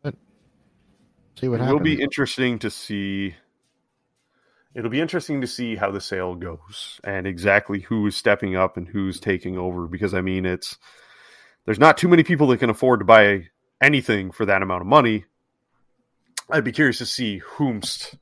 But 0.02 0.16
see 1.38 1.50
what 1.50 1.60
happens. 1.60 1.76
It'll 1.76 1.84
be 1.84 2.02
interesting 2.02 2.58
to 2.60 2.72
see. 2.72 3.36
It'll 4.74 4.90
be 4.90 5.02
interesting 5.02 5.42
to 5.42 5.48
see 5.48 5.76
how 5.76 5.92
the 5.92 6.00
sale 6.00 6.36
goes 6.36 7.02
and 7.04 7.28
exactly 7.28 7.82
who 7.82 8.08
is 8.08 8.16
stepping 8.16 8.56
up 8.56 8.78
and 8.78 8.88
who's 8.88 9.20
taking 9.20 9.58
over. 9.58 9.88
Because 9.88 10.14
I 10.14 10.22
mean, 10.22 10.46
it's 10.46 10.78
there's 11.66 11.78
not 11.78 11.98
too 11.98 12.08
many 12.08 12.24
people 12.24 12.48
that 12.48 12.60
can 12.60 12.70
afford 12.70 13.02
to 13.02 13.06
buy 13.06 13.50
anything 13.82 14.32
for 14.32 14.46
that 14.46 14.62
amount 14.62 14.80
of 14.80 14.88
money. 14.88 15.26
I'd 16.50 16.64
be 16.64 16.72
curious 16.72 17.00
to 17.00 17.06
see 17.06 17.42
whomst 17.42 18.16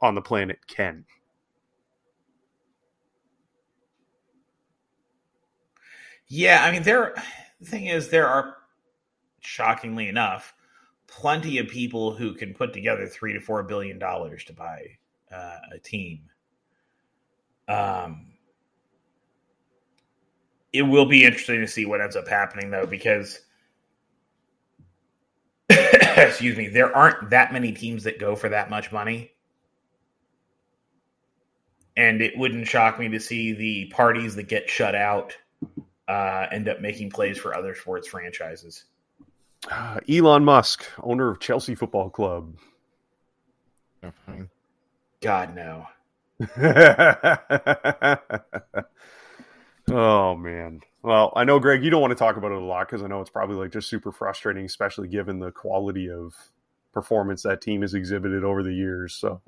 on 0.00 0.14
the 0.14 0.22
planet 0.22 0.66
can. 0.66 1.04
Yeah, 6.34 6.64
I 6.64 6.72
mean, 6.72 6.82
there. 6.82 7.14
The 7.60 7.66
thing 7.66 7.86
is, 7.86 8.08
there 8.08 8.26
are, 8.26 8.56
shockingly 9.38 10.08
enough, 10.08 10.52
plenty 11.06 11.58
of 11.58 11.68
people 11.68 12.12
who 12.12 12.34
can 12.34 12.54
put 12.54 12.72
together 12.72 13.06
three 13.06 13.32
to 13.34 13.40
four 13.40 13.62
billion 13.62 14.00
dollars 14.00 14.42
to 14.46 14.52
buy 14.52 14.98
uh, 15.32 15.58
a 15.72 15.78
team. 15.78 16.22
Um, 17.68 18.32
it 20.72 20.82
will 20.82 21.06
be 21.06 21.22
interesting 21.22 21.60
to 21.60 21.68
see 21.68 21.86
what 21.86 22.00
ends 22.00 22.16
up 22.16 22.26
happening, 22.26 22.68
though, 22.68 22.86
because 22.86 23.42
excuse 25.70 26.56
me, 26.56 26.66
there 26.66 26.94
aren't 26.96 27.30
that 27.30 27.52
many 27.52 27.70
teams 27.70 28.02
that 28.02 28.18
go 28.18 28.34
for 28.34 28.48
that 28.48 28.70
much 28.70 28.90
money. 28.90 29.30
And 31.96 32.20
it 32.20 32.36
wouldn't 32.36 32.66
shock 32.66 32.98
me 32.98 33.08
to 33.10 33.20
see 33.20 33.52
the 33.52 33.86
parties 33.94 34.34
that 34.34 34.48
get 34.48 34.68
shut 34.68 34.96
out 34.96 35.36
uh, 36.08 36.46
end 36.52 36.68
up 36.68 36.80
making 36.80 37.10
plays 37.10 37.38
for 37.38 37.56
other 37.56 37.74
sports 37.74 38.08
franchises. 38.08 38.84
Uh, 39.70 39.98
Elon 40.08 40.44
Musk, 40.44 40.84
owner 41.02 41.30
of 41.30 41.40
Chelsea 41.40 41.74
Football 41.74 42.10
Club. 42.10 42.56
God 45.22 45.54
no. 45.54 45.86
oh 49.90 50.34
man. 50.36 50.80
Well, 51.02 51.32
I 51.36 51.44
know, 51.44 51.58
Greg, 51.58 51.84
you 51.84 51.90
don't 51.90 52.00
want 52.00 52.10
to 52.12 52.16
talk 52.16 52.36
about 52.36 52.52
it 52.52 52.58
a 52.58 52.64
lot 52.64 52.88
because 52.88 53.02
I 53.02 53.06
know 53.06 53.20
it's 53.20 53.30
probably 53.30 53.56
like 53.56 53.72
just 53.72 53.88
super 53.88 54.12
frustrating, 54.12 54.64
especially 54.64 55.08
given 55.08 55.38
the 55.38 55.50
quality 55.50 56.10
of 56.10 56.34
performance 56.92 57.42
that 57.42 57.60
team 57.60 57.82
has 57.82 57.94
exhibited 57.94 58.44
over 58.44 58.62
the 58.62 58.72
years. 58.72 59.14
So 59.14 59.40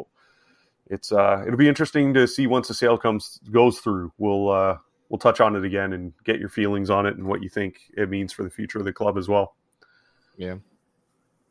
it's 0.88 1.12
uh, 1.12 1.42
it'll 1.46 1.59
be 1.59 1.68
interesting 1.68 2.14
to 2.14 2.26
see 2.26 2.46
once 2.46 2.68
the 2.68 2.74
sale 2.74 2.98
comes 2.98 3.40
goes 3.50 3.78
through. 3.78 4.12
We'll 4.18 4.50
uh, 4.50 4.78
we'll 5.09 5.18
touch 5.18 5.40
on 5.40 5.57
it 5.57 5.64
again 5.64 5.92
and 5.92 6.12
get 6.24 6.38
your 6.38 6.48
feelings 6.48 6.90
on 6.90 7.07
it 7.07 7.16
and 7.16 7.26
what 7.26 7.42
you 7.42 7.48
think 7.48 7.78
it 7.96 8.09
means 8.09 8.32
for 8.32 8.42
the 8.42 8.50
future 8.50 8.78
of 8.78 8.84
the 8.84 8.92
club 8.92 9.16
as 9.16 9.28
well. 9.28 9.54
Yeah. 10.36 10.57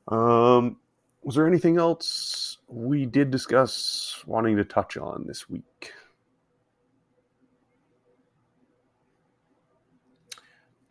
Um, 0.08 0.78
was 1.24 1.36
there 1.36 1.48
anything 1.48 1.78
else 1.78 2.58
we 2.68 3.06
did 3.06 3.32
discuss 3.32 4.24
wanting 4.26 4.58
to 4.58 4.64
touch 4.64 4.98
on 4.98 5.26
this 5.28 5.50
week? 5.50 5.94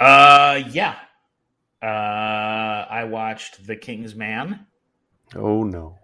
Uh, 0.01 0.61
yeah. 0.71 0.97
Uh, 1.81 2.87
I 2.91 3.05
watched 3.05 3.67
The 3.67 3.77
King's 3.77 4.15
Man. 4.15 4.67
Oh 5.37 5.63
no. 5.63 5.99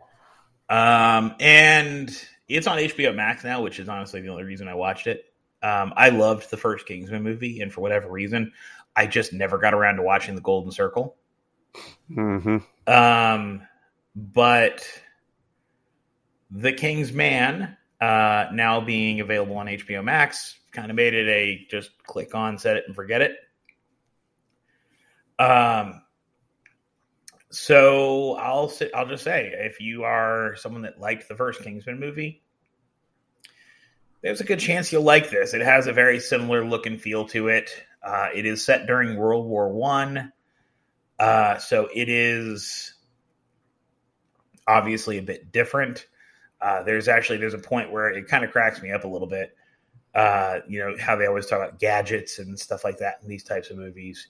Um, 0.68 1.34
and 1.40 2.16
it's 2.48 2.66
on 2.66 2.78
HBO 2.78 3.14
Max 3.14 3.42
now, 3.42 3.62
which 3.62 3.80
is 3.80 3.88
honestly 3.88 4.20
the 4.20 4.28
only 4.28 4.44
reason 4.44 4.68
I 4.68 4.74
watched 4.74 5.06
it. 5.06 5.24
Um, 5.62 5.92
I 5.96 6.08
loved 6.08 6.50
the 6.50 6.56
first 6.56 6.86
Kingsman 6.86 7.22
movie, 7.22 7.60
and 7.60 7.72
for 7.72 7.80
whatever 7.80 8.08
reason, 8.08 8.52
I 8.96 9.06
just 9.06 9.32
never 9.32 9.58
got 9.58 9.74
around 9.74 9.96
to 9.96 10.02
watching 10.02 10.34
The 10.34 10.40
Golden 10.40 10.72
Circle. 10.72 11.16
Mm-hmm. 12.10 12.58
Um, 12.92 13.62
but 14.14 14.86
The 16.50 16.72
King's 16.72 17.12
Man, 17.12 17.76
uh, 18.00 18.46
now 18.52 18.80
being 18.80 19.20
available 19.20 19.56
on 19.56 19.66
HBO 19.66 20.02
Max, 20.02 20.58
kind 20.72 20.90
of 20.90 20.96
made 20.96 21.14
it 21.14 21.28
a 21.28 21.66
just 21.70 21.90
click 22.04 22.34
on, 22.34 22.58
set 22.58 22.76
it, 22.76 22.84
and 22.86 22.94
forget 22.94 23.20
it. 23.20 23.36
Um, 25.38 26.02
so 27.50 28.34
I'll 28.34 28.72
I'll 28.94 29.06
just 29.08 29.24
say, 29.24 29.52
if 29.54 29.80
you 29.80 30.04
are 30.04 30.54
someone 30.56 30.82
that 30.82 31.00
liked 31.00 31.28
the 31.28 31.34
first 31.34 31.62
Kingsman 31.62 31.98
movie, 31.98 32.42
there's 34.22 34.40
a 34.40 34.44
good 34.44 34.60
chance 34.60 34.92
you'll 34.92 35.02
like 35.02 35.30
this. 35.30 35.54
It 35.54 35.62
has 35.62 35.86
a 35.86 35.92
very 35.92 36.20
similar 36.20 36.64
look 36.64 36.86
and 36.86 37.00
feel 37.00 37.26
to 37.28 37.48
it. 37.48 37.70
Uh, 38.02 38.28
it 38.34 38.46
is 38.46 38.64
set 38.64 38.86
during 38.86 39.16
World 39.16 39.46
War 39.46 39.68
One, 39.68 40.32
uh, 41.18 41.58
so 41.58 41.88
it 41.94 42.08
is 42.08 42.94
obviously 44.66 45.18
a 45.18 45.22
bit 45.22 45.52
different. 45.52 46.06
Uh, 46.60 46.82
there's 46.82 47.08
actually 47.08 47.38
there's 47.38 47.54
a 47.54 47.58
point 47.58 47.90
where 47.90 48.08
it 48.08 48.28
kind 48.28 48.44
of 48.44 48.52
cracks 48.52 48.82
me 48.82 48.90
up 48.90 49.04
a 49.04 49.08
little 49.08 49.28
bit. 49.28 49.56
Uh, 50.14 50.60
you 50.68 50.80
know 50.80 50.94
how 50.98 51.16
they 51.16 51.26
always 51.26 51.46
talk 51.46 51.58
about 51.58 51.78
gadgets 51.78 52.38
and 52.38 52.58
stuff 52.58 52.84
like 52.84 52.98
that 52.98 53.18
in 53.22 53.28
these 53.28 53.44
types 53.44 53.70
of 53.70 53.76
movies. 53.76 54.28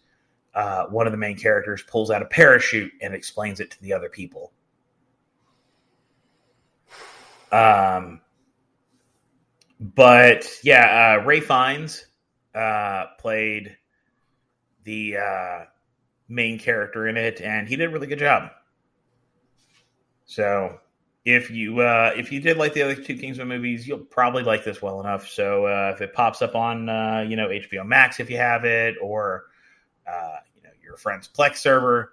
Uh, 0.54 0.86
one 0.86 1.06
of 1.06 1.12
the 1.12 1.18
main 1.18 1.36
characters 1.36 1.82
pulls 1.84 2.10
out 2.10 2.22
a 2.22 2.26
parachute 2.26 2.92
and 3.00 3.14
explains 3.14 3.60
it 3.60 3.70
to 3.70 3.80
the 3.82 3.92
other 3.92 4.08
people. 4.08 4.52
Um, 7.52 8.20
but 9.80 10.46
yeah, 10.62 11.16
uh, 11.18 11.24
Ralph 11.24 11.44
Fiennes 11.44 12.04
uh, 12.54 13.06
played 13.18 13.76
the 14.84 15.16
uh, 15.16 15.64
main 16.28 16.58
character 16.58 17.08
in 17.08 17.16
it, 17.16 17.40
and 17.40 17.66
he 17.66 17.76
did 17.76 17.88
a 17.88 17.90
really 17.90 18.06
good 18.06 18.18
job. 18.18 18.50
So 20.26 20.78
if 21.24 21.50
you 21.50 21.80
uh, 21.80 22.12
if 22.14 22.30
you 22.30 22.40
did 22.40 22.58
like 22.58 22.74
the 22.74 22.82
other 22.82 22.94
two 22.94 23.16
Kingsman 23.16 23.48
movies, 23.48 23.88
you'll 23.88 23.98
probably 23.98 24.42
like 24.42 24.64
this 24.64 24.82
well 24.82 25.00
enough. 25.00 25.28
So 25.28 25.66
uh, 25.66 25.92
if 25.94 26.02
it 26.02 26.12
pops 26.12 26.42
up 26.42 26.54
on 26.54 26.88
uh, 26.88 27.24
you 27.28 27.36
know 27.36 27.48
HBO 27.48 27.86
Max 27.86 28.20
if 28.20 28.30
you 28.30 28.36
have 28.36 28.64
it, 28.64 28.96
or 29.00 29.46
uh, 30.06 30.36
you 30.54 30.62
know 30.62 30.70
your 30.82 30.96
friend's 30.96 31.26
Plex 31.26 31.56
server, 31.56 32.12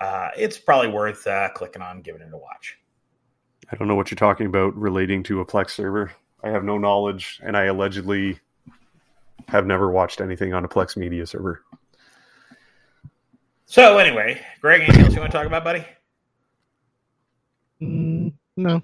uh, 0.00 0.30
it's 0.36 0.58
probably 0.58 0.88
worth 0.88 1.26
uh, 1.26 1.48
clicking 1.54 1.82
on, 1.82 2.02
giving 2.02 2.22
it 2.22 2.32
a 2.32 2.38
watch. 2.38 2.78
I 3.72 3.76
don't 3.76 3.88
know 3.88 3.96
what 3.96 4.10
you're 4.10 4.16
talking 4.16 4.46
about 4.46 4.76
relating 4.76 5.22
to 5.24 5.40
a 5.40 5.46
Plex 5.46 5.70
server. 5.70 6.12
I 6.46 6.50
have 6.50 6.62
no 6.62 6.78
knowledge, 6.78 7.40
and 7.42 7.56
I 7.56 7.64
allegedly 7.64 8.38
have 9.48 9.66
never 9.66 9.90
watched 9.90 10.20
anything 10.20 10.54
on 10.54 10.64
a 10.64 10.68
Plex 10.68 10.96
media 10.96 11.26
server. 11.26 11.64
So 13.64 13.98
anyway, 13.98 14.40
Greg, 14.60 14.82
anything 14.82 15.04
else 15.04 15.14
you 15.14 15.18
want 15.18 15.32
to 15.32 15.36
talk 15.36 15.46
about, 15.48 15.64
buddy? 15.64 15.84
Mm, 17.82 18.32
no. 18.56 18.80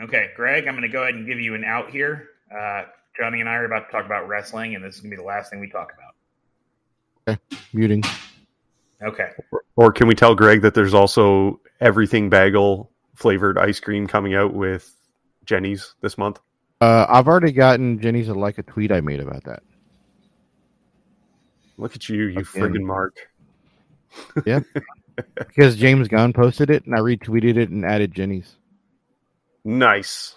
Okay, 0.00 0.30
Greg, 0.34 0.66
I'm 0.66 0.72
going 0.72 0.82
to 0.82 0.88
go 0.88 1.02
ahead 1.02 1.14
and 1.14 1.26
give 1.26 1.38
you 1.38 1.54
an 1.54 1.62
out 1.62 1.90
here. 1.90 2.30
Uh, 2.50 2.84
Johnny 3.18 3.40
and 3.40 3.48
I 3.48 3.56
are 3.56 3.66
about 3.66 3.86
to 3.86 3.92
talk 3.92 4.06
about 4.06 4.26
wrestling, 4.26 4.74
and 4.74 4.82
this 4.82 4.94
is 4.94 5.02
going 5.02 5.10
to 5.10 5.16
be 5.18 5.20
the 5.20 5.26
last 5.26 5.50
thing 5.50 5.60
we 5.60 5.68
talk 5.68 5.92
about. 5.92 7.36
Okay, 7.36 7.58
muting. 7.74 8.02
Okay. 9.02 9.28
Or 9.76 9.92
can 9.92 10.08
we 10.08 10.14
tell 10.14 10.34
Greg 10.34 10.62
that 10.62 10.72
there's 10.72 10.94
also 10.94 11.60
everything 11.80 12.30
bagel 12.30 12.90
flavored 13.14 13.58
ice 13.58 13.78
cream 13.78 14.06
coming 14.06 14.34
out 14.34 14.54
with 14.54 14.96
Jeni's 15.50 15.96
this 16.00 16.16
month? 16.16 16.38
Uh, 16.80 17.06
I've 17.08 17.26
already 17.26 17.52
gotten 17.52 18.00
Jeni's 18.00 18.28
a 18.28 18.34
like 18.34 18.58
a 18.58 18.62
tweet 18.62 18.92
I 18.92 19.00
made 19.00 19.20
about 19.20 19.44
that. 19.44 19.62
Look 21.76 21.96
at 21.96 22.08
you, 22.08 22.24
you 22.24 22.40
Again. 22.40 22.44
friggin' 22.44 22.82
Mark. 22.82 23.16
Yeah. 24.44 24.60
because 25.36 25.76
James 25.76 26.08
Gunn 26.08 26.32
posted 26.32 26.68
it 26.68 26.84
and 26.84 26.96
I 26.96 26.98
retweeted 26.98 27.56
it 27.56 27.70
and 27.70 27.84
added 27.84 28.12
Jeni's. 28.12 28.56
Nice. 29.64 30.34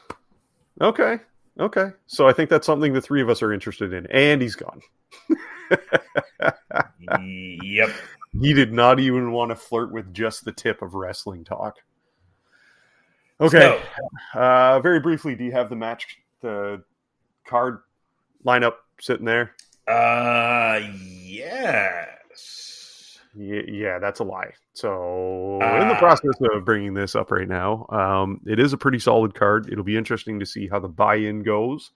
Okay. 0.79 1.17
Okay. 1.59 1.89
So 2.05 2.27
I 2.27 2.33
think 2.33 2.51
that's 2.51 2.67
something 2.67 2.93
the 2.93 3.01
three 3.01 3.23
of 3.23 3.29
us 3.29 3.41
are 3.41 3.51
interested 3.51 3.91
in. 3.93 4.05
And 4.11 4.43
he's 4.43 4.55
gone. 4.55 4.81
yep. 7.63 7.89
He 8.39 8.53
did 8.53 8.73
not 8.73 8.99
even 8.99 9.31
want 9.31 9.49
to 9.49 9.55
flirt 9.55 9.91
with 9.91 10.13
just 10.13 10.45
the 10.45 10.51
tip 10.51 10.83
of 10.83 10.93
wrestling 10.93 11.43
talk. 11.43 11.77
Okay. 13.41 13.81
Uh, 14.33 14.79
very 14.79 14.99
briefly, 14.99 15.35
do 15.35 15.43
you 15.43 15.51
have 15.51 15.69
the 15.69 15.75
match, 15.75 16.17
the 16.41 16.81
card 17.45 17.79
lineup 18.45 18.75
sitting 18.99 19.25
there? 19.25 19.55
Uh, 19.87 20.79
yes. 20.93 23.19
Yeah, 23.35 23.61
yeah, 23.67 23.99
that's 23.99 24.19
a 24.19 24.23
lie. 24.23 24.51
So, 24.73 25.55
in 25.55 25.87
the 25.87 25.95
Ah. 25.95 25.99
process 25.99 26.35
of 26.53 26.63
bringing 26.65 26.93
this 26.93 27.15
up 27.15 27.31
right 27.31 27.47
now, 27.47 27.85
um, 27.89 28.39
it 28.45 28.59
is 28.59 28.73
a 28.73 28.77
pretty 28.77 28.99
solid 28.99 29.33
card. 29.33 29.69
It'll 29.71 29.83
be 29.83 29.97
interesting 29.97 30.39
to 30.39 30.45
see 30.45 30.67
how 30.67 30.79
the 30.79 30.87
buy-in 30.87 31.41
goes. 31.43 31.91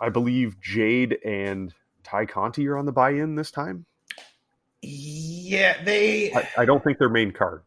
I 0.00 0.08
believe 0.08 0.58
Jade 0.60 1.18
and 1.24 1.72
Tay 2.04 2.26
Conti 2.26 2.66
are 2.68 2.76
on 2.78 2.86
the 2.86 2.92
buy-in 2.92 3.34
this 3.36 3.50
time. 3.50 3.84
Yeah, 4.80 5.80
they. 5.84 6.32
I, 6.32 6.48
I 6.58 6.64
don't 6.64 6.82
think 6.82 6.98
they're 6.98 7.08
main 7.08 7.30
card. 7.30 7.62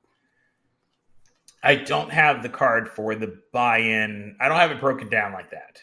I 1.66 1.76
don't 1.76 2.12
have 2.12 2.44
the 2.44 2.50
card 2.50 2.90
for 2.90 3.16
the 3.16 3.40
buy-in. 3.52 4.36
I 4.40 4.48
don't 4.48 4.58
have 4.58 4.72
it 4.72 4.80
broken 4.80 5.10
down 5.10 5.34
like 5.34 5.50
that. 5.52 5.82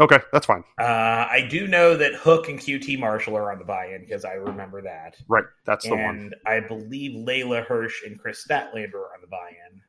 Okay, 0.00 0.18
that's 0.32 0.46
fine. 0.46 0.64
Uh, 0.78 0.84
I 1.30 1.46
do 1.50 1.68
know 1.68 1.96
that 1.96 2.14
Hook 2.14 2.48
and 2.48 2.58
QT 2.58 2.98
Marshall 2.98 3.36
are 3.36 3.52
on 3.52 3.58
the 3.58 3.64
buy-in 3.64 4.00
because 4.00 4.24
I 4.24 4.32
remember 4.32 4.80
that. 4.82 5.16
Right, 5.28 5.44
that's 5.64 5.84
the 5.86 5.90
one. 5.94 6.00
and 6.00 6.34
I 6.46 6.60
believe 6.60 7.12
Leyla 7.26 7.64
Hirsch 7.66 8.02
and 8.04 8.18
Kris 8.18 8.44
Statlander 8.46 8.94
are 8.94 9.14
on 9.14 9.20
the 9.20 9.26
buy-in. 9.28 9.80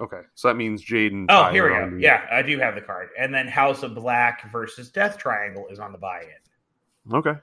Okay, 0.00 0.22
so 0.34 0.48
that 0.48 0.56
means 0.56 0.84
Jaden. 0.84 1.26
Oh, 1.28 1.42
Tyler 1.42 1.52
here 1.52 1.64
we 1.84 1.90
go. 1.90 1.96
the- 1.96 2.02
Yeah, 2.02 2.26
I 2.30 2.42
do 2.42 2.58
have 2.58 2.74
the 2.74 2.80
card. 2.80 3.10
And 3.18 3.32
then 3.32 3.46
House 3.46 3.82
of 3.84 3.94
Black 3.94 4.50
versus 4.50 4.90
Death 4.90 5.16
Triangle 5.16 5.66
is 5.70 5.78
on 5.78 5.92
the 5.92 5.98
buy-in. 5.98 7.14
Okay. 7.14 7.34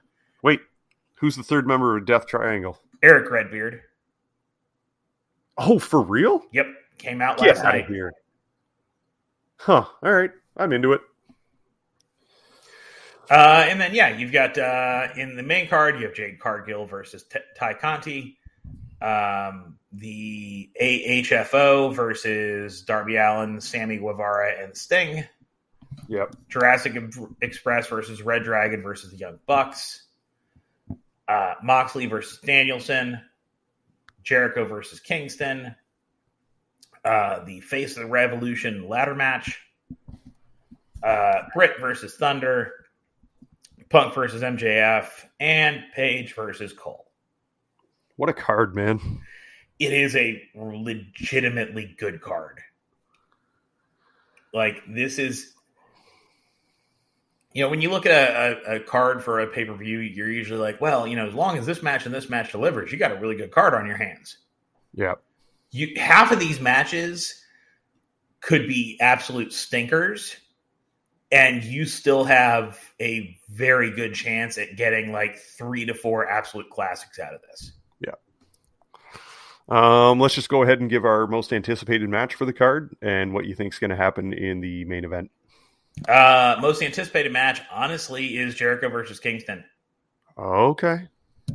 Wait, 0.42 0.60
who's 1.16 1.36
the 1.36 1.42
third 1.42 1.66
member 1.66 1.96
of 1.96 2.04
Death 2.04 2.26
Triangle? 2.26 2.78
Eric 3.02 3.30
Redbeard. 3.30 3.80
Oh, 5.58 5.78
for 5.78 6.02
real? 6.02 6.42
Yep, 6.52 6.66
came 7.00 7.20
out 7.22 7.38
Get 7.38 7.56
last 7.56 7.64
out 7.64 7.74
night. 7.74 7.86
here. 7.86 8.12
Huh. 9.56 9.84
All 10.02 10.12
right, 10.12 10.30
I'm 10.56 10.72
into 10.72 10.92
it. 10.92 11.00
Uh, 13.30 13.64
and 13.68 13.80
then 13.80 13.94
yeah, 13.94 14.08
you've 14.08 14.32
got 14.32 14.58
uh, 14.58 15.08
in 15.16 15.36
the 15.36 15.42
main 15.42 15.68
card 15.68 15.98
you 16.00 16.06
have 16.06 16.14
Jade 16.14 16.40
Cargill 16.40 16.86
versus 16.86 17.22
T- 17.24 17.38
Tay 17.58 17.74
Conti. 17.80 18.36
Um, 19.00 19.76
the 19.92 20.68
AHFO 20.80 21.94
versus 21.94 22.82
Darby 22.82 23.16
Allin, 23.16 23.60
Sammy 23.60 23.98
Guevara, 23.98 24.62
and 24.62 24.76
Sting. 24.76 25.24
Yep. 26.08 26.36
Jurassic 26.48 26.96
Express 27.40 27.86
versus 27.88 28.22
Red 28.22 28.42
Dragon 28.44 28.82
versus 28.82 29.10
the 29.10 29.16
Young 29.16 29.38
Bucks. 29.46 30.04
Uh, 31.28 31.54
Moxley 31.62 32.06
versus 32.06 32.38
Danielson. 32.40 33.20
Jericho 34.22 34.64
versus 34.64 35.00
Kingston. 35.00 35.74
Uh, 37.04 37.44
the 37.44 37.60
Face 37.60 37.96
of 37.96 38.04
the 38.04 38.08
Revolution 38.08 38.88
ladder 38.88 39.14
match. 39.14 39.58
Uh, 41.02 41.42
Britt 41.54 41.80
versus 41.80 42.14
Thunder. 42.14 42.72
Punk 43.88 44.14
versus 44.14 44.42
MJF. 44.42 45.08
And 45.38 45.82
Page 45.94 46.34
versus 46.34 46.72
Cole. 46.72 47.06
What 48.16 48.28
a 48.28 48.34
card, 48.34 48.74
man. 48.74 49.00
It 49.78 49.92
is 49.92 50.14
a 50.14 50.42
legitimately 50.54 51.94
good 51.98 52.20
card. 52.20 52.60
Like, 54.52 54.82
this 54.86 55.18
is 55.18 55.54
you 57.52 57.64
know, 57.64 57.68
when 57.68 57.80
you 57.80 57.90
look 57.90 58.06
at 58.06 58.12
a, 58.12 58.72
a, 58.72 58.76
a 58.76 58.80
card 58.80 59.24
for 59.24 59.40
a 59.40 59.46
pay 59.46 59.64
per 59.64 59.74
view, 59.74 59.98
you're 59.98 60.30
usually 60.30 60.60
like, 60.60 60.80
well, 60.80 61.06
you 61.06 61.16
know, 61.16 61.26
as 61.26 61.34
long 61.34 61.58
as 61.58 61.66
this 61.66 61.82
match 61.82 62.06
and 62.06 62.14
this 62.14 62.30
match 62.30 62.52
delivers, 62.52 62.92
you 62.92 62.98
got 62.98 63.12
a 63.12 63.16
really 63.16 63.34
good 63.34 63.50
card 63.50 63.74
on 63.74 63.86
your 63.86 63.96
hands. 63.96 64.36
Yeah. 64.94 65.14
You 65.70 65.92
half 65.96 66.32
of 66.32 66.40
these 66.40 66.60
matches 66.60 67.42
could 68.40 68.66
be 68.66 68.98
absolute 69.00 69.52
stinkers, 69.52 70.36
and 71.30 71.62
you 71.62 71.84
still 71.84 72.24
have 72.24 72.78
a 73.00 73.36
very 73.48 73.90
good 73.90 74.14
chance 74.14 74.58
at 74.58 74.76
getting 74.76 75.12
like 75.12 75.38
three 75.38 75.84
to 75.86 75.94
four 75.94 76.28
absolute 76.28 76.70
classics 76.70 77.18
out 77.18 77.34
of 77.34 77.40
this. 77.42 77.72
Yeah. 78.00 78.14
Um, 79.68 80.18
let's 80.18 80.34
just 80.34 80.48
go 80.48 80.62
ahead 80.62 80.80
and 80.80 80.90
give 80.90 81.04
our 81.04 81.26
most 81.26 81.52
anticipated 81.52 82.08
match 82.08 82.34
for 82.34 82.44
the 82.44 82.52
card 82.52 82.96
and 83.00 83.32
what 83.32 83.44
you 83.44 83.54
think 83.54 83.72
is 83.72 83.78
going 83.78 83.90
to 83.90 83.96
happen 83.96 84.32
in 84.32 84.60
the 84.60 84.84
main 84.86 85.04
event. 85.04 85.30
Uh, 86.08 86.56
most 86.60 86.82
anticipated 86.82 87.32
match, 87.32 87.60
honestly, 87.70 88.38
is 88.38 88.54
Jericho 88.54 88.88
versus 88.88 89.20
Kingston. 89.20 89.64
Okay. 90.38 91.08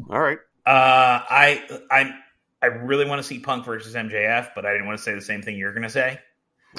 All 0.10 0.20
right. 0.20 0.38
Uh, 0.66 1.22
I 1.30 1.64
I 1.92 2.14
I 2.66 2.70
really 2.70 3.06
want 3.06 3.20
to 3.20 3.28
see 3.28 3.38
Punk 3.38 3.64
versus 3.64 3.94
MJF, 3.94 4.50
but 4.56 4.66
I 4.66 4.72
didn't 4.72 4.88
want 4.88 4.98
to 4.98 5.04
say 5.04 5.14
the 5.14 5.22
same 5.22 5.44
thing 5.44 5.56
you're 5.56 5.72
going 5.72 5.84
to 5.84 5.90
say. 5.90 6.20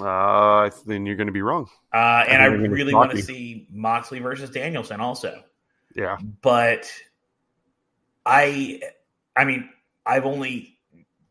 Uh, 0.00 0.68
then 0.84 1.06
you're 1.06 1.14
going 1.14 1.28
to 1.28 1.32
be 1.32 1.42
wrong. 1.42 1.68
Uh, 1.94 2.24
and 2.28 2.42
I 2.42 2.46
I'm 2.46 2.60
really 2.72 2.92
want 2.92 3.12
to 3.12 3.22
see 3.22 3.68
Moxley 3.70 4.18
versus 4.18 4.50
Danielson 4.50 5.00
also. 5.00 5.44
Yeah. 5.94 6.18
But 6.42 6.90
I, 8.26 8.80
I 9.36 9.44
mean, 9.44 9.70
I've 10.04 10.26
only 10.26 10.76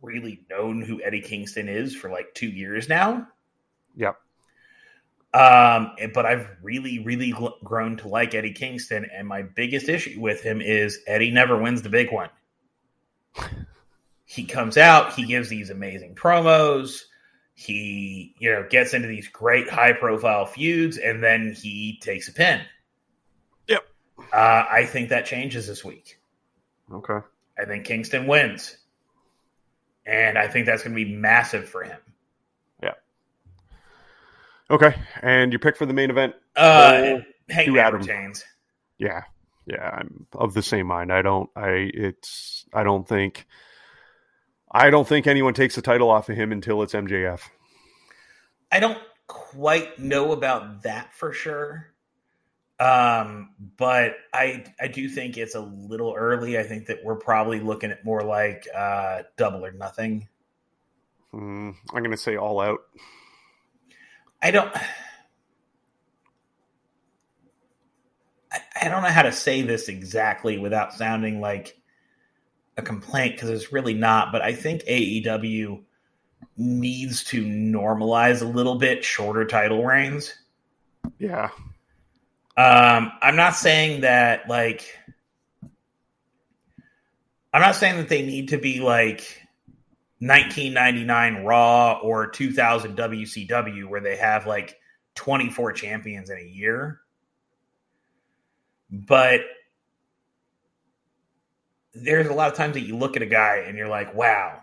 really 0.02 0.46
known 0.50 0.82
who 0.82 1.02
Eddie 1.04 1.22
Kingston 1.22 1.68
is 1.68 1.94
for 1.94 2.10
like 2.10 2.34
two 2.34 2.48
years 2.48 2.88
now. 2.88 3.28
Yep. 3.98 4.16
Um, 5.34 5.92
but 6.14 6.26
I've 6.26 6.48
really, 6.64 7.00
really 7.00 7.34
grown 7.62 7.98
to 7.98 8.08
like 8.08 8.34
Eddie 8.34 8.54
Kingston, 8.54 9.06
and 9.14 9.28
my 9.28 9.42
biggest 9.42 9.90
issue 9.90 10.22
with 10.22 10.42
him 10.42 10.62
is 10.62 11.00
Eddie 11.08 11.32
never 11.32 11.62
wins 11.62 11.82
the 11.82 11.90
big 11.90 12.10
one. 12.10 12.30
He 14.36 14.44
comes 14.46 14.78
out, 14.78 15.14
he 15.14 15.26
gives 15.26 15.50
these 15.50 15.70
amazing 15.70 16.16
promos, 16.16 17.04
he 17.54 18.36
you 18.38 18.52
know 18.52 18.66
gets 18.70 18.94
into 18.94 19.08
these 19.08 19.28
great 19.30 19.70
high 19.70 19.94
profile 19.94 20.46
feuds, 20.46 20.98
and 20.98 21.24
then 21.24 21.54
he 21.54 21.98
takes 22.02 22.28
a 22.28 22.34
pin. 22.34 22.62
Yep. 23.68 23.86
Uh, 24.34 24.66
I 24.70 24.86
think 24.86 25.10
that 25.10 25.26
changes 25.26 25.68
this 25.68 25.84
week. 25.84 26.20
Okay. 26.92 27.20
I 27.58 27.66
think 27.66 27.86
Kingston 27.86 28.28
wins, 28.28 28.78
and 30.06 30.38
I 30.38 30.48
think 30.50 30.66
that's 30.66 30.84
going 30.84 30.96
to 30.96 31.06
be 31.06 31.16
massive 31.16 31.70
for 31.70 31.84
him. 31.84 31.98
Yeah. 32.84 32.92
Okay. 34.70 34.96
And 35.22 35.54
your 35.54 35.60
pick 35.60 35.78
for 35.78 35.86
the 35.86 35.94
main 35.94 36.10
event? 36.10 36.36
Uh, 36.56 36.92
Oh, 36.96 37.22
Hangman 37.50 37.86
Adam. 37.86 38.02
retains. 38.02 38.44
Yeah. 38.98 39.22
Yeah. 39.66 39.90
I'm 39.90 40.26
of 40.34 40.54
the 40.54 40.62
same 40.62 40.88
mind. 40.88 41.14
I 41.14 41.22
don't, 41.22 41.50
I, 41.56 41.90
it's, 41.94 42.66
I 42.74 42.84
don't 42.84 43.08
think, 43.08 43.46
I 44.76 44.90
don't 44.90 45.08
think 45.08 45.26
anyone 45.26 45.54
takes 45.54 45.76
the 45.76 45.82
title 45.82 46.10
off 46.10 46.28
of 46.28 46.36
him 46.36 46.52
until 46.52 46.84
it's 46.84 46.92
MJF. 46.92 47.40
I 48.70 48.82
don't 48.82 48.98
quite 49.26 49.98
know 49.98 50.34
about 50.34 50.84
that 50.84 51.14
for 51.14 51.32
sure. 51.32 51.94
Um, 52.78 53.52
but 53.78 54.16
I 54.34 54.66
I 54.78 54.90
do 54.90 55.08
think 55.08 55.38
it's 55.38 55.56
a 55.56 55.62
little 55.62 56.14
early. 56.14 56.58
I 56.58 56.64
think 56.64 56.88
that 56.88 57.06
we're 57.06 57.16
probably 57.16 57.62
looking 57.62 57.90
at 57.90 58.04
more 58.04 58.22
like 58.22 58.68
uh 58.76 59.22
double 59.38 59.66
or 59.66 59.72
nothing. 59.72 60.28
Mm, 61.34 61.76
I'm 61.94 62.00
going 62.04 62.12
to 62.12 62.18
say 62.18 62.36
all 62.36 62.60
out. 62.60 62.80
I 64.42 64.52
don't 64.52 64.76
I, 68.52 68.60
I 68.82 68.90
don't 68.90 69.04
know 69.04 69.10
how 69.10 69.22
to 69.22 69.32
say 69.32 69.62
this 69.62 69.88
exactly 69.88 70.58
without 70.58 70.94
sounding 70.94 71.40
like 71.40 71.78
a 72.78 72.82
complaint 72.82 73.36
because 73.36 73.50
it's 73.50 73.72
really 73.72 73.94
not, 73.94 74.32
but 74.32 74.42
I 74.42 74.54
think 74.54 74.84
AEW 74.84 75.84
needs 76.58 77.24
to 77.26 77.44
normalize 77.44 78.42
a 78.42 78.46
little 78.46 78.76
bit 78.76 79.04
shorter 79.04 79.46
title 79.46 79.84
reigns. 79.84 80.34
Yeah. 81.20 81.50
Um, 82.58 83.12
I'm 83.22 83.36
not 83.36 83.56
saying 83.56 84.02
that 84.02 84.48
like 84.50 84.98
I'm 87.54 87.62
not 87.62 87.76
saying 87.76 87.98
that 87.98 88.10
they 88.10 88.26
need 88.26 88.50
to 88.50 88.58
be 88.58 88.80
like 88.80 89.42
1999 90.20 91.44
Raw 91.44 92.00
or 92.02 92.28
2000 92.28 92.98
WCW 92.98 93.86
where 93.86 94.02
they 94.02 94.18
have 94.18 94.48
like 94.48 94.78
24 95.16 95.74
champions 95.74 96.30
in 96.30 96.38
a 96.38 96.42
year. 96.42 97.00
But 98.90 99.42
there's 101.96 102.28
a 102.28 102.34
lot 102.34 102.52
of 102.52 102.58
times 102.58 102.74
that 102.74 102.82
you 102.82 102.96
look 102.96 103.16
at 103.16 103.22
a 103.22 103.28
guy 103.28 103.64
and 103.66 103.78
you're 103.78 103.88
like, 103.88 104.14
wow, 104.14 104.60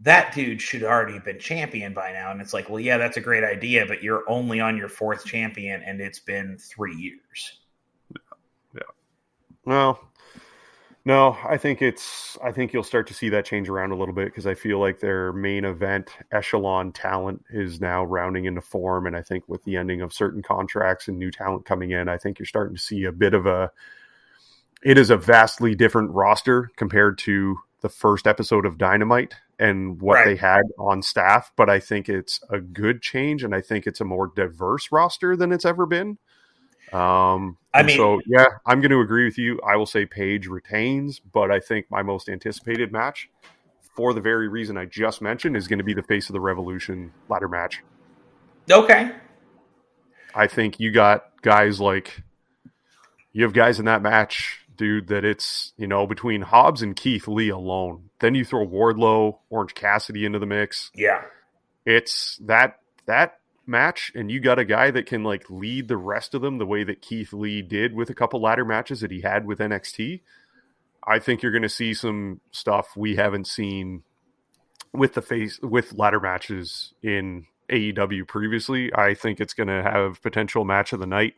that 0.00 0.34
dude 0.34 0.60
should 0.60 0.84
already 0.84 1.14
have 1.14 1.24
been 1.24 1.38
champion 1.38 1.94
by 1.94 2.12
now. 2.12 2.30
And 2.30 2.40
it's 2.40 2.52
like, 2.52 2.68
well, 2.68 2.78
yeah, 2.78 2.98
that's 2.98 3.16
a 3.16 3.20
great 3.20 3.42
idea, 3.42 3.86
but 3.86 4.02
you're 4.02 4.22
only 4.28 4.60
on 4.60 4.76
your 4.76 4.88
fourth 4.88 5.24
champion 5.24 5.82
and 5.82 6.00
it's 6.00 6.20
been 6.20 6.56
three 6.58 6.94
years. 6.94 7.60
Yeah. 8.74 8.82
Well, 9.64 10.08
no, 11.08 11.38
I 11.42 11.56
think 11.56 11.80
it's. 11.80 12.36
I 12.44 12.52
think 12.52 12.74
you'll 12.74 12.82
start 12.82 13.06
to 13.06 13.14
see 13.14 13.30
that 13.30 13.46
change 13.46 13.70
around 13.70 13.92
a 13.92 13.96
little 13.96 14.14
bit 14.14 14.26
because 14.26 14.46
I 14.46 14.54
feel 14.54 14.78
like 14.78 15.00
their 15.00 15.32
main 15.32 15.64
event 15.64 16.10
echelon 16.32 16.92
talent 16.92 17.42
is 17.48 17.80
now 17.80 18.04
rounding 18.04 18.44
into 18.44 18.60
form, 18.60 19.06
and 19.06 19.16
I 19.16 19.22
think 19.22 19.48
with 19.48 19.64
the 19.64 19.78
ending 19.78 20.02
of 20.02 20.12
certain 20.12 20.42
contracts 20.42 21.08
and 21.08 21.18
new 21.18 21.30
talent 21.30 21.64
coming 21.64 21.92
in, 21.92 22.10
I 22.10 22.18
think 22.18 22.38
you're 22.38 22.44
starting 22.44 22.76
to 22.76 22.82
see 22.82 23.04
a 23.04 23.12
bit 23.12 23.32
of 23.32 23.46
a. 23.46 23.72
It 24.82 24.98
is 24.98 25.10
a 25.10 25.16
vastly 25.16 25.74
different 25.74 26.10
roster 26.12 26.70
compared 26.76 27.18
to 27.18 27.58
the 27.80 27.88
first 27.88 28.26
episode 28.26 28.66
of 28.66 28.78
Dynamite 28.78 29.34
and 29.58 30.00
what 30.00 30.14
Right. 30.14 30.24
they 30.24 30.36
had 30.36 30.62
on 30.78 31.02
staff, 31.02 31.52
but 31.56 31.68
I 31.68 31.80
think 31.80 32.08
it's 32.08 32.40
a 32.50 32.60
good 32.60 33.02
change, 33.02 33.42
and 33.42 33.54
I 33.54 33.60
think 33.60 33.86
it's 33.86 34.00
a 34.00 34.04
more 34.04 34.30
diverse 34.34 34.90
roster 34.92 35.36
than 35.36 35.52
it's 35.52 35.64
ever 35.64 35.84
been. 35.86 36.18
Um, 36.92 37.56
I 37.74 37.82
mean- 37.82 37.96
so 37.96 38.20
yeah, 38.26 38.46
I'm 38.66 38.80
going 38.80 38.90
to 38.92 39.00
agree 39.00 39.24
with 39.24 39.36
you. 39.36 39.60
I 39.66 39.76
will 39.76 39.86
say 39.86 40.06
Page 40.06 40.46
retains, 40.46 41.18
but 41.20 41.50
I 41.50 41.60
think 41.60 41.90
my 41.90 42.02
most 42.02 42.28
anticipated 42.28 42.92
match, 42.92 43.28
for 43.96 44.14
the 44.14 44.20
very 44.20 44.48
reason 44.48 44.76
I 44.78 44.84
just 44.86 45.20
mentioned, 45.20 45.56
is 45.56 45.66
going 45.68 45.78
to 45.78 45.84
be 45.84 45.94
the 45.94 46.02
Face 46.04 46.28
of 46.28 46.32
the 46.34 46.40
Revolution 46.40 47.12
ladder 47.28 47.48
match. 47.48 47.82
Okay. 48.70 49.10
I 50.34 50.46
think 50.46 50.78
you 50.78 50.90
got 50.92 51.26
guys 51.42 51.80
like 51.80 52.22
you 53.32 53.42
have 53.42 53.52
guys 53.52 53.78
in 53.78 53.84
that 53.86 54.02
match, 54.02 54.64
dude. 54.78 55.08
That 55.08 55.24
it's 55.24 55.74
you 55.76 55.86
know 55.86 56.06
between 56.06 56.40
Hobbs 56.42 56.80
and 56.80 56.96
Keith 56.96 57.28
Lee 57.28 57.50
alone. 57.50 58.08
Then 58.20 58.34
you 58.34 58.44
throw 58.44 58.66
Wardlow, 58.66 59.38
Orange 59.50 59.74
Cassidy 59.74 60.24
into 60.24 60.38
the 60.38 60.46
mix. 60.46 60.90
Yeah. 60.94 61.22
it's 61.84 62.38
that 62.38 62.80
that 63.06 63.38
match, 63.66 64.10
and 64.14 64.30
you 64.30 64.40
got 64.40 64.58
a 64.58 64.64
guy 64.64 64.90
that 64.90 65.06
can 65.06 65.22
like 65.22 65.48
lead 65.50 65.88
the 65.88 65.96
rest 65.96 66.34
of 66.34 66.40
them 66.40 66.58
the 66.58 66.66
way 66.66 66.84
that 66.84 67.02
Keith 67.02 67.32
Lee 67.32 67.62
did 67.62 67.94
with 67.94 68.08
a 68.10 68.14
couple 68.14 68.40
ladder 68.40 68.64
matches 68.64 69.00
that 69.00 69.10
he 69.10 69.20
had 69.20 69.44
with 69.44 69.58
NXT. 69.58 70.20
I 71.06 71.18
think 71.18 71.42
you're 71.42 71.52
going 71.52 71.62
to 71.62 71.68
see 71.68 71.94
some 71.94 72.40
stuff 72.50 72.96
we 72.96 73.16
haven't 73.16 73.46
seen 73.46 74.02
with 74.92 75.14
the 75.14 75.22
face 75.22 75.58
with 75.60 75.92
ladder 75.94 76.20
matches 76.20 76.92
in 77.02 77.46
AEW 77.70 78.26
previously. 78.26 78.90
I 78.94 79.14
think 79.14 79.40
it's 79.40 79.54
going 79.54 79.68
to 79.68 79.82
have 79.82 80.22
potential 80.22 80.64
match 80.64 80.92
of 80.92 81.00
the 81.00 81.06
night 81.06 81.34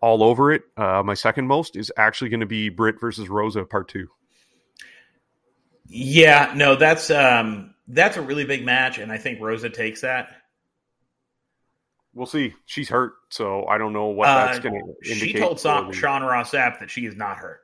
all 0.00 0.22
over 0.22 0.52
it. 0.52 0.62
Uh, 0.76 1.02
my 1.04 1.14
second 1.14 1.46
most 1.46 1.76
is 1.76 1.92
actually 1.96 2.30
going 2.30 2.40
to 2.40 2.46
be 2.46 2.68
Britt 2.68 3.00
versus 3.00 3.28
Rosa 3.28 3.64
part 3.64 3.88
two. 3.88 4.08
Yeah, 5.86 6.52
no, 6.56 6.76
that's 6.76 7.10
um 7.10 7.74
that's 7.88 8.16
a 8.16 8.22
really 8.22 8.44
big 8.44 8.64
match, 8.64 8.98
and 8.98 9.10
I 9.10 9.18
think 9.18 9.40
Rosa 9.40 9.68
takes 9.70 10.02
that. 10.02 10.28
We'll 12.14 12.26
see. 12.26 12.54
She's 12.66 12.88
hurt, 12.88 13.14
so 13.28 13.66
I 13.66 13.78
don't 13.78 13.92
know 13.92 14.06
what 14.06 14.26
that's 14.26 14.58
Uh, 14.58 14.62
going 14.62 14.74
to 14.74 15.10
indicate. 15.10 15.32
She 15.32 15.38
told 15.38 15.60
for 15.60 15.92
Sean 15.92 16.22
Ross 16.22 16.50
Sapp 16.50 16.80
that 16.80 16.90
she 16.90 17.06
is 17.06 17.14
not 17.14 17.36
hurt. 17.36 17.60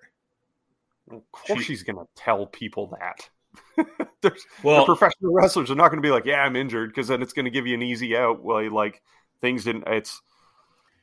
Of 1.11 1.23
course, 1.33 1.61
she- 1.61 1.65
she's 1.65 1.83
going 1.83 1.97
to 1.97 2.07
tell 2.17 2.47
people 2.47 2.97
that. 2.99 3.29
There's, 4.23 4.45
Well, 4.63 4.85
professional 4.85 5.33
wrestlers 5.33 5.71
are 5.71 5.75
not 5.75 5.89
going 5.91 6.03
to 6.03 6.07
be 6.07 6.11
like, 6.13 6.27
"Yeah, 6.27 6.43
I'm 6.43 6.57
injured," 6.57 6.91
because 6.91 7.09
then 7.09 7.23
it's 7.23 7.33
going 7.33 7.45
to 7.47 7.51
give 7.51 7.67
you 7.67 7.75
an 7.75 7.83
easy 7.83 8.17
out. 8.17 8.43
Well, 8.43 8.71
like 8.73 9.03
things 9.41 9.65
didn't. 9.65 9.85
It's 9.89 10.21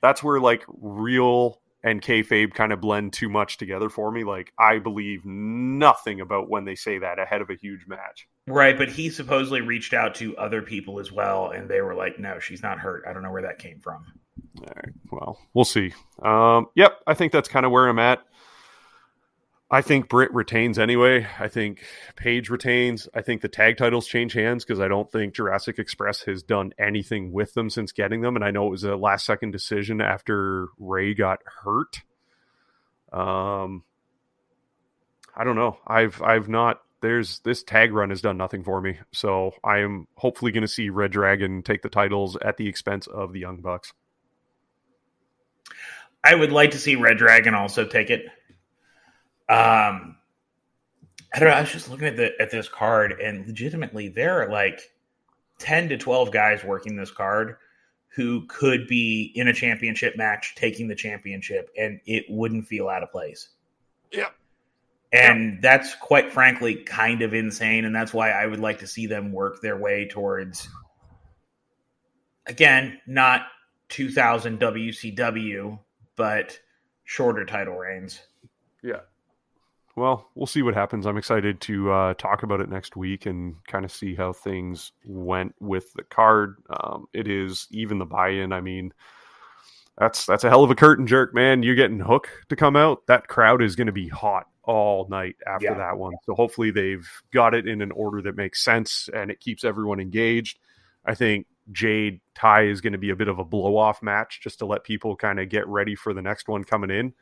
that's 0.04 0.22
where 0.22 0.40
like 0.40 0.66
real 0.68 1.62
and 1.82 2.02
kayfabe 2.02 2.54
kind 2.54 2.72
of 2.72 2.82
blend 2.82 3.14
too 3.14 3.30
much 3.30 3.58
together 3.58 3.90
for 3.90 4.12
me. 4.12 4.24
Like 4.26 4.52
I 4.60 4.78
believe 4.78 5.26
nothing 5.26 6.22
about 6.22 6.50
when 6.50 6.66
they 6.66 6.76
say 6.76 7.00
that 7.00 7.18
ahead 7.18 7.42
of 7.42 7.50
a 7.50 7.56
huge 7.56 7.88
match. 7.88 8.28
right, 8.46 8.78
but 8.78 8.90
he 8.90 9.10
supposedly 9.10 9.62
reached 9.62 9.94
out 9.94 10.16
to 10.16 10.38
other 10.38 10.62
people 10.62 11.00
as 11.00 11.12
well, 11.12 11.50
and 11.52 11.70
they 11.70 11.82
were 11.82 11.96
like, 11.96 12.20
"No, 12.20 12.38
she's 12.40 12.62
not 12.62 12.80
hurt." 12.80 13.06
I 13.08 13.14
don't 13.14 13.24
know 13.24 13.32
where 13.32 13.42
that 13.44 13.60
came 13.60 13.80
from. 13.80 14.06
All 14.60 14.74
right. 14.76 14.94
Well, 15.10 15.40
we'll 15.54 15.66
see. 15.66 15.94
Um, 16.22 16.68
yep, 16.76 17.00
I 17.08 17.14
think 17.14 17.32
that's 17.32 17.50
kind 17.50 17.66
of 17.66 17.72
where 17.72 17.88
I'm 17.88 18.00
at. 18.00 18.20
I 19.72 19.82
think 19.82 20.08
Britt 20.08 20.32
retains 20.34 20.78
anyway. 20.78 21.26
I 21.40 21.48
think 21.48 21.84
Page 22.16 22.50
retains. 22.50 23.08
I 23.14 23.22
think 23.22 23.42
the 23.42 23.48
tag 23.48 23.78
titles 23.78 24.08
change 24.08 24.34
hands 24.34 24.64
because 24.64 24.80
I 24.80 24.88
don't 24.88 25.12
think 25.12 25.34
Jurassic 25.34 25.80
Express 25.80 26.22
has 26.24 26.44
done 26.44 26.74
anything 26.78 27.32
with 27.32 27.54
them 27.56 27.70
since 27.70 27.92
getting 27.92 28.22
them. 28.22 28.36
And 28.36 28.46
I 28.46 28.52
know 28.52 28.68
it 28.68 28.72
was 28.72 28.84
a 28.84 28.96
last 28.96 29.26
second 29.26 29.52
decision 29.52 30.00
after 30.00 30.68
Ray 30.78 31.16
got 31.16 31.40
hurt. 31.64 32.02
Um, 33.12 33.84
I 35.36 35.44
don't 35.44 35.56
know. 35.56 35.78
I've 35.88 36.22
I've 36.22 36.50
not. 36.50 36.82
There's 37.02 37.40
this 37.40 37.64
tag 37.64 37.94
run 37.94 38.12
has 38.12 38.22
done 38.22 38.38
nothing 38.38 38.64
for 38.64 38.80
me. 38.80 39.00
So 39.12 39.54
I 39.64 39.80
am 39.80 40.08
hopefully 40.16 40.52
going 40.52 40.62
to 40.62 40.68
see 40.68 40.90
Red 40.90 41.12
Dragon 41.12 41.64
take 41.64 41.82
the 41.82 41.90
titles 41.90 42.38
at 42.38 42.58
the 42.58 42.68
expense 42.68 43.08
of 43.08 43.34
the 43.34 43.40
Young 43.40 43.62
Bucks. 43.62 43.92
I 46.24 46.34
would 46.34 46.52
like 46.54 46.72
to 46.72 46.78
see 46.78 46.96
Red 46.96 47.18
Dragon 47.18 47.54
also 47.56 47.86
take 47.86 48.10
it. 48.10 48.26
Um, 49.50 50.18
I 51.34 51.40
don't 51.40 51.50
know. 51.50 51.56
I 51.56 51.62
was 51.62 51.72
just 51.72 51.90
looking 51.90 52.08
at 52.08 52.16
the 52.16 52.34
at 52.40 52.52
this 52.52 52.70
card, 52.70 53.20
and 53.20 53.46
legitimately, 53.48 54.10
there 54.10 54.42
are 54.42 54.50
like 54.50 54.92
ten 55.60 55.90
to 55.90 55.98
twelve 55.98 56.32
guys 56.32 56.64
working 56.64 56.96
this 56.96 57.12
card 57.12 57.58
who 58.16 58.46
could 58.48 58.88
be 58.88 59.32
in 59.36 59.48
a 59.48 59.54
championship 59.54 60.16
match, 60.16 60.54
taking 60.56 60.88
the 60.88 60.96
championship, 60.96 61.72
and 61.78 62.00
it 62.06 62.26
wouldn't 62.30 62.68
feel 62.68 62.88
out 62.88 63.02
of 63.02 63.12
place. 63.12 63.50
Yeah. 64.12 64.30
And 65.12 65.62
that's 65.62 65.96
quite 65.96 66.32
frankly 66.32 66.76
kind 66.76 67.22
of 67.24 67.34
insane, 67.34 67.86
and 67.86 67.96
that's 67.96 68.14
why 68.14 68.32
I 68.32 68.46
would 68.46 68.60
like 68.60 68.80
to 68.80 68.88
see 68.88 69.08
them 69.08 69.32
work 69.32 69.62
their 69.62 69.78
way 69.78 70.08
towards 70.08 70.68
again, 72.46 73.00
not 73.08 73.48
2000 73.90 74.60
WCW, 74.60 75.80
but 76.16 76.60
shorter 77.04 77.46
title 77.46 77.76
reigns. 77.76 78.22
Yeah. 78.82 79.02
Well, 79.96 80.28
we'll 80.34 80.48
see 80.48 80.64
what 80.64 80.74
happens. 80.74 81.06
I'm 81.06 81.18
excited 81.18 81.62
to 81.62 81.92
uh, 81.92 82.14
talk 82.16 82.42
about 82.42 82.62
it 82.62 82.70
next 82.70 82.96
week 82.96 83.28
and 83.28 83.56
kind 83.68 83.86
of 83.86 83.92
see 83.92 84.16
how 84.16 84.34
things 84.34 84.92
went 85.06 85.54
with 85.60 85.94
the 85.94 86.04
card. 86.04 86.56
Um, 86.70 87.06
it 87.14 87.28
is 87.28 87.68
even 87.70 88.00
the 88.00 88.06
buy-in. 88.06 88.54
I 88.54 88.62
mean, 88.62 88.92
that's 90.00 90.26
that's 90.26 90.44
a 90.44 90.50
hell 90.50 90.64
of 90.64 90.72
a 90.72 90.76
curtain 90.76 91.06
jerk, 91.06 91.36
man. 91.36 91.62
You're 91.62 91.76
getting 91.76 92.00
Hook 92.00 92.28
to 92.50 92.56
come 92.56 92.76
out. 92.76 93.06
That 93.06 93.28
crowd 93.28 93.62
is 93.62 93.76
going 93.76 93.86
to 93.88 93.94
be 93.94 94.08
hot 94.08 94.48
all 94.64 95.08
night 95.10 95.36
after 95.46 95.66
Yeah. 95.66 95.76
that 95.76 95.98
one. 95.98 96.14
So 96.26 96.34
hopefully 96.34 96.72
they've 96.72 97.08
got 97.32 97.54
it 97.54 97.68
in 97.68 97.82
an 97.82 97.92
order 97.92 98.22
that 98.24 98.36
makes 98.36 98.64
sense 98.64 99.10
and 99.14 99.30
it 99.30 99.40
keeps 99.40 99.64
everyone 99.64 100.00
engaged. 100.00 100.58
I 101.06 101.14
think 101.14 101.46
Jade 101.72 102.22
Tay 102.34 102.70
is 102.70 102.82
going 102.82 102.94
to 102.94 103.00
be 103.00 103.12
a 103.12 103.16
bit 103.16 103.28
of 103.28 103.38
a 103.38 103.44
blow-off 103.44 104.02
match 104.02 104.40
just 104.42 104.60
to 104.60 104.66
let 104.66 104.84
people 104.84 105.16
kind 105.16 105.40
of 105.40 105.50
get 105.50 105.68
ready 105.68 105.94
for 105.96 106.14
the 106.14 106.22
next 106.22 106.48
one 106.48 106.64
coming 106.64 106.90
in. 106.90 107.14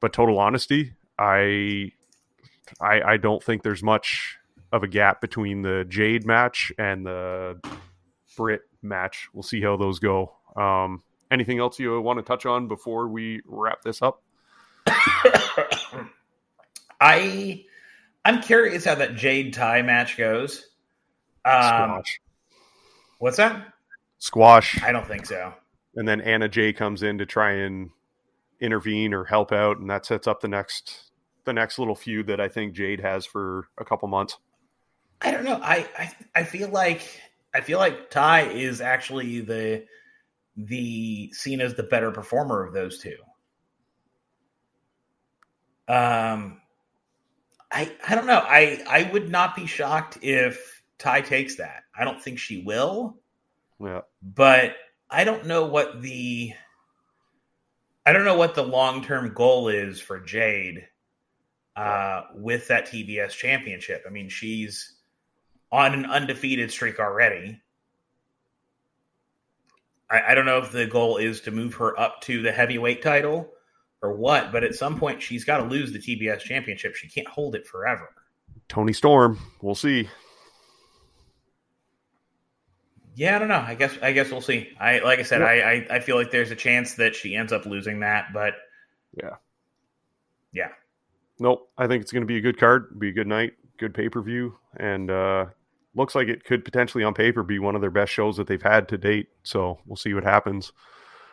But 0.00 0.12
total 0.12 0.38
honesty, 0.38 0.94
I, 1.22 1.92
I 2.80 3.02
I 3.12 3.16
don't 3.16 3.42
think 3.42 3.62
there's 3.62 3.82
much 3.82 4.38
of 4.72 4.82
a 4.82 4.88
gap 4.88 5.20
between 5.20 5.62
the 5.62 5.84
Jade 5.88 6.26
match 6.26 6.72
and 6.78 7.06
the 7.06 7.60
Britt 8.36 8.62
match. 8.82 9.28
We'll 9.32 9.42
see 9.42 9.60
how 9.62 9.76
those 9.76 9.98
go. 9.98 10.32
Um, 10.56 11.02
anything 11.30 11.58
else 11.60 11.78
you 11.78 12.00
want 12.00 12.18
to 12.18 12.22
touch 12.22 12.46
on 12.46 12.66
before 12.68 13.06
we 13.08 13.42
wrap 13.46 13.82
this 13.82 14.02
up? 14.02 14.22
I 17.00 17.64
I'm 18.24 18.40
curious 18.42 18.84
how 18.84 18.94
that 18.96 19.14
Jade 19.16 19.52
Tay 19.54 19.82
match 19.82 20.16
goes. 20.16 20.66
Um, 21.44 21.62
Squash, 21.62 22.20
what's 23.18 23.36
that? 23.36 23.66
squash, 24.18 24.80
I 24.82 24.92
don't 24.92 25.06
think 25.06 25.26
so. 25.26 25.52
and 25.96 26.06
then 26.06 26.20
Anna 26.20 26.48
Jay 26.48 26.72
comes 26.72 27.02
in 27.02 27.18
to 27.18 27.26
try 27.26 27.50
and 27.52 27.90
intervene 28.60 29.12
or 29.12 29.24
help 29.24 29.50
out, 29.52 29.78
and 29.78 29.90
that 29.90 30.06
sets 30.06 30.26
up 30.28 30.40
the 30.40 30.48
next 30.48 31.10
the 31.44 31.52
next 31.52 31.78
little 31.78 31.94
feud 31.94 32.26
that 32.28 32.40
I 32.40 32.48
think 32.48 32.74
Jade 32.74 33.00
has 33.00 33.26
for 33.26 33.68
a 33.78 33.84
couple 33.84 34.08
months. 34.08 34.38
I 35.20 35.30
don't 35.30 35.44
know. 35.44 35.60
I, 35.62 35.86
I 35.96 36.12
I 36.34 36.44
feel 36.44 36.68
like 36.68 37.02
I 37.54 37.60
feel 37.60 37.78
like 37.78 38.10
Tay 38.10 38.62
is 38.62 38.80
actually 38.80 39.40
the 39.40 39.84
the 40.56 41.32
seen 41.32 41.60
as 41.60 41.74
the 41.74 41.82
better 41.82 42.10
performer 42.10 42.64
of 42.64 42.72
those 42.74 42.98
two. 42.98 43.16
Um, 45.88 46.60
I 47.70 47.92
I 48.06 48.14
don't 48.14 48.26
know. 48.26 48.42
I 48.42 48.82
I 48.88 49.10
would 49.12 49.30
not 49.30 49.54
be 49.54 49.66
shocked 49.66 50.18
if 50.22 50.82
Tay 50.98 51.22
takes 51.22 51.56
that. 51.56 51.84
I 51.96 52.04
don't 52.04 52.22
think 52.22 52.38
she 52.38 52.62
will, 52.62 53.18
Yeah, 53.80 54.02
but 54.22 54.74
I 55.10 55.24
don't 55.24 55.46
know 55.46 55.66
what 55.66 56.00
the 56.02 56.52
I 58.04 58.12
don't 58.12 58.24
know 58.24 58.36
what 58.36 58.54
the 58.54 58.64
long 58.64 59.04
term 59.04 59.34
goal 59.34 59.68
is 59.68 60.00
for 60.00 60.18
Jade 60.20 60.88
uh, 61.76 62.22
with 62.34 62.68
that 62.68 62.86
TBS 62.86 63.30
championship. 63.30 64.04
I 64.06 64.10
mean, 64.10 64.28
she's 64.28 64.94
on 65.70 65.94
an 65.94 66.06
undefeated 66.06 66.70
streak 66.70 67.00
already. 67.00 67.60
I, 70.10 70.32
I 70.32 70.34
don't 70.34 70.46
know 70.46 70.58
if 70.58 70.70
the 70.72 70.86
goal 70.86 71.16
is 71.16 71.40
to 71.42 71.50
move 71.50 71.74
her 71.74 71.98
up 71.98 72.20
to 72.22 72.42
the 72.42 72.52
heavyweight 72.52 73.02
title 73.02 73.48
or 74.02 74.12
what, 74.14 74.52
but 74.52 74.64
at 74.64 74.74
some 74.74 74.98
point 74.98 75.22
she's 75.22 75.44
got 75.44 75.58
to 75.58 75.64
lose 75.64 75.92
the 75.92 75.98
TBS 75.98 76.40
championship. 76.40 76.94
She 76.94 77.08
can't 77.08 77.28
hold 77.28 77.54
it 77.54 77.66
forever. 77.66 78.10
Toni 78.68 78.92
Storm. 78.92 79.38
We'll 79.62 79.74
see. 79.74 80.08
Yeah, 83.14 83.36
I 83.36 83.38
don't 83.38 83.48
know. 83.48 83.62
I 83.66 83.74
guess 83.74 83.96
I 84.00 84.12
guess 84.12 84.30
we'll 84.30 84.40
see. 84.40 84.70
I 84.80 85.00
like 85.00 85.18
I 85.18 85.22
said, 85.22 85.40
Yeah. 85.40 85.46
I, 85.46 85.52
I 85.52 85.96
I 85.96 86.00
feel 86.00 86.16
like 86.16 86.30
there's 86.30 86.50
a 86.50 86.56
chance 86.56 86.94
that 86.94 87.14
she 87.14 87.34
ends 87.34 87.52
up 87.52 87.66
losing 87.66 88.00
that, 88.00 88.32
but 88.32 88.54
Yeah. 89.14 89.36
yeah. 90.52 90.68
Nope. 91.42 91.68
I 91.76 91.88
think 91.88 92.02
it's 92.02 92.12
going 92.12 92.22
to 92.22 92.26
be 92.26 92.36
a 92.36 92.40
good 92.40 92.56
card, 92.56 92.98
be 93.00 93.08
a 93.08 93.12
good 93.12 93.26
night, 93.26 93.54
good 93.76 93.94
pay 93.94 94.08
per 94.08 94.22
view, 94.22 94.56
and 94.76 95.10
uh, 95.10 95.46
looks 95.92 96.14
like 96.14 96.28
it 96.28 96.44
could 96.44 96.64
potentially 96.64 97.02
on 97.02 97.14
paper 97.14 97.42
be 97.42 97.58
one 97.58 97.74
of 97.74 97.80
their 97.80 97.90
best 97.90 98.12
shows 98.12 98.36
that 98.36 98.46
they've 98.46 98.62
had 98.62 98.88
to 98.90 98.96
date. 98.96 99.26
So 99.42 99.80
we'll 99.84 99.96
see 99.96 100.14
what 100.14 100.22
happens. 100.22 100.70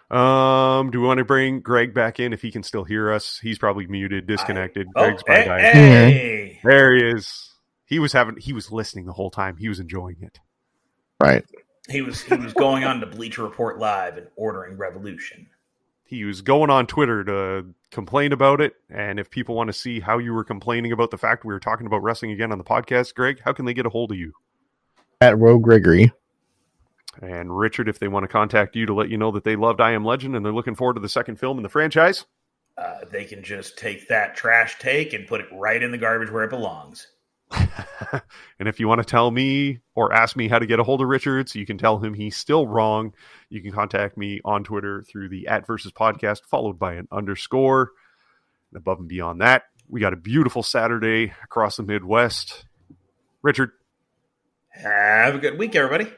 Um, 0.10 0.89
do 0.89 0.99
we 0.99 1.05
want 1.05 1.20
to 1.20 1.26
bring 1.26 1.60
Greg 1.60 1.93
back 1.93 2.20
in 2.20 2.34
if 2.34 2.41
he 2.41 2.51
can 2.51 2.64
still 2.64 2.84
hear 2.84 3.14
us? 3.14 3.38
He's 3.39 3.60
probably 3.60 3.86
muted, 3.86 4.26
disconnected. 4.26 4.88
Oh, 4.95 5.03
Greg's 5.05 5.22
by 5.22 5.36
hey, 5.36 5.45
guy. 5.45 5.60
hey. 5.60 6.60
There 6.64 6.95
he 6.95 7.03
is. 7.03 7.51
He 7.86 7.99
was 7.99 8.12
having. 8.12 8.38
He 8.38 8.51
was 8.51 8.72
listening 8.72 9.05
the 9.05 9.14
whole 9.14 9.30
time. 9.30 9.57
He 9.57 9.70
was 9.70 9.80
enjoying 9.80 10.18
it. 10.22 10.39
Right. 11.22 11.45
He 11.88 12.01
was 12.01 12.24
he 12.24 12.36
was 12.36 12.53
going 12.53 12.84
on 12.84 12.99
to 13.01 13.05
Bleacher 13.05 13.43
Report 13.43 13.78
Live 13.78 14.18
and 14.18 14.28
ordering 14.36 14.76
Revolution. 14.76 15.47
He 16.10 16.26
was 16.26 16.41
going 16.41 16.72
on 16.72 16.88
Twitter 16.88 17.24
to 17.24 17.68
complain 17.91 18.32
about 18.32 18.62
it. 18.62 18.74
And 18.89 19.20
if 19.20 19.30
people 19.30 19.53
want 19.53 19.68
to 19.68 19.74
see 19.74 19.99
how 19.99 20.18
you 20.18 20.34
were 20.34 20.43
complaining 20.43 20.91
about 20.91 21.12
the 21.12 21.20
fact 21.20 21.45
we 21.45 21.53
were 21.53 21.60
talking 21.60 21.86
about 21.86 22.01
wrestling 22.01 22.32
again 22.32 22.51
on 22.51 22.57
the 22.57 22.64
podcast, 22.64 23.14
Greg, 23.14 23.39
how 23.45 23.53
can 23.53 23.66
they 23.66 23.76
get 23.76 23.86
a 23.86 23.89
hold 23.89 24.12
of 24.12 24.18
you? 24.18 24.34
At 25.22 25.38
Roe 25.38 25.60
Gregory. 25.60 26.12
And 27.22 27.55
Richard, 27.55 27.88
if 27.88 27.99
they 27.99 28.07
want 28.07 28.24
to 28.24 28.28
contact 28.28 28.76
you 28.76 28.88
to 28.88 28.93
let 28.95 29.10
you 29.10 29.20
know 29.20 29.30
that 29.30 29.43
they 29.43 29.55
loved 29.55 29.82
I 29.82 29.91
Am 29.91 30.03
Legend 30.03 30.36
and 30.36 30.43
they're 30.43 30.51
looking 30.51 30.74
forward 30.74 30.95
to 30.95 30.99
the 30.99 31.07
second 31.07 31.36
film 31.36 31.57
in 31.57 31.64
the 31.64 31.70
franchise, 31.70 32.26
Uh, 32.76 33.05
they 33.12 33.26
can 33.26 33.43
just 33.43 33.78
take 33.78 34.07
that 34.07 34.36
trash 34.36 34.80
take 34.80 35.14
and 35.14 35.28
put 35.28 35.41
it 35.41 35.47
right 35.51 35.84
in 35.84 35.91
the 35.91 35.97
garbage 35.97 36.32
where 36.32 36.45
it 36.45 36.49
belongs. 36.49 37.05
and 38.60 38.68
if 38.68 38.80
you 38.80 38.88
want 38.88 39.00
to 39.00 39.06
tell 39.06 39.32
me 39.32 39.80
or 39.95 40.14
ask 40.14 40.36
me 40.36 40.47
how 40.47 40.60
to 40.60 40.66
get 40.66 40.80
a 40.80 40.84
hold 40.84 41.02
of 41.02 41.08
Richard, 41.08 41.50
so 41.50 41.60
you 41.60 41.66
can 41.66 41.78
tell 41.78 42.00
him 42.00 42.14
he's 42.14 42.38
still 42.38 42.68
wrong, 42.68 43.14
you 43.50 43.62
can 43.62 43.72
contact 43.72 44.18
me 44.18 44.39
on 44.45 44.64
Twitter 44.64 45.04
through 45.04 45.30
the 45.30 45.47
at 45.47 45.66
versus 45.66 45.91
podcast, 45.91 46.41
followed 46.45 46.78
by 46.78 46.93
an 46.93 47.08
underscore. 47.12 47.91
And 48.72 48.78
above 48.78 49.00
and 49.00 49.08
beyond 49.08 49.41
that, 49.41 49.64
we 49.88 50.00
got 50.00 50.14
a 50.14 50.18
beautiful 50.18 50.64
Saturday 50.64 51.34
across 51.43 51.78
the 51.78 51.84
Midwest. 51.84 52.66
Richard. 53.41 53.72
Have 54.70 55.36
a 55.36 55.39
good 55.39 55.58
week, 55.58 55.76
everybody. 55.76 56.12